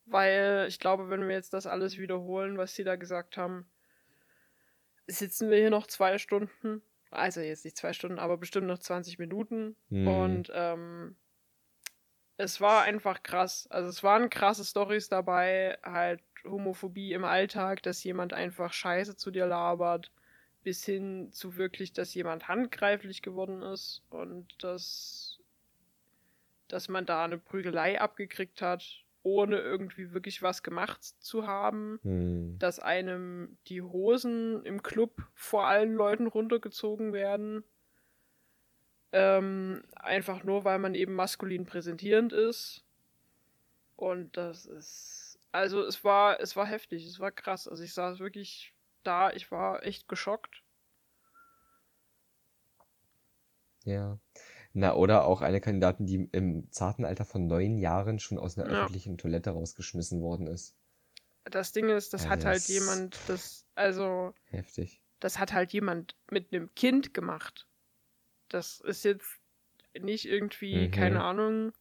Weil 0.06 0.66
ich 0.68 0.80
glaube, 0.80 1.08
wenn 1.08 1.28
wir 1.28 1.34
jetzt 1.34 1.52
das 1.52 1.66
alles 1.66 1.98
wiederholen, 1.98 2.58
was 2.58 2.74
sie 2.74 2.84
da 2.84 2.96
gesagt 2.96 3.36
haben, 3.36 3.70
sitzen 5.06 5.50
wir 5.50 5.58
hier 5.58 5.70
noch 5.70 5.86
zwei 5.86 6.18
Stunden. 6.18 6.82
Also 7.10 7.40
jetzt 7.40 7.64
nicht 7.64 7.76
zwei 7.76 7.92
Stunden, 7.92 8.18
aber 8.18 8.36
bestimmt 8.36 8.66
noch 8.66 8.78
20 8.78 9.18
Minuten. 9.18 9.76
Mhm. 9.88 10.08
Und 10.08 10.52
ähm, 10.54 11.16
es 12.36 12.60
war 12.60 12.82
einfach 12.82 13.22
krass. 13.22 13.66
Also 13.70 13.88
es 13.88 14.02
waren 14.02 14.30
krasse 14.30 14.64
Stories 14.64 15.08
dabei, 15.08 15.78
halt 15.82 16.22
Homophobie 16.44 17.12
im 17.12 17.24
Alltag, 17.24 17.82
dass 17.82 18.02
jemand 18.02 18.32
einfach 18.32 18.72
Scheiße 18.72 19.16
zu 19.16 19.30
dir 19.30 19.46
labert, 19.46 20.10
bis 20.62 20.84
hin 20.84 21.30
zu 21.32 21.56
wirklich, 21.56 21.92
dass 21.92 22.14
jemand 22.14 22.48
handgreiflich 22.48 23.22
geworden 23.22 23.62
ist 23.62 24.02
und 24.10 24.48
das 24.62 25.29
dass 26.72 26.88
man 26.88 27.06
da 27.06 27.24
eine 27.24 27.38
Prügelei 27.38 28.00
abgekriegt 28.00 28.62
hat, 28.62 29.04
ohne 29.22 29.58
irgendwie 29.58 30.12
wirklich 30.12 30.42
was 30.42 30.62
gemacht 30.62 31.02
zu 31.02 31.46
haben, 31.46 31.98
hm. 32.02 32.58
dass 32.58 32.78
einem 32.78 33.58
die 33.66 33.82
Hosen 33.82 34.64
im 34.64 34.82
Club 34.82 35.22
vor 35.34 35.66
allen 35.66 35.94
Leuten 35.94 36.26
runtergezogen 36.26 37.12
werden. 37.12 37.64
Ähm, 39.12 39.82
einfach 39.96 40.44
nur, 40.44 40.64
weil 40.64 40.78
man 40.78 40.94
eben 40.94 41.14
maskulin 41.14 41.66
präsentierend 41.66 42.32
ist. 42.32 42.84
Und 43.96 44.36
das 44.36 44.66
ist 44.66 45.38
Also 45.52 45.82
es 45.84 46.04
war, 46.04 46.40
es 46.40 46.56
war 46.56 46.66
heftig, 46.66 47.04
es 47.04 47.18
war 47.18 47.32
krass. 47.32 47.68
Also 47.68 47.82
ich 47.82 47.92
saß 47.92 48.20
wirklich 48.20 48.72
da, 49.02 49.30
ich 49.32 49.50
war 49.50 49.84
echt 49.84 50.08
geschockt. 50.08 50.62
Ja. 53.84 54.18
Na, 54.72 54.94
oder 54.94 55.24
auch 55.24 55.40
eine 55.40 55.60
Kandidatin, 55.60 56.06
die 56.06 56.28
im 56.32 56.70
zarten 56.70 57.04
Alter 57.04 57.24
von 57.24 57.46
neun 57.46 57.78
Jahren 57.78 58.18
schon 58.20 58.38
aus 58.38 58.56
einer 58.56 58.70
Ja. 58.70 58.82
öffentlichen 58.82 59.18
Toilette 59.18 59.50
rausgeschmissen 59.50 60.20
worden 60.22 60.46
ist. 60.46 60.76
Das 61.44 61.72
Ding 61.72 61.88
ist, 61.88 62.12
das 62.12 62.24
Ja, 62.24 62.30
hat 62.30 62.44
halt 62.44 62.58
das- 62.58 62.68
jemand, 62.68 63.18
das, 63.26 63.66
also, 63.74 64.32
Heftig. 64.44 65.02
das 65.18 65.38
hat 65.38 65.52
halt 65.52 65.72
jemand 65.72 66.14
mit 66.30 66.52
einem 66.52 66.72
Kind 66.74 67.14
gemacht. 67.14 67.66
Das 68.48 68.80
ist 68.80 69.04
jetzt 69.04 69.40
nicht 69.98 70.26
irgendwie, 70.26 70.86
Mhm. 70.86 70.90
keine 70.92 71.24
Ahnung, 71.24 71.72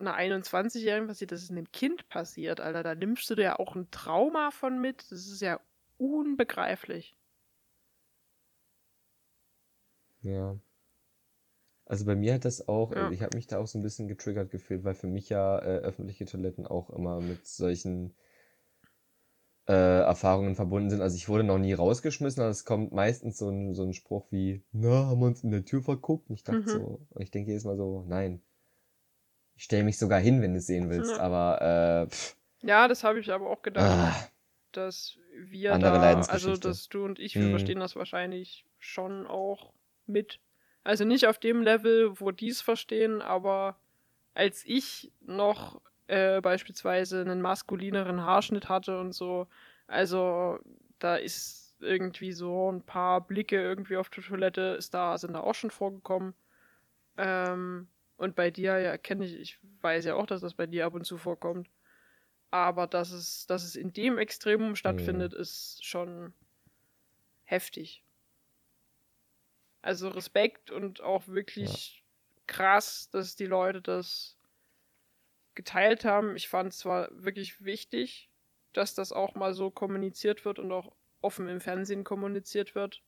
einer 0.00 0.14
21-Jährigen 0.14 1.08
passiert, 1.08 1.32
das 1.32 1.42
ist 1.42 1.50
einem 1.50 1.70
Kind 1.72 2.08
passiert, 2.08 2.60
Alter. 2.60 2.82
Da 2.82 2.94
nimmst 2.94 3.28
du 3.28 3.34
dir 3.34 3.42
ja 3.42 3.58
auch 3.58 3.74
ein 3.74 3.90
Trauma 3.90 4.50
von 4.50 4.80
mit. 4.80 5.00
Das 5.10 5.26
ist 5.26 5.42
ja 5.42 5.60
unbegreiflich. 5.98 7.15
Ja. 10.26 10.58
Also 11.84 12.04
bei 12.04 12.14
mir 12.14 12.34
hat 12.34 12.44
das 12.44 12.68
auch, 12.68 12.94
Ja. 12.94 13.10
ich 13.10 13.22
habe 13.22 13.34
mich 13.34 13.46
da 13.48 13.58
auch 13.58 13.66
so 13.66 13.78
ein 13.78 13.82
bisschen 13.82 14.06
getriggert 14.08 14.50
gefühlt, 14.52 14.84
weil 14.84 14.94
für 14.94 15.06
mich 15.08 15.28
ja 15.30 15.58
äh, 15.58 15.78
öffentliche 15.78 16.24
Toiletten 16.24 16.64
auch 16.66 16.90
immer 16.90 17.20
mit 17.20 17.44
solchen 17.46 18.14
äh, 19.68 19.72
Erfahrungen 20.00 20.54
verbunden 20.56 20.90
sind. 20.90 21.00
Also 21.02 21.16
ich 21.16 21.28
wurde 21.28 21.44
noch 21.44 21.58
nie 21.58 21.72
rausgeschmissen, 21.72 22.40
aber 22.42 22.50
es 22.50 22.64
kommt 22.64 22.92
meistens 22.92 23.38
so 23.38 23.48
ein, 23.50 23.74
so 23.74 23.82
ein 23.84 23.92
Spruch 23.92 24.26
wie, 24.30 24.64
na, 24.72 25.06
haben 25.06 25.20
wir 25.20 25.26
uns 25.26 25.44
in 25.44 25.50
der 25.50 25.64
Tür 25.64 25.82
verguckt? 25.82 26.28
Und 26.30 26.34
ich 26.36 26.44
dachte 26.44 26.62
Mhm. 26.62 26.68
so, 26.68 27.06
ich 27.18 27.30
denke 27.30 27.50
jedes 27.50 27.64
Mal 27.64 27.76
so, 27.76 28.04
nein. 28.08 28.42
Ich 29.54 29.64
stelle 29.64 29.84
mich 29.84 29.98
sogar 29.98 30.18
hin, 30.20 30.40
wenn 30.40 30.52
du 30.52 30.58
es 30.60 30.66
sehen 30.66 30.88
willst, 30.88 31.18
Ja. 31.18 31.18
aber 31.18 31.60
äh, 31.60 32.10
pff, 32.10 32.36
Ja, 32.62 32.88
das 32.88 33.04
habe 33.04 33.20
ich 33.20 33.30
aber 33.30 33.48
auch 33.50 33.62
gedacht, 33.62 33.98
ah, 33.98 34.28
dass 34.72 35.18
wir 35.34 35.74
Andere 35.74 35.98
da, 36.00 36.22
also 36.24 36.56
dass 36.56 36.88
du 36.88 37.04
und 37.04 37.18
ich, 37.18 37.38
wir 37.40 37.48
Mhm. 37.48 37.50
verstehen 37.50 37.80
das 37.80 37.96
wahrscheinlich 37.96 38.66
schon 38.78 39.26
auch 39.26 39.72
mit. 40.08 40.40
Also 40.84 41.04
nicht 41.04 41.26
auf 41.26 41.38
dem 41.38 41.62
Level, 41.62 42.20
wo 42.20 42.30
die 42.30 42.48
es 42.48 42.60
verstehen, 42.60 43.20
aber 43.20 43.76
als 44.34 44.62
ich 44.64 45.12
noch 45.20 45.80
äh, 46.06 46.40
beispielsweise 46.40 47.20
einen 47.20 47.40
maskulineren 47.40 48.22
Haarschnitt 48.22 48.68
hatte 48.68 49.00
und 49.00 49.12
so, 49.12 49.48
also 49.86 50.58
da 50.98 51.16
ist 51.16 51.74
irgendwie 51.80 52.32
so 52.32 52.70
ein 52.70 52.82
paar 52.82 53.20
Blicke 53.26 53.60
irgendwie 53.60 53.96
auf 53.96 54.08
die 54.08 54.20
Toilette, 54.20 54.76
ist 54.78 54.94
da, 54.94 55.18
sind 55.18 55.34
da 55.34 55.40
auch 55.40 55.54
schon 55.54 55.70
vorgekommen. 55.70 56.34
Ähm, 57.16 57.88
und 58.16 58.34
bei 58.34 58.50
dir, 58.50 58.78
ja, 58.78 58.96
kenne 58.96 59.24
ich, 59.24 59.38
ich 59.38 59.58
weiß 59.82 60.06
ja 60.06 60.14
auch, 60.14 60.26
dass 60.26 60.40
das 60.40 60.54
bei 60.54 60.66
dir 60.66 60.86
ab 60.86 60.94
und 60.94 61.04
zu 61.04 61.18
vorkommt. 61.18 61.68
Aber 62.50 62.86
dass 62.86 63.10
es, 63.10 63.46
dass 63.46 63.64
es 63.64 63.76
in 63.76 63.92
dem 63.92 64.18
Extremum 64.18 64.76
stattfindet, 64.76 65.34
ist 65.34 65.84
schon 65.84 66.32
heftig. 67.44 68.05
Also 69.86 70.08
Respekt 70.08 70.72
und 70.72 71.00
auch 71.00 71.28
wirklich 71.28 72.02
krass, 72.48 73.08
dass 73.12 73.36
die 73.36 73.46
Leute 73.46 73.80
das 73.80 74.36
geteilt 75.54 76.04
haben. 76.04 76.34
Ich 76.34 76.48
fand 76.48 76.72
es 76.72 76.78
zwar 76.78 77.08
wirklich 77.12 77.64
wichtig, 77.64 78.28
dass 78.72 78.94
das 78.94 79.12
auch 79.12 79.36
mal 79.36 79.54
so 79.54 79.70
kommuniziert 79.70 80.44
wird 80.44 80.58
und 80.58 80.72
auch 80.72 80.92
offen 81.20 81.48
im 81.48 81.60
Fernsehen 81.60 82.02
kommuniziert 82.02 82.74
wird. 82.74 83.04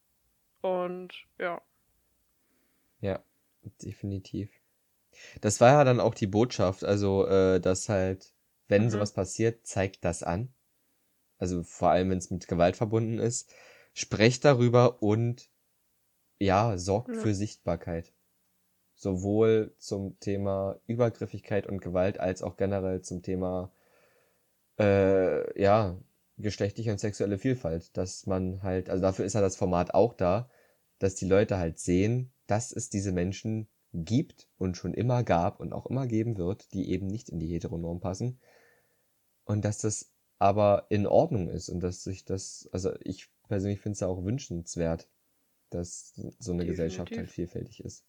Und 0.61 1.27
ja. 1.37 1.61
Ja, 3.01 3.25
definitiv. 3.83 4.51
Das 5.41 5.61
war 5.61 5.73
ja 5.73 5.85
dann 5.85 5.99
auch 6.01 6.15
die 6.15 6.29
Botschaft, 6.29 6.85
also, 6.85 7.27
äh, 7.27 7.61
dass 7.61 7.89
halt, 7.89 8.35
wenn 8.69 8.85
Mhm. 8.85 8.91
sowas 8.91 9.15
passiert, 9.15 9.67
zeigt 9.67 10.05
das 10.05 10.23
an. 10.23 10.55
Also 11.39 11.65
vor 11.65 11.91
allem, 11.91 12.11
wenn 12.11 12.19
es 12.19 12.31
mit 12.31 12.49
Gewalt 12.49 12.77
verbunden 12.77 13.19
ist. 13.19 13.53
Sprecht 13.95 14.45
darüber 14.45 15.03
und 15.03 15.51
ja, 16.39 16.79
sorgt 16.79 17.15
Ja. 17.15 17.21
für 17.21 17.35
Sichtbarkeit. 17.35 18.13
Sowohl 18.95 19.75
zum 19.79 20.19
Thema 20.21 20.81
Übergriffigkeit 20.87 21.67
und 21.67 21.81
Gewalt 21.81 22.19
als 22.19 22.43
auch 22.43 22.57
generell 22.57 23.03
zum 23.03 23.23
Thema 23.23 23.73
äh, 24.79 25.61
ja, 25.61 25.99
geschlechtliche 26.37 26.91
und 26.91 26.99
sexuelle 26.99 27.39
Vielfalt. 27.39 27.97
Dass 27.97 28.27
man 28.27 28.63
halt, 28.63 28.91
also 28.91 29.03
dafür 29.03 29.25
ist 29.25 29.35
ja 29.35 29.41
das 29.41 29.57
Format 29.57 29.95
auch 29.95 30.15
da, 30.15 30.51
dass 30.99 31.15
die 31.15 31.27
Leute 31.27 31.59
halt 31.59 31.79
sehen, 31.79 32.33
dass 32.47 32.73
es 32.73 32.91
diese 32.91 33.13
Menschen 33.13 33.69
gibt 33.93 34.49
und 34.59 34.77
schon 34.77 34.95
immer 34.95 35.23
gab 35.23 35.61
und 35.61 35.73
auch 35.73 35.87
immer 35.87 36.07
geben 36.07 36.37
wird, 36.37 36.73
die 36.73 36.91
eben 36.91 37.07
nicht 37.07 37.29
in 37.29 37.39
die 37.39 37.49
Heteronorm 37.49 38.01
passen. 38.01 38.41
Und 39.45 39.65
dass 39.65 39.79
das 39.79 40.13
aber 40.39 40.87
in 40.89 41.07
Ordnung 41.07 41.49
ist 41.49 41.69
und 41.69 41.81
dass 41.81 42.05
sich 42.05 42.25
das, 42.25 42.69
also 42.73 42.93
ich 43.01 43.29
persönlich 43.49 43.81
finde 43.81 43.95
es 43.95 44.01
ja 44.01 44.09
auch 44.09 44.25
wünschenswert, 44.25 45.09
dass 45.71 46.15
so 46.39 46.53
eine 46.53 46.67
Gesellschaft 46.67 47.17
halt 47.17 47.29
vielfältig 47.31 47.85
ist. 47.85 48.05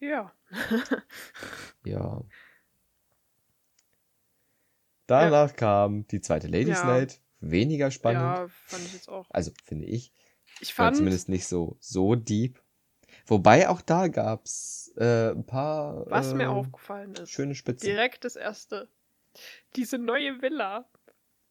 Ja. 0.00 0.32
Ja. 1.84 2.22
Danach 5.06 5.54
kam 5.54 6.06
die 6.06 6.20
zweite 6.20 6.46
Ladies 6.46 6.78
Ja. 6.78 6.86
Night. 6.86 7.20
Weniger 7.40 7.90
spannend. 7.90 8.22
Ja, 8.22 8.48
fand 8.48 8.84
ich 8.86 8.94
jetzt 8.94 9.08
auch. 9.08 9.26
Also 9.30 9.52
finde 9.64 9.84
ich. 9.84 10.12
Ich 10.60 10.76
War 10.78 10.86
fand, 10.86 10.96
zumindest 10.96 11.28
nicht 11.28 11.46
so, 11.46 11.76
so 11.78 12.14
deep. 12.14 12.62
Wobei 13.26 13.68
auch 13.68 13.82
da 13.82 14.08
gab's 14.08 14.92
äh, 14.96 15.30
ein 15.30 15.44
paar 15.44 16.08
was 16.10 16.32
mir 16.32 16.44
äh, 16.44 16.46
aufgefallen 16.46 17.12
ist, 17.14 17.30
schöne 17.30 17.54
Spitzen. 17.54 17.86
direkt 17.86 18.24
das 18.24 18.36
erste. 18.36 18.88
Diese 19.76 19.98
neue 19.98 20.40
Villa 20.40 20.88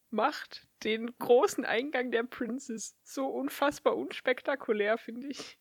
macht 0.10 0.68
den 0.84 1.18
großen 1.18 1.66
Eingang 1.66 2.12
der 2.12 2.24
Princess 2.24 2.96
so 3.04 3.28
unfassbar 3.28 3.96
unspektakulär, 3.96 4.98
finde 4.98 5.28
ich. 5.28 5.60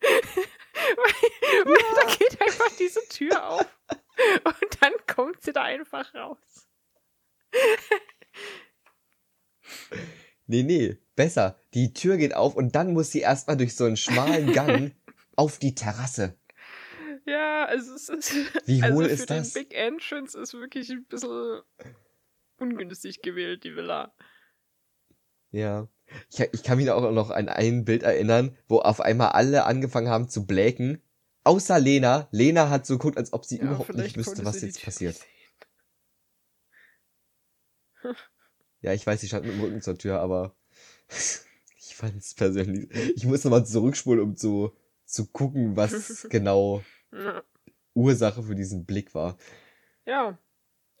weil, 0.00 0.10
weil 1.64 2.04
da 2.04 2.16
geht 2.16 2.40
einfach 2.40 2.76
diese 2.76 3.06
Tür 3.08 3.48
auf 3.48 3.78
und 4.44 4.82
dann 4.82 4.92
kommt 5.06 5.42
sie 5.42 5.52
da 5.52 5.62
einfach 5.62 6.14
raus. 6.14 6.68
Nee, 10.46 10.62
nee, 10.64 10.98
besser. 11.14 11.58
Die 11.74 11.92
Tür 11.92 12.16
geht 12.16 12.34
auf 12.34 12.56
und 12.56 12.74
dann 12.74 12.92
muss 12.92 13.12
sie 13.12 13.20
erstmal 13.20 13.56
durch 13.56 13.74
so 13.76 13.84
einen 13.84 13.96
schmalen 13.96 14.52
Gang 14.52 14.94
auf 15.36 15.58
die 15.58 15.74
Terrasse. 15.74 16.38
Ja, 17.24 17.64
also 17.66 17.94
es 17.94 18.08
ist. 18.08 18.34
Wie 18.66 18.82
also 18.82 18.96
hohl 18.96 19.04
für 19.04 19.10
ist 19.10 19.30
das? 19.30 19.52
den 19.52 19.62
Big 19.62 19.74
Entrance 19.74 20.38
ist 20.38 20.54
wirklich 20.54 20.90
ein 20.90 21.04
bisschen 21.04 21.62
ungünstig 22.58 23.22
gewählt, 23.22 23.64
die 23.64 23.76
Villa. 23.76 24.12
Ja. 25.52 25.88
Ich, 26.30 26.40
ich 26.40 26.62
kann 26.62 26.78
mich 26.78 26.90
auch 26.90 27.10
noch 27.12 27.30
an 27.30 27.48
ein 27.48 27.84
Bild 27.84 28.02
erinnern, 28.02 28.56
wo 28.68 28.80
auf 28.80 29.00
einmal 29.00 29.28
alle 29.30 29.64
angefangen 29.64 30.08
haben 30.08 30.28
zu 30.28 30.46
bläken. 30.46 31.00
Außer 31.44 31.78
Lena. 31.78 32.28
Lena 32.30 32.70
hat 32.70 32.86
so 32.86 32.98
geguckt, 32.98 33.18
als 33.18 33.32
ob 33.32 33.44
sie 33.44 33.58
Ja, 33.58 33.64
überhaupt 33.64 33.94
nicht 33.94 34.16
wüsste, 34.16 34.44
was 34.44 34.60
jetzt 34.60 34.82
passiert. 34.82 35.16
Ja, 38.80 38.92
ich 38.92 39.06
weiß, 39.06 39.20
sie 39.20 39.28
stand 39.28 39.46
mit 39.46 39.54
dem 39.54 39.60
Rücken 39.60 39.80
zur 39.80 39.96
Tür, 39.96 40.20
aber 40.20 40.54
ich 41.08 41.94
fand 41.94 42.16
es 42.16 42.34
persönlich. 42.34 42.90
Ich 43.14 43.24
muss 43.24 43.44
nochmal 43.44 43.64
zurückspulen, 43.64 44.20
um 44.20 44.36
zu, 44.36 44.72
zu 45.04 45.26
gucken, 45.26 45.76
was 45.76 46.26
genau. 46.30 46.82
Ursache 47.94 48.42
für 48.42 48.54
diesen 48.54 48.84
Blick 48.84 49.14
war. 49.14 49.36
Ja, 50.06 50.38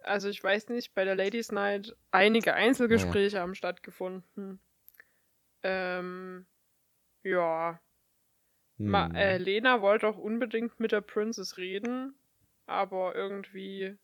also 0.04 0.28
ich 0.28 0.42
weiß 0.42 0.68
nicht, 0.70 0.94
bei 0.94 1.04
der 1.04 1.14
Ladies 1.16 1.52
Night 1.52 1.96
einige 2.10 2.54
Einzelgespräche 2.54 3.40
haben 3.40 3.54
stattgefunden. 3.54 4.60
Ähm, 5.62 6.46
ja. 7.24 7.80
Ma 8.78 9.06
Hm. 9.08 9.14
äh, 9.14 9.38
Lena 9.38 9.80
wollte 9.80 10.08
auch 10.08 10.18
unbedingt 10.18 10.78
mit 10.80 10.92
der 10.92 11.00
Princess 11.00 11.56
reden, 11.56 12.14
aber 12.66 13.14
irgendwie 13.14 13.96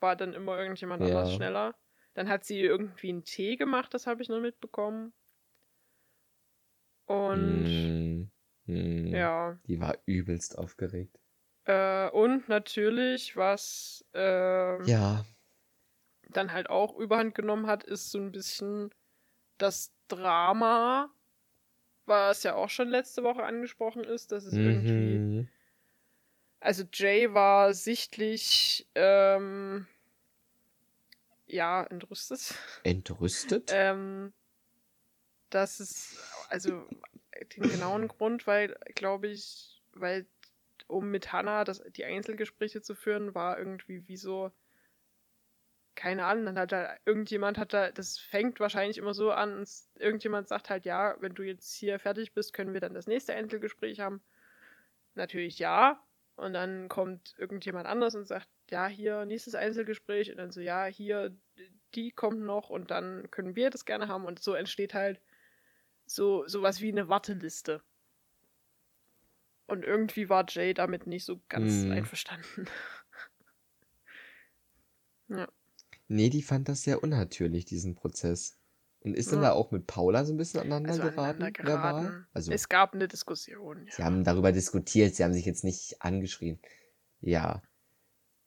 war 0.00 0.16
dann 0.16 0.34
immer 0.34 0.58
irgendjemand 0.58 1.02
Ja. 1.02 1.08
anders 1.08 1.34
schneller. 1.34 1.74
Dann 2.14 2.28
hat 2.28 2.44
sie 2.44 2.60
irgendwie 2.60 3.10
einen 3.10 3.24
Tee 3.24 3.56
gemacht, 3.56 3.92
das 3.94 4.06
habe 4.06 4.22
ich 4.22 4.28
nur 4.28 4.40
mitbekommen. 4.40 5.12
Und 7.06 7.64
Hm. 7.66 8.30
Hm. 8.66 9.06
ja. 9.12 9.58
Die 9.66 9.80
war 9.80 9.98
übelst 10.06 10.56
aufgeregt. 10.58 11.18
Äh, 11.64 12.08
und 12.10 12.48
natürlich, 12.48 13.36
was 13.36 14.04
ähm, 14.14 14.84
Ja. 14.86 15.24
Dann 16.30 16.52
halt 16.52 16.70
auch 16.70 16.96
überhand 16.96 17.34
genommen 17.34 17.66
hat, 17.66 17.84
ist 17.84 18.10
so 18.10 18.18
ein 18.18 18.32
bisschen 18.32 18.90
das 19.58 19.92
Drama, 20.08 21.10
was 22.06 22.42
ja 22.42 22.54
auch 22.54 22.70
schon 22.70 22.88
letzte 22.88 23.22
Woche 23.22 23.44
angesprochen 23.44 24.04
ist, 24.04 24.32
dass 24.32 24.44
es 24.44 24.54
irgendwie. 24.54 25.18
Mhm. 25.18 25.48
Also 26.60 26.84
Jay 26.92 27.32
war 27.32 27.72
sichtlich 27.72 28.86
ähm, 28.94 29.86
ja 31.46 31.84
entrüstet. 31.84 32.54
Entrüstet? 32.82 33.70
ähm, 33.74 34.32
dass 35.48 35.80
es, 35.80 36.16
also 36.48 36.86
den 37.56 37.70
genauen 37.70 38.08
Grund, 38.08 38.46
weil, 38.46 38.78
glaube 38.94 39.28
ich, 39.28 39.82
weil 39.92 40.26
um 40.86 41.10
mit 41.10 41.32
Hannah 41.32 41.64
das, 41.64 41.82
die 41.96 42.04
Einzelgespräche 42.04 42.82
zu 42.82 42.94
führen, 42.94 43.34
war 43.34 43.58
irgendwie 43.58 44.06
wie 44.08 44.16
so, 44.16 44.52
keine 46.00 46.24
Ahnung, 46.24 46.46
dann 46.46 46.58
hat 46.58 46.72
da 46.72 46.96
irgendjemand 47.04 47.58
hat 47.58 47.74
da, 47.74 47.92
das 47.92 48.18
fängt 48.18 48.58
wahrscheinlich 48.58 48.96
immer 48.96 49.12
so 49.12 49.32
an, 49.32 49.66
irgendjemand 49.98 50.48
sagt 50.48 50.70
halt, 50.70 50.86
ja, 50.86 51.14
wenn 51.20 51.34
du 51.34 51.42
jetzt 51.42 51.74
hier 51.74 51.98
fertig 51.98 52.32
bist, 52.32 52.54
können 52.54 52.72
wir 52.72 52.80
dann 52.80 52.94
das 52.94 53.06
nächste 53.06 53.34
Einzelgespräch 53.34 54.00
haben. 54.00 54.22
Natürlich 55.14 55.58
ja. 55.58 56.02
Und 56.36 56.54
dann 56.54 56.88
kommt 56.88 57.34
irgendjemand 57.36 57.86
anders 57.86 58.14
und 58.14 58.26
sagt, 58.26 58.48
ja, 58.70 58.86
hier 58.86 59.26
nächstes 59.26 59.54
Einzelgespräch. 59.54 60.30
Und 60.30 60.38
dann 60.38 60.50
so, 60.50 60.62
ja, 60.62 60.86
hier, 60.86 61.36
die 61.94 62.12
kommt 62.12 62.40
noch 62.40 62.70
und 62.70 62.90
dann 62.90 63.30
können 63.30 63.54
wir 63.54 63.68
das 63.68 63.84
gerne 63.84 64.08
haben. 64.08 64.24
Und 64.24 64.40
so 64.40 64.54
entsteht 64.54 64.94
halt 64.94 65.20
so 66.06 66.48
sowas 66.48 66.80
wie 66.80 66.92
eine 66.92 67.10
Warteliste. 67.10 67.82
Und 69.66 69.84
irgendwie 69.84 70.30
war 70.30 70.46
Jay 70.48 70.72
damit 70.72 71.06
nicht 71.06 71.26
so 71.26 71.42
ganz 71.50 71.84
mm. 71.84 71.92
einverstanden. 71.92 72.70
ja. 75.28 75.46
Nee, 76.10 76.28
die 76.28 76.42
fand 76.42 76.68
das 76.68 76.82
sehr 76.82 77.04
unnatürlich, 77.04 77.64
diesen 77.66 77.94
Prozess. 77.94 78.58
Und 78.98 79.14
ist 79.16 79.26
ja. 79.26 79.34
dann 79.34 79.42
da 79.42 79.52
auch 79.52 79.70
mit 79.70 79.86
Paula 79.86 80.24
so 80.24 80.34
ein 80.34 80.36
bisschen 80.36 80.58
aneinander 80.58 80.90
also 80.90 81.02
geraten? 81.02 81.42
Aneinander 81.42 81.52
geraten. 81.52 82.26
Also, 82.34 82.50
es 82.50 82.68
gab 82.68 82.94
eine 82.94 83.06
Diskussion. 83.06 83.86
Ja. 83.86 83.92
Sie 83.92 84.02
haben 84.02 84.24
darüber 84.24 84.50
diskutiert, 84.50 85.14
sie 85.14 85.22
haben 85.22 85.32
sich 85.32 85.46
jetzt 85.46 85.62
nicht 85.62 86.02
angeschrien. 86.02 86.58
Ja. 87.20 87.62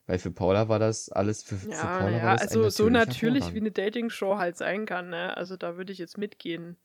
Weil 0.08 0.20
für 0.20 0.30
Paula 0.30 0.68
war 0.68 0.78
das 0.78 1.08
alles, 1.08 1.42
für, 1.42 1.56
ja, 1.70 1.78
für 1.78 1.88
Paula 1.88 2.18
ja, 2.18 2.24
war 2.26 2.34
das 2.34 2.50
also 2.50 2.70
so 2.70 2.90
natürlich 2.90 3.54
wie 3.54 3.62
eine 3.62 3.72
Dating-Show 3.72 4.38
halt 4.38 4.58
sein 4.58 4.86
kann, 4.86 5.10
ne? 5.10 5.38
Also 5.38 5.56
da 5.56 5.78
würde 5.78 5.94
ich 5.94 6.00
jetzt 6.00 6.18
mitgehen. 6.18 6.76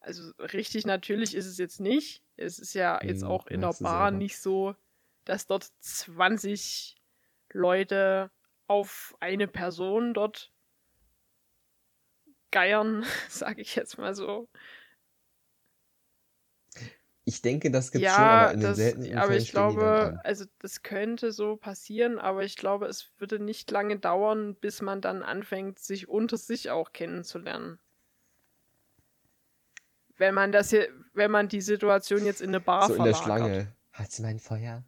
Also 0.00 0.32
richtig 0.38 0.86
natürlich 0.86 1.34
ist 1.34 1.46
es 1.46 1.58
jetzt 1.58 1.78
nicht. 1.78 2.24
Es 2.36 2.58
ist 2.58 2.72
ja 2.72 2.98
jetzt 3.04 3.22
hm, 3.22 3.28
auch 3.28 3.46
in 3.48 3.60
der 3.60 3.74
Bar 3.80 4.10
nicht 4.10 4.40
so, 4.40 4.74
dass 5.26 5.46
dort 5.46 5.68
20 5.80 6.96
Leute 7.52 8.30
auf 8.72 9.14
eine 9.20 9.48
Person 9.48 10.14
dort 10.14 10.52
geiern, 12.50 13.04
sage 13.28 13.62
ich 13.62 13.76
jetzt 13.76 13.98
mal 13.98 14.14
so. 14.14 14.48
Ich 17.24 17.40
denke, 17.40 17.70
das 17.70 17.92
gibt 17.92 18.02
ja, 18.02 18.14
schon, 18.14 18.24
aber 18.24 18.52
in 18.52 18.60
das, 18.60 18.76
den 18.76 18.84
seltenen 18.84 19.18
Aber 19.18 19.36
ich 19.36 19.52
glaube, 19.52 20.20
also 20.24 20.44
das 20.58 20.82
könnte 20.82 21.30
so 21.30 21.56
passieren, 21.56 22.18
aber 22.18 22.42
ich 22.42 22.56
glaube, 22.56 22.86
es 22.86 23.12
würde 23.18 23.38
nicht 23.38 23.70
lange 23.70 23.98
dauern, 23.98 24.56
bis 24.56 24.82
man 24.82 25.00
dann 25.00 25.22
anfängt, 25.22 25.78
sich 25.78 26.08
unter 26.08 26.36
sich 26.36 26.70
auch 26.70 26.92
kennenzulernen 26.92 27.78
wenn 30.22 30.34
man 30.34 30.52
das 30.52 30.70
hier, 30.70 30.88
wenn 31.14 31.30
man 31.30 31.48
die 31.48 31.60
Situation 31.60 32.24
jetzt 32.24 32.40
in 32.40 32.50
eine 32.50 32.60
Bar 32.60 32.86
So 32.86 32.94
in 32.94 33.04
der 33.04 33.14
Schlange. 33.14 33.74
Hat 33.92 34.10
sie 34.10 34.22
mein 34.22 34.38
Feuer? 34.38 34.84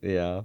ja. 0.00 0.44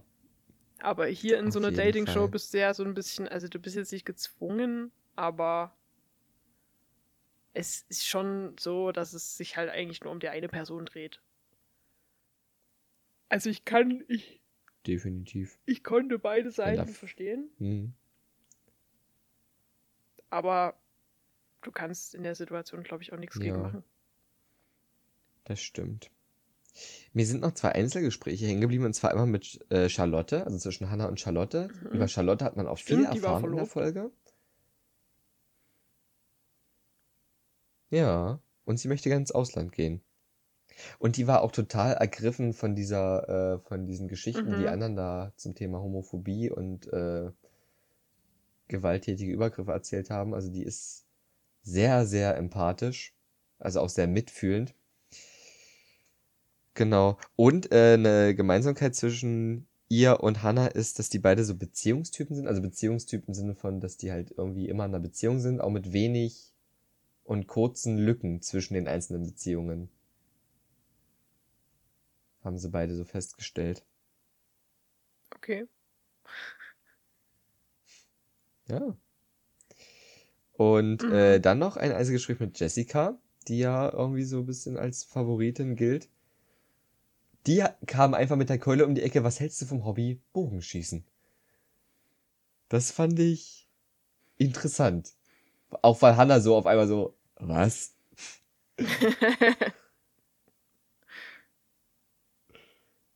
Aber 0.80 1.08
hier 1.08 1.40
in 1.40 1.48
Auf 1.48 1.54
so 1.54 1.60
einer 1.60 1.72
Dating-Show 1.72 2.28
bist 2.28 2.54
du 2.54 2.60
ja 2.60 2.74
so 2.74 2.84
ein 2.84 2.94
bisschen, 2.94 3.28
also 3.28 3.48
du 3.48 3.60
bist 3.60 3.76
jetzt 3.76 3.92
nicht 3.92 4.06
gezwungen, 4.06 4.92
aber 5.16 5.76
es 7.54 7.82
ist 7.90 8.06
schon 8.06 8.56
so, 8.60 8.92
dass 8.92 9.14
es 9.14 9.38
sich 9.38 9.58
halt 9.58 9.70
eigentlich 9.70 10.02
nur 10.02 10.12
um 10.12 10.20
die 10.20 10.30
eine 10.30 10.48
Person 10.48 10.86
dreht. 10.86 11.22
Also 13.30 13.50
ich 13.50 13.66
kann, 13.66 14.04
ich. 14.08 14.42
Definitiv. 14.86 15.58
Ich 15.66 15.84
konnte 15.84 16.20
beide 16.20 16.52
Seiten 16.52 16.88
verstehen. 16.94 17.50
Mhm. 17.58 17.94
Aber 20.30 20.80
du 21.62 21.72
kannst 21.72 22.14
in 22.14 22.24
der 22.24 22.36
Situation, 22.36 22.84
glaube 22.84 23.04
ich, 23.04 23.12
auch 23.12 23.18
nichts 23.18 23.36
ja. 23.38 23.42
gegen 23.42 23.62
machen. 23.62 23.84
Das 25.46 25.62
stimmt. 25.62 26.12
Mir 27.14 27.26
sind 27.26 27.42
noch 27.42 27.54
zwei 27.54 27.72
Einzelgespräche 27.72 28.46
hängen 28.46 28.62
geblieben, 28.62 28.86
und 28.86 28.94
zwar 28.94 29.12
immer 29.12 29.26
mit 29.26 29.60
äh, 29.72 29.90
Charlotte, 29.90 30.46
also 30.46 30.58
zwischen 30.58 30.90
Hannah 30.90 31.08
und 31.08 31.20
Charlotte. 31.20 31.70
Mhm. 31.82 31.96
Über 31.96 32.08
Charlotte 32.08 32.46
hat 32.46 32.58
man 32.58 32.68
auch 32.68 32.78
viel 32.78 32.98
Stimmt, 32.98 33.16
erfahren 33.16 33.46
in 33.46 33.56
der 33.56 33.66
Folge. 33.66 34.12
Ja, 37.90 38.40
und 38.66 38.80
sie 38.80 38.88
möchte 38.88 39.10
gerne 39.10 39.22
ins 39.22 39.32
Ausland 39.32 39.72
gehen. 39.72 40.02
Und 41.00 41.18
die 41.18 41.28
war 41.28 41.42
auch 41.42 41.52
total 41.52 41.94
ergriffen 41.94 42.54
von 42.54 42.76
dieser, 42.76 43.56
äh, 43.56 43.60
von 43.60 43.86
diesen 43.86 44.08
Geschichten, 44.08 44.52
mhm. 44.52 44.60
die 44.60 44.68
anderen 44.68 44.96
da 44.96 45.32
zum 45.36 45.56
Thema 45.56 45.82
Homophobie 45.82 46.52
und 46.52 46.92
äh, 46.94 47.32
gewalttätige 48.68 49.32
Übergriffe 49.32 49.72
erzählt 49.72 50.10
haben. 50.10 50.34
Also 50.34 50.52
die 50.52 50.64
ist 50.64 51.06
sehr, 51.64 52.06
sehr 52.06 52.38
empathisch, 52.38 53.14
also 53.60 53.80
auch 53.80 53.90
sehr 53.90 54.08
mitfühlend. 54.08 54.76
Genau. 56.78 57.18
Und 57.36 57.72
äh, 57.72 57.96
eine 57.96 58.36
Gemeinsamkeit 58.36 58.94
zwischen 58.94 59.68
ihr 59.90 60.20
und 60.20 60.44
Hannah 60.44 60.68
ist, 60.68 61.00
dass 61.00 61.10
die 61.10 61.18
beide 61.18 61.44
so 61.44 61.56
Beziehungstypen 61.56 62.36
sind. 62.36 62.46
Also 62.48 62.62
Beziehungstypen 62.62 63.30
im 63.30 63.34
Sinne 63.34 63.56
von, 63.56 63.80
dass 63.80 63.98
die 63.98 64.12
halt 64.12 64.30
irgendwie 64.38 64.70
immer 64.70 64.86
in 64.86 64.92
einer 64.92 65.00
Beziehung 65.00 65.40
sind, 65.40 65.60
auch 65.60 65.72
mit 65.72 65.92
wenig 65.92 66.54
und 67.24 67.48
kurzen 67.48 67.98
Lücken 67.98 68.44
zwischen 68.44 68.76
den 68.76 68.88
einzelnen 68.88 69.26
Beziehungen. 69.26 69.90
Haben 72.44 72.60
sie 72.60 72.70
beide 72.70 72.96
so 72.96 73.06
festgestellt. 73.06 73.84
Okay. 75.36 75.66
Ja. 78.68 78.96
Und 80.54 81.02
mhm. 81.02 81.12
äh, 81.12 81.40
dann 81.40 81.58
noch 81.58 81.76
ein 81.76 81.92
Einzelgespräch 81.92 82.40
mit 82.40 82.60
Jessica, 82.60 83.18
die 83.48 83.58
ja 83.58 83.92
irgendwie 83.92 84.26
so 84.26 84.38
ein 84.42 84.46
bisschen 84.46 84.78
als 84.78 85.04
Favoritin 85.04 85.76
gilt. 85.76 86.08
Die 87.48 87.64
kam 87.86 88.14
einfach 88.14 88.36
mit 88.36 88.50
der 88.50 88.60
Keule 88.60 88.86
um 88.86 88.94
die 88.94 89.02
Ecke. 89.02 89.24
Was 89.24 89.40
hältst 89.40 89.62
du 89.62 89.66
vom 89.66 89.86
Hobby 89.86 90.22
Bogenschießen? 90.34 91.06
Das 92.70 92.92
fand 92.92 93.18
ich 93.20 93.70
interessant. 94.38 95.14
Auch 95.82 96.02
weil 96.02 96.18
Hannah 96.18 96.42
so 96.42 96.56
auf 96.56 96.66
einmal 96.66 96.88
so, 96.88 97.18
was? 97.36 97.96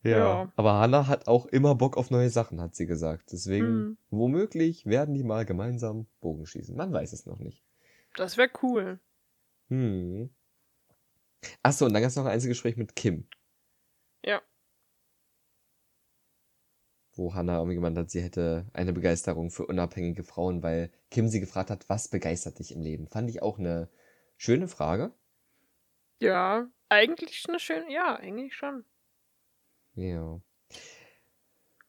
Ja, 0.04 0.18
ja, 0.18 0.52
aber 0.56 0.74
Hannah 0.80 1.06
hat 1.06 1.28
auch 1.28 1.46
immer 1.46 1.76
Bock 1.76 1.96
auf 1.96 2.10
neue 2.10 2.28
Sachen, 2.28 2.60
hat 2.60 2.74
sie 2.74 2.86
gesagt. 2.86 3.30
Deswegen, 3.30 3.66
mhm. 3.66 3.96
womöglich 4.10 4.84
werden 4.84 5.14
die 5.14 5.22
mal 5.22 5.44
gemeinsam 5.44 6.06
Bogen 6.20 6.44
schießen. 6.44 6.76
Man 6.76 6.92
weiß 6.92 7.12
es 7.12 7.24
noch 7.24 7.38
nicht. 7.38 7.62
Das 8.16 8.36
wäre 8.36 8.50
cool. 8.62 8.98
Hm. 9.68 10.28
Achso, 11.62 11.86
und 11.86 11.92
dann 11.92 12.02
gab 12.02 12.08
es 12.08 12.16
noch 12.16 12.24
ein 12.24 12.32
Einzelgespräch 12.32 12.76
mit 12.76 12.96
Kim. 12.96 13.28
Ja. 14.24 14.42
Wo 17.14 17.34
Hannah 17.34 17.58
irgendwie 17.58 17.74
gemeint 17.74 17.98
hat, 17.98 18.10
sie 18.10 18.22
hätte 18.22 18.66
eine 18.72 18.92
Begeisterung 18.92 19.50
für 19.50 19.66
unabhängige 19.66 20.24
Frauen, 20.24 20.62
weil 20.62 20.90
Kim 21.10 21.28
sie 21.28 21.40
gefragt 21.40 21.70
hat, 21.70 21.88
was 21.88 22.08
begeistert 22.08 22.58
dich 22.58 22.72
im 22.72 22.80
Leben? 22.80 23.06
Fand 23.06 23.28
ich 23.28 23.42
auch 23.42 23.58
eine 23.58 23.90
schöne 24.36 24.68
Frage. 24.68 25.12
Ja, 26.20 26.70
eigentlich 26.88 27.44
eine 27.48 27.58
schöne, 27.58 27.92
ja, 27.92 28.16
eigentlich 28.16 28.54
schon. 28.54 28.84
Ja. 29.94 30.40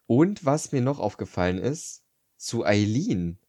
Und 0.07 0.45
was 0.45 0.71
mir 0.71 0.81
noch 0.81 0.99
aufgefallen 0.99 1.57
ist, 1.57 2.03
zu 2.35 2.65
Eileen. 2.65 3.39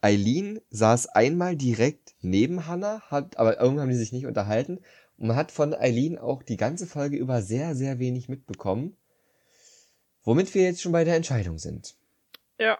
Eileen 0.00 0.60
saß 0.70 1.08
einmal 1.08 1.56
direkt 1.56 2.14
neben 2.20 2.66
Hannah, 2.66 3.00
hat, 3.10 3.38
aber 3.38 3.60
irgendwann 3.60 3.82
haben 3.82 3.90
die 3.90 3.96
sich 3.96 4.12
nicht 4.12 4.26
unterhalten. 4.26 4.80
Und 5.18 5.28
man 5.28 5.36
hat 5.36 5.50
von 5.50 5.74
Eileen 5.74 6.18
auch 6.18 6.42
die 6.42 6.56
ganze 6.56 6.86
Folge 6.86 7.16
über 7.16 7.42
sehr, 7.42 7.74
sehr 7.74 7.98
wenig 7.98 8.28
mitbekommen. 8.28 8.96
Womit 10.22 10.54
wir 10.54 10.62
jetzt 10.62 10.82
schon 10.82 10.92
bei 10.92 11.04
der 11.04 11.16
Entscheidung 11.16 11.58
sind. 11.58 11.96
Ja. 12.58 12.78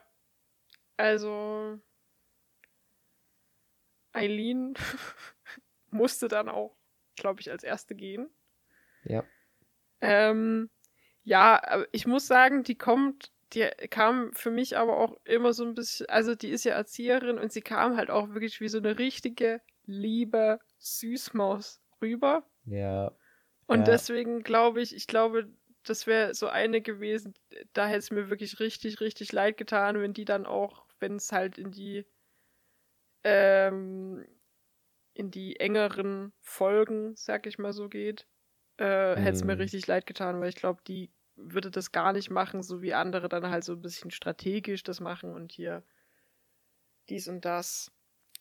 Also. 0.97 1.78
Eileen 4.12 4.74
musste 5.91 6.28
dann 6.28 6.49
auch, 6.49 6.76
glaube 7.16 7.41
ich, 7.41 7.51
als 7.51 7.62
erste 7.62 7.95
gehen. 7.95 8.28
Ja. 9.05 9.24
Ähm, 10.01 10.70
ja, 11.24 11.84
ich 11.93 12.07
muss 12.07 12.26
sagen, 12.26 12.62
die 12.64 12.76
kommt, 12.76 13.32
die 13.53 13.68
kam 13.91 14.32
für 14.32 14.51
mich 14.51 14.76
aber 14.76 14.99
auch 14.99 15.16
immer 15.24 15.53
so 15.53 15.64
ein 15.64 15.74
bisschen, 15.74 16.09
also 16.09 16.34
die 16.34 16.51
ist 16.51 16.64
ja 16.64 16.74
Erzieherin 16.74 17.39
und 17.39 17.53
sie 17.53 17.62
kam 17.62 17.97
halt 17.97 18.11
auch 18.11 18.30
wirklich 18.30 18.61
wie 18.61 18.68
so 18.68 18.78
eine 18.78 18.99
richtige, 18.99 19.61
liebe 19.84 20.61
Süßmaus 20.78 21.80
rüber. 22.01 22.44
Ja. 22.64 23.12
Und 23.66 23.80
ja. 23.80 23.84
deswegen 23.84 24.42
glaube 24.42 24.80
ich, 24.80 24.94
ich 24.94 25.07
glaube, 25.07 25.49
das 25.84 26.07
wäre 26.07 26.34
so 26.34 26.49
eine 26.49 26.80
gewesen, 26.80 27.34
da 27.72 27.86
hätte 27.86 27.99
es 27.99 28.11
mir 28.11 28.30
wirklich 28.30 28.61
richtig, 28.61 29.01
richtig 29.01 29.32
leid 29.32 29.57
getan, 29.57 30.01
wenn 30.01 30.12
die 30.12 30.24
dann 30.24 30.47
auch, 30.47 30.86
wenn 30.99 31.16
es 31.16 31.32
halt 31.32 31.59
in 31.59 31.70
die, 31.70 32.07
ähm, 33.24 34.26
in 35.14 35.30
die 35.30 35.59
engeren 35.59 36.32
Folgen, 36.40 37.14
sag 37.16 37.47
ich 37.47 37.59
mal 37.59 37.72
so 37.72 37.88
geht, 37.88 38.26
äh, 38.78 39.16
hätte 39.16 39.36
es 39.36 39.44
mir 39.44 39.55
mhm. 39.55 39.62
richtig 39.62 39.86
leid 39.86 40.07
getan, 40.07 40.40
weil 40.40 40.49
ich 40.49 40.57
glaube, 40.57 40.80
die 40.86 41.11
würde 41.36 41.70
das 41.70 41.92
gar 41.92 42.12
nicht 42.12 42.30
machen, 42.30 42.62
so 42.62 42.82
wie 42.82 42.94
andere 42.94 43.28
dann 43.28 43.49
halt 43.49 43.64
so 43.64 43.72
ein 43.72 43.82
bisschen 43.82 44.11
strategisch 44.11 44.82
das 44.82 45.01
machen 45.01 45.34
und 45.34 45.53
hier 45.53 45.82
dies 47.09 47.28
und 47.28 47.44
das. 47.44 47.92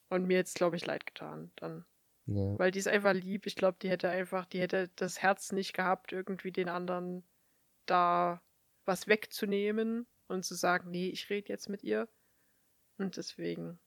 Und 0.10 0.26
mir 0.26 0.38
jetzt, 0.38 0.56
glaube 0.56 0.76
ich, 0.76 0.86
leid 0.86 1.06
getan. 1.06 1.52
Dann. 1.56 1.86
Ja. 2.28 2.58
Weil 2.58 2.72
die 2.72 2.80
ist 2.80 2.88
einfach 2.88 3.14
lieb. 3.14 3.46
Ich 3.46 3.56
glaube, 3.56 3.78
die 3.82 3.90
hätte 3.90 4.10
einfach, 4.10 4.46
die 4.46 4.60
hätte 4.60 4.90
das 4.96 5.22
Herz 5.22 5.52
nicht 5.52 5.74
gehabt, 5.74 6.12
irgendwie 6.12 6.52
den 6.52 6.70
anderen 6.70 7.24
da 7.86 8.42
was 8.86 9.08
wegzunehmen 9.08 10.08
und 10.28 10.44
zu 10.44 10.56
sagen, 10.56 10.90
nee, 10.92 11.10
ich 11.10 11.30
rede 11.30 11.50
jetzt 11.50 11.70
mit 11.70 11.84
ihr. 11.84 12.08
Und 12.98 13.18
deswegen 13.18 13.80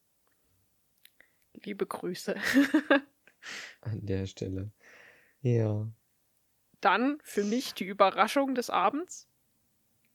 liebe 1.64 1.86
Grüße. 1.86 2.34
An 3.80 4.06
der 4.06 4.26
Stelle. 4.26 4.70
Ja. 5.40 5.88
Dann 6.80 7.18
für 7.22 7.44
mich 7.44 7.74
die 7.74 7.86
Überraschung 7.86 8.54
des 8.54 8.70
Abends. 8.70 9.26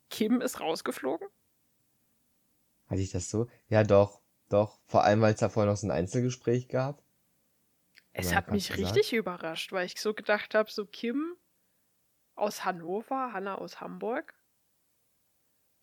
Kim 0.10 0.42
ist 0.42 0.60
rausgeflogen. 0.60 1.28
Hatte 2.88 3.02
ich 3.02 3.12
das 3.12 3.30
so? 3.30 3.48
Ja, 3.68 3.84
doch, 3.84 4.22
doch. 4.50 4.80
Vor 4.86 5.04
allem, 5.04 5.22
weil 5.22 5.34
es 5.34 5.40
da 5.40 5.50
vorher 5.50 5.72
noch 5.72 5.78
so 5.78 5.88
ein 5.88 5.92
Einzelgespräch 5.92 6.68
gab. 6.68 7.03
Es 8.14 8.34
Ja, 8.34 8.34
hat 8.34 8.50
mich 8.50 8.76
gesagt. 8.76 9.02
richtig 9.02 9.14
überrascht, 9.14 9.72
weil 9.72 9.86
ich 9.86 10.02
so 10.02 10.16
gedacht 10.16 10.56
habe, 10.56 10.72
so 10.72 10.86
Kim 10.88 11.36
aus 12.36 12.64
Hannover, 12.64 13.34
Hanna 13.34 13.56
aus 13.56 13.82
Hamburg. 13.82 14.36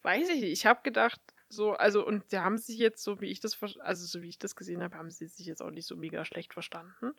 Weiß 0.02 0.28
ich 0.30 0.40
nicht. 0.40 0.52
Ich 0.52 0.66
habe 0.66 0.80
gedacht, 0.82 1.20
so, 1.48 1.72
also, 1.72 2.06
und 2.06 2.30
sie 2.30 2.38
haben 2.38 2.58
sich 2.58 2.78
jetzt, 2.78 3.02
so 3.02 3.20
wie 3.20 3.26
ich 3.30 3.40
das, 3.40 3.58
also 3.80 4.06
so 4.06 4.22
wie 4.22 4.28
ich 4.28 4.38
das 4.38 4.56
gesehen 4.56 4.82
habe, 4.82 4.96
haben 4.96 5.10
sie 5.10 5.26
sich 5.26 5.46
jetzt 5.46 5.62
auch 5.62 5.70
nicht 5.70 5.86
so 5.86 5.96
mega 5.96 6.24
schlecht 6.24 6.52
verstanden. 6.54 7.12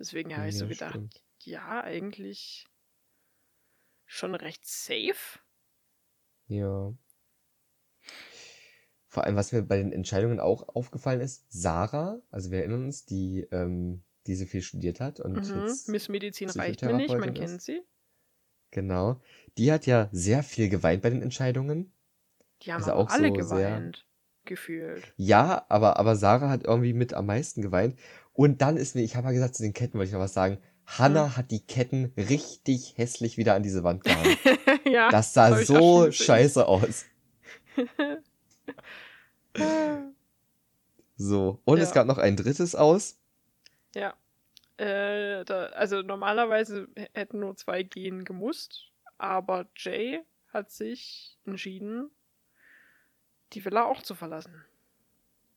Deswegen 0.00 0.36
habe 0.36 0.48
ich 0.48 0.56
so 0.56 0.66
Ja, 0.66 0.68
gedacht, 0.68 1.00
stimmt. 1.00 1.22
ja, 1.44 1.80
eigentlich 1.84 2.66
schon 4.04 4.34
recht 4.34 4.66
safe. 4.66 5.40
Ja. 6.48 6.92
Vor 9.12 9.24
allem, 9.24 9.34
was 9.34 9.50
mir 9.50 9.62
bei 9.62 9.76
den 9.76 9.90
Entscheidungen 9.92 10.38
auch 10.38 10.68
aufgefallen 10.68 11.20
ist, 11.20 11.44
Sarah, 11.48 12.20
also 12.30 12.50
wir 12.52 12.58
erinnern 12.60 12.84
uns, 12.84 13.04
die, 13.06 13.40
ähm, 13.50 14.04
die 14.28 14.36
so 14.36 14.46
viel 14.46 14.62
studiert 14.62 15.00
hat 15.00 15.18
und 15.18 15.34
Mhm. 15.52 15.60
jetzt, 15.66 15.88
Miss 15.88 16.08
Medizin 16.08 16.48
reicht 16.48 16.82
mir 16.82 16.92
nicht, 16.94 17.08
man 17.08 17.18
Psychotherapeutin 17.18 17.34
kennt 17.34 17.58
ist. 17.58 17.64
sie. 17.66 17.82
genau, 18.70 19.20
die 19.58 19.72
hat 19.72 19.84
ja 19.86 20.08
sehr 20.12 20.44
viel 20.44 20.68
geweint 20.68 21.02
bei 21.02 21.10
den 21.10 21.22
Entscheidungen. 21.22 21.92
Die 22.62 22.72
haben 22.72 22.82
Also 22.82 22.92
auch 22.92 23.10
alle 23.10 23.28
so 23.28 23.34
sehr- 23.34 23.70
geweint, 23.70 24.06
gefühlt. 24.44 25.12
Ja, 25.16 25.66
aber, 25.68 25.98
aber 25.98 26.14
Sarah 26.14 26.48
hat 26.48 26.62
irgendwie 26.64 26.92
mit 26.92 27.12
am 27.12 27.26
meisten 27.26 27.62
geweint. 27.62 27.98
Und 28.32 28.62
dann 28.62 28.76
ist 28.76 28.94
mir, 28.94 29.02
ich 29.02 29.16
habe 29.16 29.26
ja 29.26 29.32
gesagt, 29.32 29.56
zu 29.56 29.64
den 29.64 29.72
Ketten 29.72 29.94
wollte 29.98 30.06
ich 30.08 30.12
noch 30.12 30.20
was 30.20 30.34
sagen. 30.34 30.58
Hannah 30.86 31.30
Hm. 31.30 31.36
hat 31.36 31.50
die 31.50 31.66
Ketten 31.66 32.12
richtig 32.16 32.94
hässlich 32.96 33.36
wieder 33.38 33.54
an 33.56 33.64
diese 33.64 33.82
Wand 33.82 34.04
gehangen. 34.04 34.36
ja. 34.86 35.10
Das 35.10 35.34
sah 35.34 35.56
so 35.64 36.12
scheiße 36.12 36.64
aus. 36.68 37.06
So. 41.16 41.60
Und 41.64 41.78
es 41.78 41.88
Ja. 41.90 41.94
gab 41.94 42.06
noch 42.06 42.18
ein 42.18 42.36
drittes 42.36 42.74
aus. 42.74 43.18
Ja. 43.94 44.14
Äh, 44.78 45.44
da, 45.44 45.66
also 45.66 46.00
normalerweise 46.02 46.88
hätten 47.12 47.40
nur 47.40 47.56
zwei 47.56 47.82
gehen 47.82 48.24
gemusst, 48.24 48.90
aber 49.18 49.66
Jay 49.76 50.22
hat 50.48 50.70
sich 50.70 51.36
entschieden, 51.44 52.10
die 53.52 53.62
Villa 53.64 53.84
auch 53.84 54.02
zu 54.02 54.14
verlassen. 54.14 54.64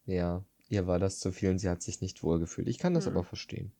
Ja, 0.05 0.43
ihr 0.67 0.87
war 0.87 0.99
das 0.99 1.19
zu 1.19 1.31
viel 1.31 1.51
und 1.51 1.59
sie 1.59 1.69
hat 1.69 1.81
sich 1.81 2.01
nicht 2.01 2.21
wohlgefühlt. 2.23 2.67
Ich 2.67 2.79
kann 2.79 2.93
das 2.93 3.05
Hm. 3.05 3.13
aber 3.13 3.23
verstehen. 3.23 3.71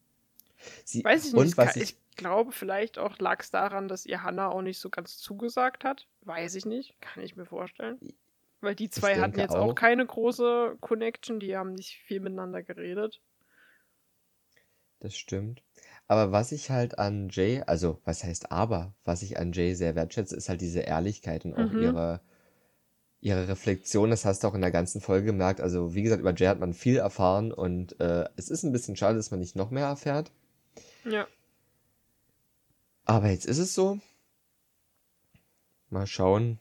Sie, 0.86 1.04
Weiß 1.04 1.26
ich 1.26 1.34
nicht, 1.34 1.42
und 1.42 1.48
es 1.48 1.58
was 1.58 1.74
kann, 1.74 1.82
ich, 1.82 1.90
ich 1.96 2.16
glaube 2.16 2.54
vielleicht 2.54 2.98
auch 2.98 3.18
lag 3.20 3.42
es 3.42 3.52
daran, 3.52 3.90
dass 3.90 4.06
ihr 4.06 4.24
Hannah 4.24 4.48
auch 4.48 4.62
nicht 4.62 4.80
so 4.80 4.90
ganz 4.90 5.18
zugesagt 5.18 5.84
hat. 5.84 6.08
Weiß 6.22 6.56
ich 6.56 6.66
nicht, 6.66 6.96
kann 7.02 7.22
ich 7.22 7.36
mir 7.36 7.46
vorstellen. 7.46 8.00
Weil 8.64 8.76
die 8.76 8.90
zwei 8.90 9.20
hatten 9.20 9.38
jetzt 9.40 9.56
auch 9.56 9.72
auch. 9.72 9.76
keine 9.76 10.06
große 10.06 10.78
Connection, 10.80 11.40
die 11.40 11.56
haben 11.56 11.74
nicht 11.74 11.98
viel 12.08 12.20
miteinander 12.22 12.64
geredet. 12.64 13.22
das 15.00 15.16
stimmt. 15.18 15.62
Aber 16.08 16.32
was 16.32 16.52
ich 16.54 16.70
halt 16.70 16.98
an 16.98 17.28
Jay, 17.30 17.62
also 17.68 18.00
was 18.06 18.24
heißt 18.24 18.52
aber, 18.52 18.94
was 19.04 19.22
ich 19.22 19.38
an 19.38 19.52
Jay 19.52 19.74
sehr 19.74 19.96
wertschätze, 19.96 20.36
ist 20.36 20.48
halt 20.50 20.62
diese 20.62 20.80
Ehrlichkeit 20.82 21.44
und 21.46 21.54
auch 21.56 21.70
Mhm. 21.72 21.82
ihre, 21.82 22.22
ihre 23.20 23.48
Reflexion. 23.50 24.10
Das 24.12 24.24
hast 24.26 24.44
du 24.44 24.48
auch 24.48 24.54
in 24.56 24.62
der 24.62 24.72
ganzen 24.72 25.02
Folge 25.02 25.26
gemerkt. 25.28 25.60
Also 25.60 25.94
wie 25.94 26.04
gesagt, 26.04 26.22
über 26.22 26.34
Jay 26.34 26.48
hat 26.48 26.60
man 26.60 26.74
viel 26.74 26.98
erfahren 26.98 27.52
und 27.52 28.00
äh, 28.00 28.30
es 28.38 28.50
ist 28.50 28.64
ein 28.64 28.72
bisschen 28.72 28.96
schade, 28.96 29.18
dass 29.18 29.32
man 29.32 29.42
nicht 29.42 29.56
noch 29.58 29.72
mehr 29.72 29.88
erfährt. 29.88 30.32
Ja. 31.04 31.28
Aber 33.06 33.30
jetzt 33.30 33.46
ist 33.46 33.60
es 33.60 33.74
so. 33.76 34.00
Mal 35.90 36.08
schauen. 36.08 36.60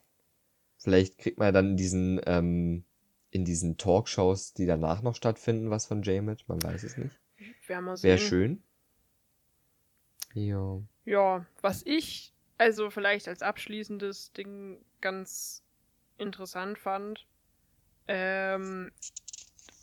Vielleicht 0.83 1.19
kriegt 1.19 1.39
man 1.39 1.55
dann 1.55 1.71
in 1.71 1.77
diesen, 1.77 2.21
ähm, 2.27 2.85
in 3.31 3.45
diesen 3.45 3.77
Talkshows, 3.79 4.53
die 4.53 4.67
danach 4.67 5.03
noch 5.03 5.15
stattfinden, 5.15 5.71
was 5.71 5.87
von 5.87 6.03
Jay 6.03 6.21
mit. 6.21 6.49
Man 6.49 6.63
weiß 6.63 6.83
es 6.83 6.97
nicht. 6.97 7.19
Wäre 7.69 8.19
schön. 8.19 8.63
Ja. 10.35 10.83
Ja, 11.05 11.47
was 11.61 11.83
ich 11.85 12.33
also 12.59 12.91
vielleicht 12.91 13.29
als 13.29 13.43
abschließendes 13.43 14.33
Ding 14.33 14.85
ganz 15.01 15.63
interessant 16.19 16.79
fand, 16.79 17.27
ähm, 18.07 18.93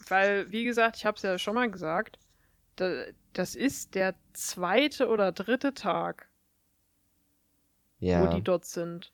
weil, 0.07 0.49
wie 0.51 0.63
gesagt, 0.63 0.97
ich 0.97 1.05
habe 1.05 1.17
es 1.17 1.23
ja 1.23 1.37
schon 1.37 1.55
mal 1.55 1.69
gesagt, 1.69 2.19
da, 2.77 3.05
das 3.33 3.55
ist 3.55 3.95
der 3.95 4.15
zweite 4.33 5.07
oder 5.09 5.31
dritte 5.31 5.73
Tag, 5.73 6.29
wo 7.99 8.05
Ja. 8.07 8.27
die 8.33 8.41
dort 8.41 8.65
sind. 8.65 9.11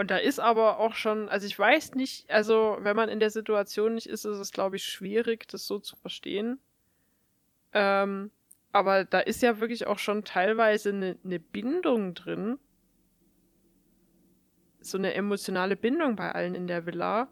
Und 0.00 0.10
da 0.10 0.16
ist 0.16 0.40
aber 0.40 0.78
auch 0.78 0.94
schon, 0.94 1.28
also 1.28 1.46
ich 1.46 1.58
weiß 1.58 1.94
nicht, 1.94 2.30
also 2.30 2.78
wenn 2.80 2.96
man 2.96 3.10
in 3.10 3.20
der 3.20 3.28
Situation 3.28 3.96
nicht 3.96 4.06
ist, 4.06 4.24
ist 4.24 4.38
es, 4.38 4.50
glaube 4.50 4.76
ich, 4.76 4.84
schwierig, 4.86 5.46
das 5.48 5.66
so 5.66 5.78
zu 5.78 5.94
verstehen. 5.94 6.58
Ähm, 7.74 8.30
aber 8.72 9.04
da 9.04 9.20
ist 9.20 9.42
ja 9.42 9.60
wirklich 9.60 9.86
auch 9.86 9.98
schon 9.98 10.24
teilweise 10.24 10.88
eine, 10.88 11.18
eine 11.22 11.38
Bindung 11.38 12.14
drin. 12.14 12.58
So 14.80 14.96
eine 14.96 15.12
emotionale 15.12 15.76
Bindung 15.76 16.16
bei 16.16 16.32
allen 16.32 16.54
in 16.54 16.66
der 16.66 16.86
Villa. 16.86 17.28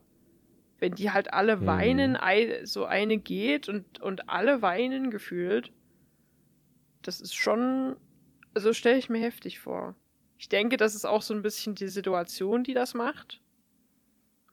Wenn 0.78 0.94
die 0.94 1.10
halt 1.10 1.32
alle 1.32 1.60
Hm. 1.60 1.66
weinen, 1.66 2.16
ei- 2.18 2.66
so 2.66 2.84
eine 2.84 3.16
geht 3.16 3.70
und, 3.70 3.98
und 4.02 4.28
alle 4.28 4.60
weinen 4.60 5.10
gefühlt. 5.10 5.72
Das 7.00 7.22
ist 7.22 7.34
schon, 7.34 7.96
also 8.52 8.74
stelle 8.74 8.98
ich 8.98 9.08
mir 9.08 9.20
heftig 9.22 9.58
vor. 9.58 9.94
Ich 10.38 10.48
denke, 10.48 10.76
das 10.76 10.94
ist 10.94 11.04
auch 11.04 11.22
so 11.22 11.34
ein 11.34 11.42
bisschen 11.42 11.74
die 11.74 11.88
Situation, 11.88 12.62
die 12.62 12.74
das 12.74 12.94
macht. 12.94 13.40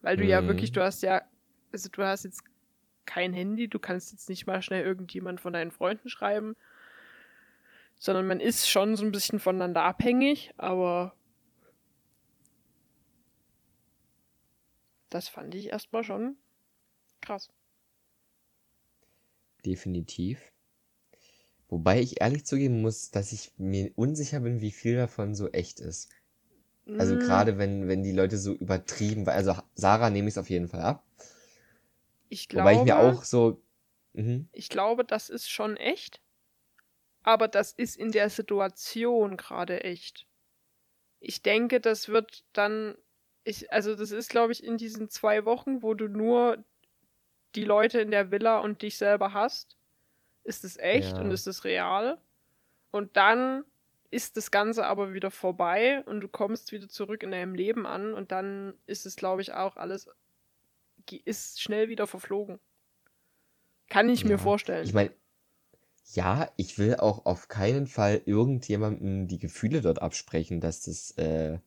Weil 0.02 0.16
du 0.16 0.24
ja 0.24 0.40
Hm. 0.40 0.48
wirklich, 0.48 0.72
du 0.72 0.82
hast 0.82 1.02
ja, 1.02 1.22
also 1.72 1.88
du 1.90 2.02
hast 2.02 2.24
jetzt 2.24 2.42
kein 3.06 3.32
Handy, 3.32 3.68
du 3.68 3.78
kannst 3.78 4.12
jetzt 4.12 4.28
nicht 4.28 4.46
mal 4.46 4.62
schnell 4.62 4.84
irgendjemand 4.84 5.40
von 5.40 5.52
deinen 5.52 5.70
Freunden 5.70 6.08
schreiben, 6.08 6.56
sondern 7.98 8.26
man 8.26 8.40
ist 8.40 8.68
schon 8.68 8.96
so 8.96 9.04
ein 9.04 9.12
bisschen 9.12 9.38
voneinander 9.38 9.82
abhängig, 9.82 10.52
aber 10.58 11.14
das 15.08 15.28
fand 15.28 15.54
ich 15.54 15.68
erstmal 15.68 16.02
schon 16.04 16.36
krass. 17.20 17.48
Definitiv. 19.64 20.52
Wobei 21.68 22.00
ich 22.00 22.20
ehrlich 22.20 22.46
zugeben 22.46 22.80
muss, 22.82 23.10
dass 23.10 23.32
ich 23.32 23.52
mir 23.58 23.92
unsicher 23.96 24.40
bin, 24.40 24.60
wie 24.60 24.70
viel 24.72 24.96
davon 24.96 25.34
so 25.34 25.50
echt 25.50 25.80
ist. 25.80 26.10
Also 26.98 27.16
Mm, 27.16 27.16
gerade 27.18 27.58
wenn, 27.58 27.88
wenn 27.88 28.02
die 28.04 28.12
Leute 28.12 28.38
so 28.38 28.54
übertrieben, 28.54 29.26
weil 29.26 29.36
also 29.36 29.54
Sarah 29.74 30.10
nehme 30.10 30.28
ich 30.28 30.34
es 30.34 30.38
auf 30.38 30.50
jeden 30.50 30.68
Fall 30.68 30.82
ab. 30.82 31.04
ich 32.28 32.48
glaube, 32.48 32.70
Wobei 32.70 32.74
ich 32.74 32.82
mir 32.82 32.98
auch 32.98 33.22
so, 33.22 33.62
mhm, 34.14 34.48
ich 34.50 34.68
glaube, 34.68 35.04
das 35.04 35.30
ist 35.30 35.48
schon 35.48 35.76
echt, 35.76 36.20
aber 37.22 37.48
das 37.48 37.72
ist 37.72 37.96
in 37.96 38.12
der 38.12 38.30
Situation 38.30 39.36
gerade 39.36 39.82
echt. 39.84 40.26
Ich 41.20 41.42
denke, 41.42 41.80
das 41.80 42.08
wird 42.08 42.44
dann, 42.54 42.96
ich, 43.44 43.72
also 43.72 43.96
das 43.96 44.12
ist, 44.12 44.30
glaube 44.30 44.52
ich, 44.52 44.64
in 44.64 44.78
diesen 44.78 45.10
zwei 45.10 45.44
Wochen, 45.44 45.82
wo 45.82 45.94
du 45.94 46.08
nur 46.08 46.64
die 47.54 47.64
Leute 47.64 48.00
in 48.00 48.10
der 48.12 48.30
Villa 48.30 48.60
und 48.60 48.82
dich 48.82 48.98
selber 48.98 49.32
hast, 49.34 49.75
ist 50.46 50.64
es 50.64 50.76
echt 50.78 51.12
Ja. 51.16 51.20
und 51.22 51.30
ist 51.30 51.46
es 51.46 51.64
real. 51.64 52.18
Und 52.90 53.16
dann 53.16 53.64
ist 54.10 54.36
das 54.36 54.50
Ganze 54.50 54.86
aber 54.86 55.12
wieder 55.12 55.30
vorbei 55.30 56.02
und 56.06 56.20
du 56.20 56.28
kommst 56.28 56.72
wieder 56.72 56.88
zurück 56.88 57.22
in 57.22 57.32
deinem 57.32 57.54
Leben 57.54 57.86
an 57.86 58.14
und 58.14 58.32
dann 58.32 58.74
ist 58.86 59.04
es, 59.04 59.16
glaube 59.16 59.42
ich, 59.42 59.52
auch 59.52 59.76
alles, 59.76 60.08
ist 61.24 61.60
schnell 61.60 61.88
wieder 61.88 62.06
verflogen. 62.06 62.58
Kann 63.88 64.08
ich 64.08 64.24
mir 64.24 64.32
Ja. 64.32 64.38
vorstellen. 64.38 64.84
ich 64.84 64.94
meine, 64.94 65.10
ja, 66.14 66.50
ich 66.56 66.78
will 66.78 66.96
auch 66.96 67.26
auf 67.26 67.48
keinen 67.48 67.86
Fall 67.86 68.22
irgendjemandem 68.24 69.26
die 69.28 69.38
Gefühle 69.38 69.80
dort 69.80 70.00
absprechen, 70.00 70.60
dass 70.60 70.82
das, 70.82 71.10
äh, 71.18 71.58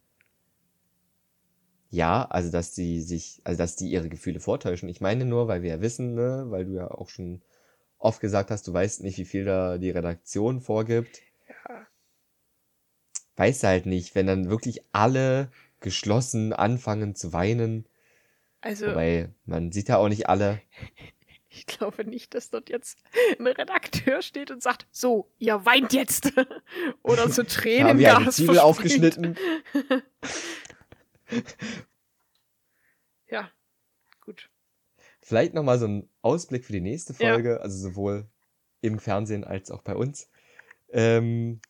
ja, 1.91 2.25
also 2.25 2.51
dass 2.51 2.73
die 2.73 3.01
sich, 3.01 3.41
also 3.43 3.57
dass 3.57 3.75
die 3.75 3.89
ihre 3.89 4.09
Gefühle 4.09 4.39
vortäuschen. 4.39 4.89
Ich 4.89 5.01
meine 5.01 5.25
nur, 5.25 5.47
weil 5.47 5.61
wir 5.63 5.69
ja 5.71 5.81
wissen, 5.81 6.13
ne, 6.13 6.45
weil 6.49 6.65
du 6.65 6.73
ja 6.73 6.89
auch 6.89 7.09
schon 7.09 7.41
oft 7.99 8.21
gesagt 8.21 8.49
hast, 8.49 8.67
du 8.67 8.73
weißt 8.73 9.03
nicht, 9.03 9.17
wie 9.17 9.25
viel 9.25 9.45
da 9.45 9.77
die 9.77 9.91
Redaktion 9.91 10.61
vorgibt. 10.61 11.21
Ja. 11.47 11.87
Weißt 13.35 13.63
du 13.63 13.67
halt 13.67 13.85
nicht, 13.85 14.15
wenn 14.15 14.25
dann 14.25 14.49
wirklich 14.49 14.83
alle 14.91 15.51
geschlossen 15.79 16.53
anfangen 16.53 17.15
zu 17.15 17.31
weinen. 17.33 17.85
Also, 18.61 18.87
Wobei, 18.87 19.29
man 19.45 19.71
sieht 19.71 19.89
ja 19.89 19.97
auch 19.97 20.09
nicht 20.09 20.27
alle. 20.27 20.61
Ich 21.51 21.65
glaube 21.65 22.05
nicht, 22.05 22.35
dass 22.35 22.51
dort 22.51 22.69
jetzt 22.69 22.99
ein 23.39 23.47
Redakteur 23.47 24.21
steht 24.21 24.51
und 24.51 24.61
sagt, 24.61 24.85
so, 24.91 25.31
ihr 25.39 25.65
weint 25.65 25.93
jetzt. 25.93 26.31
Oder 27.01 27.27
so 27.27 27.41
Tränen. 27.41 27.87
Haben 27.87 27.97
wir 27.97 28.15
eine 28.15 28.29
Zwiebel 28.29 28.59
aufgeschnitten? 28.59 29.35
ja, 33.27 33.49
gut. 34.21 34.51
Vielleicht 35.29 35.53
nochmal 35.53 35.77
so 35.77 35.85
ein 35.85 36.09
Ausblick 36.23 36.65
für 36.65 36.73
die 36.73 36.81
nächste 36.81 37.13
Folge, 37.13 37.51
ja. 37.51 37.57
also 37.57 37.77
sowohl 37.77 38.27
im 38.81 38.97
Fernsehen 38.97 39.43
als 39.43 39.69
auch 39.69 39.83
bei 39.83 39.95
uns. 39.95 40.27
Ähm, 40.89 41.61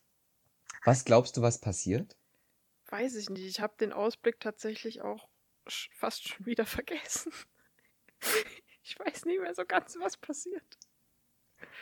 was 0.85 1.03
glaubst 1.03 1.35
du, 1.35 1.41
was 1.41 1.59
passiert? 1.59 2.15
Weiß 2.87 3.15
ich 3.15 3.29
nicht. 3.29 3.45
Ich 3.45 3.59
habe 3.59 3.73
den 3.77 3.91
Ausblick 3.91 4.39
tatsächlich 4.39 5.01
auch 5.01 5.27
fast 5.67 6.25
schon 6.25 6.45
wieder 6.45 6.65
vergessen. 6.77 7.33
ich 8.81 8.97
weiß 8.97 9.25
nicht 9.25 9.41
mehr 9.41 9.53
so 9.53 9.65
ganz, 9.65 9.97
was 9.99 10.15
passiert. 10.15 10.77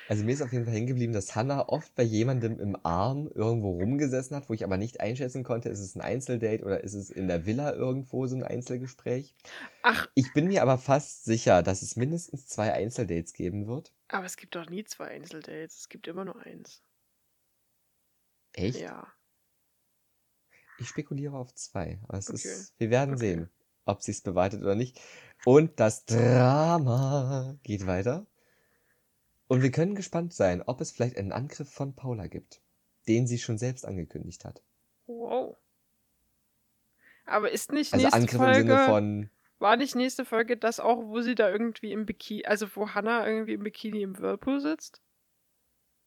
Also 0.08 0.24
mir 0.24 0.32
ist 0.32 0.42
auf 0.42 0.54
jeden 0.54 0.64
Fall 0.66 0.74
hängen 0.74 0.88
geblieben, 0.88 1.12
dass 1.14 1.36
Hannah 1.36 1.68
oft 1.68 1.94
bei 1.96 2.04
jemandem 2.04 2.60
im 2.60 2.78
Arm 2.86 3.28
irgendwo 3.34 3.72
rumgesessen 3.72 4.38
hat, 4.38 4.50
wo 4.50 4.54
ich 4.54 4.64
aber 4.64 4.78
nicht 4.78 5.02
einschätzen 5.02 5.44
konnte, 5.44 5.70
ist 5.70 5.80
es 5.80 5.96
ein 5.96 6.02
Einzeldate 6.02 6.64
oder 6.64 6.82
ist 6.84 6.94
es 6.94 7.10
in 7.10 7.28
der 7.28 7.46
Villa 7.46 7.74
irgendwo 7.74 8.26
so 8.28 8.36
ein 8.36 8.44
Einzelgespräch. 8.44 9.36
Ach. 9.82 10.08
Ich 10.16 10.34
bin 10.34 10.48
mir 10.48 10.62
aber 10.62 10.78
fast 10.78 11.26
sicher, 11.26 11.62
dass 11.62 11.82
es 11.82 11.98
mindestens 11.98 12.48
zwei 12.48 12.74
Einzeldates 12.74 13.34
geben 13.34 13.68
wird. 13.68 13.92
Aber 14.08 14.26
es 14.26 14.38
gibt 14.38 14.56
doch 14.56 14.70
nie 14.70 14.86
zwei 14.86 15.08
Einzeldates, 15.08 15.80
es 15.80 15.90
gibt 15.90 16.08
immer 16.08 16.24
nur 16.24 16.42
eins. 16.46 16.82
Echt? 18.54 18.80
Ja. 18.80 19.12
Ich 20.80 20.88
spekuliere 20.88 21.36
auf 21.36 21.54
zwei. 21.54 22.00
Aber 22.08 22.18
es 22.18 22.30
okay. 22.30 22.38
ist, 22.38 22.74
wir 22.78 22.90
werden 22.90 23.16
okay. 23.16 23.20
sehen, 23.20 23.50
ob 23.86 24.02
sie 24.02 24.12
es 24.12 24.22
bewahrheitet 24.22 24.62
oder 24.62 24.76
nicht. 24.76 25.02
Und 25.44 25.80
das 25.80 26.06
Drama 26.06 27.58
geht 27.64 27.86
weiter. 27.88 28.26
Und 29.48 29.62
wir 29.62 29.72
können 29.72 29.96
gespannt 29.96 30.34
sein, 30.34 30.62
ob 30.62 30.82
es 30.82 30.92
vielleicht 30.92 31.18
einen 31.18 31.32
Angriff 31.32 31.72
von 31.72 31.96
Paula 31.96 32.28
gibt, 32.28 32.62
den 33.08 33.28
sie 33.28 33.40
schon 33.40 33.58
selbst 33.58 33.86
angekündigt 33.86 34.44
hat. 34.46 34.62
Wow. 35.06 35.58
Aber 37.26 37.52
ist 37.52 37.72
nicht 37.72 37.94
also 37.94 38.06
nächste 38.06 38.20
Angriff 38.20 38.38
Folge, 38.38 38.60
im 38.60 38.68
Sinne 38.68 38.86
von 38.86 39.30
war 39.60 39.76
nicht 39.76 39.96
nächste 39.96 40.24
Folge 40.24 40.56
das 40.56 40.80
auch, 40.80 40.98
wo 41.08 41.22
sie 41.22 41.36
da 41.36 41.50
irgendwie 41.50 41.92
im 41.92 42.06
Bikini, 42.06 42.46
also 42.46 42.68
wo 42.76 42.90
Hannah 42.90 43.28
irgendwie 43.28 43.54
im 43.54 43.64
Bikini 43.64 44.04
im 44.04 44.18
Whirlpool 44.20 44.60
sitzt? 44.60 45.02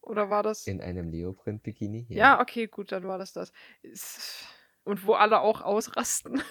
Oder 0.01 0.29
war 0.29 0.41
das? 0.41 0.65
In 0.67 0.81
einem 0.81 1.11
Leoprint-Bikini? 1.11 2.07
Ja. 2.09 2.17
ja, 2.17 2.41
okay, 2.41 2.67
gut, 2.67 2.91
dann 2.91 3.03
war 3.03 3.17
das 3.17 3.33
das. 3.33 3.51
Und 4.83 5.05
wo 5.05 5.13
alle 5.13 5.41
auch 5.41 5.61
ausrasten. 5.61 6.41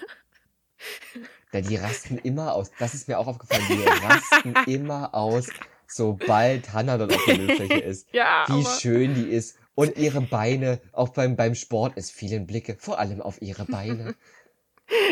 Ja, 1.53 1.61
die 1.61 1.77
rasten 1.77 2.17
immer 2.19 2.55
aus. 2.55 2.71
Das 2.79 2.95
ist 2.95 3.09
mir 3.09 3.19
auch 3.19 3.27
aufgefallen. 3.27 3.65
Die 3.69 3.83
rasten 3.83 4.55
immer 4.71 5.15
aus, 5.15 5.49
sobald 5.93 6.73
Hannah 6.73 6.99
dort 6.99 7.15
auf 7.15 7.25
der 7.27 7.35
Bildfläche 7.35 7.79
ist. 7.85 8.09
Ja, 8.13 8.45
Wie 8.49 8.65
schön 8.65 9.15
die 9.15 9.31
ist. 9.31 9.57
Und 9.75 9.97
ihre 9.97 10.21
Beine, 10.21 10.81
auch 10.93 11.11
beim, 11.11 11.37
beim 11.37 11.55
Sport, 11.55 11.95
es 11.97 12.11
fielen 12.11 12.47
Blicke, 12.47 12.77
vor 12.79 12.99
allem 12.99 13.23
auf 13.23 13.41
ihre 13.41 13.65
Beine. 13.65 14.15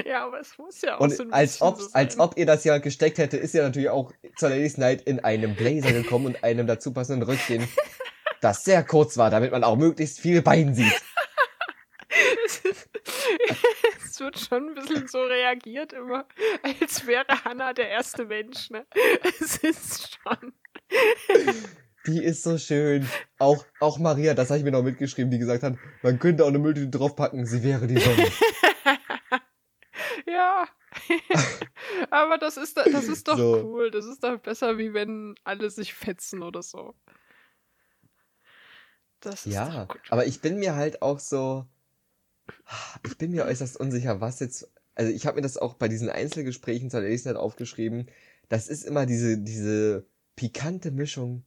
Ja, 0.05 0.27
aber 0.27 0.41
es 0.41 0.59
muss 0.59 0.81
ja 0.83 0.97
auch 0.97 1.01
Und 1.01 1.11
so 1.11 1.23
ein 1.23 1.33
als 1.33 1.63
ob, 1.63 1.81
so 1.81 1.89
als 1.93 2.19
ob 2.19 2.37
ihr 2.37 2.47
das 2.47 2.65
ja 2.65 2.79
gesteckt 2.79 3.19
hätte, 3.19 3.37
ist 3.37 3.53
sie 3.53 3.59
natürlich 3.59 3.91
auch 3.91 4.13
zur 4.37 4.49
Ladies 4.49 4.77
Night 4.77 5.03
in 5.03 5.21
einem 5.21 5.55
Blazer 5.55 5.93
gekommen 5.93 6.27
und 6.27 6.43
einem 6.43 6.67
dazu 6.67 6.93
passenden 6.93 7.23
Röckchen, 7.23 7.69
das 8.41 8.65
sehr 8.65 8.83
kurz 8.83 9.17
war, 9.19 9.31
damit 9.31 9.53
man 9.53 9.63
auch 9.63 9.77
möglichst 9.77 10.19
viel 10.19 10.43
Bein 10.43 10.75
sieht. 10.75 11.01
es 14.05 14.19
wird 14.19 14.39
schon 14.39 14.71
ein 14.71 14.75
bisschen 14.75 15.07
so 15.07 15.23
reagiert 15.23 15.93
immer, 15.93 16.27
als 16.81 17.07
wäre 17.07 17.45
Hannah 17.45 17.73
der 17.73 17.89
erste 17.89 18.25
Mensch, 18.25 18.71
ne? 18.71 18.85
Es 19.41 19.59
ist 19.59 20.19
schon. 20.25 20.53
Die 22.07 22.23
ist 22.25 22.43
so 22.43 22.57
schön. 22.57 23.07
Auch, 23.39 23.67
auch 23.81 23.99
Maria, 23.99 24.33
das 24.33 24.49
habe 24.49 24.59
ich 24.59 24.65
mir 24.65 24.71
noch 24.71 24.83
mitgeschrieben, 24.83 25.31
die 25.31 25.39
gesagt 25.39 25.63
hat, 25.63 25.77
man 26.03 26.19
könnte 26.19 26.45
auch 26.45 26.49
eine 26.49 26.59
Mülltüte 26.59 26.89
draufpacken, 26.97 27.45
sie 27.45 27.63
wäre 27.63 27.87
die 27.87 27.99
Sonne. 27.99 28.31
ja. 30.27 30.67
Aber 32.11 32.39
das 32.39 32.57
ist, 32.57 32.77
das 32.77 33.05
ist 33.05 33.29
doch 33.29 33.37
so. 33.37 33.63
cool. 33.65 33.91
Das 33.91 34.07
ist 34.07 34.25
doch 34.25 34.39
besser, 34.39 34.79
wie 34.79 34.95
wenn 34.95 35.35
alle 35.45 35.71
sich 35.71 35.93
fetzen 35.93 36.43
oder 36.43 36.63
so. 36.63 36.95
Das 39.21 39.47
ist 39.47 39.53
ja, 39.53 39.89
aber 40.11 40.27
ich 40.27 40.41
bin 40.41 40.61
mir 40.61 40.77
halt 40.77 41.03
auch 41.03 41.19
so, 41.19 41.67
ich 43.05 43.19
bin 43.19 43.33
mir 43.33 43.47
äußerst 43.47 43.77
unsicher, 43.77 44.21
was 44.21 44.39
jetzt, 44.39 44.71
also 44.95 45.11
ich 45.11 45.27
habe 45.27 45.37
mir 45.37 45.43
das 45.43 45.57
auch 45.57 45.75
bei 45.75 45.89
diesen 45.89 46.09
Einzelgesprächen 46.09 46.89
zur 46.89 47.01
Ladies 47.01 47.27
aufgeschrieben, 47.27 48.09
das 48.49 48.69
ist 48.69 48.85
immer 48.85 49.07
diese, 49.07 49.39
diese 49.39 50.07
pikante 50.39 50.93
Mischung 50.93 51.45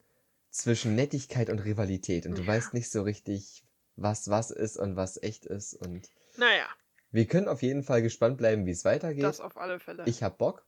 zwischen 0.49 0.95
Nettigkeit 0.95 1.49
und 1.49 1.59
Rivalität 1.59 2.25
und 2.25 2.37
du 2.37 2.41
ja. 2.41 2.47
weißt 2.47 2.73
nicht 2.73 2.91
so 2.91 3.03
richtig, 3.03 3.63
was 3.95 4.29
was 4.29 4.51
ist 4.51 4.75
und 4.75 4.97
was 4.97 5.15
echt 5.23 5.45
ist 5.45 5.73
und 5.75 6.09
naja. 6.35 6.67
Wir 7.09 7.25
können 7.25 7.47
auf 7.47 7.61
jeden 7.61 7.83
Fall 7.83 8.01
gespannt 8.01 8.37
bleiben, 8.37 8.65
wie 8.65 8.71
es 8.71 8.83
weitergeht. 8.83 9.23
Das 9.23 9.39
auf 9.39 9.57
alle 9.57 9.79
Fälle. 9.79 10.03
Ich 10.07 10.23
hab 10.23 10.37
Bock. 10.37 10.65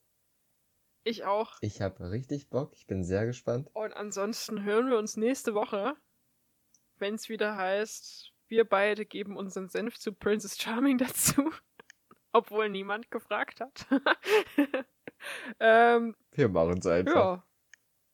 Ich 1.04 1.26
auch. 1.26 1.58
Ich 1.60 1.82
hab 1.82 2.00
richtig 2.00 2.50
Bock. 2.50 2.74
Ich 2.76 2.88
bin 2.88 3.04
sehr 3.04 3.26
gespannt. 3.26 3.70
Und 3.74 3.94
ansonsten 3.94 4.64
hören 4.64 4.90
wir 4.90 4.98
uns 4.98 5.18
nächste 5.18 5.54
Woche, 5.54 5.96
wenn 6.98 7.16
es 7.16 7.28
wieder 7.28 7.58
heißt, 7.58 8.32
wir 8.48 8.64
beide 8.66 9.06
geben 9.06 9.36
unseren 9.36 9.68
Senf 9.68 9.98
zu 9.98 10.14
Princess 10.14 10.58
Charming 10.58 10.98
dazu. 11.00 11.52
Obwohl 12.32 12.70
niemand 12.70 13.12
gefragt 13.12 13.60
hat. 13.60 13.86
ähm, 15.60 16.16
wir 16.32 16.50
machen 16.50 16.78
es 16.80 16.88
einfach. 16.88 17.16
Ja. 17.16 17.48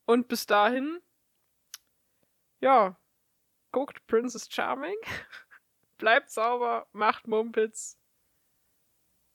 Und 0.09 0.27
bis 0.27 0.47
dahin, 0.47 0.99
ja, 2.61 2.97
guckt 3.71 4.07
Princess 4.07 4.47
Charming. 4.49 4.97
Bleibt 5.99 6.31
sauber, 6.31 6.87
macht 6.93 7.27
Mumpitz 7.27 7.99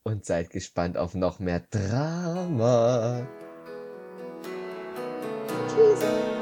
und 0.02 0.24
seid 0.24 0.50
gespannt 0.50 0.96
auf 0.96 1.14
noch 1.14 1.38
mehr 1.38 1.60
Drama. 1.70 3.24
Tschüss. 5.68 6.33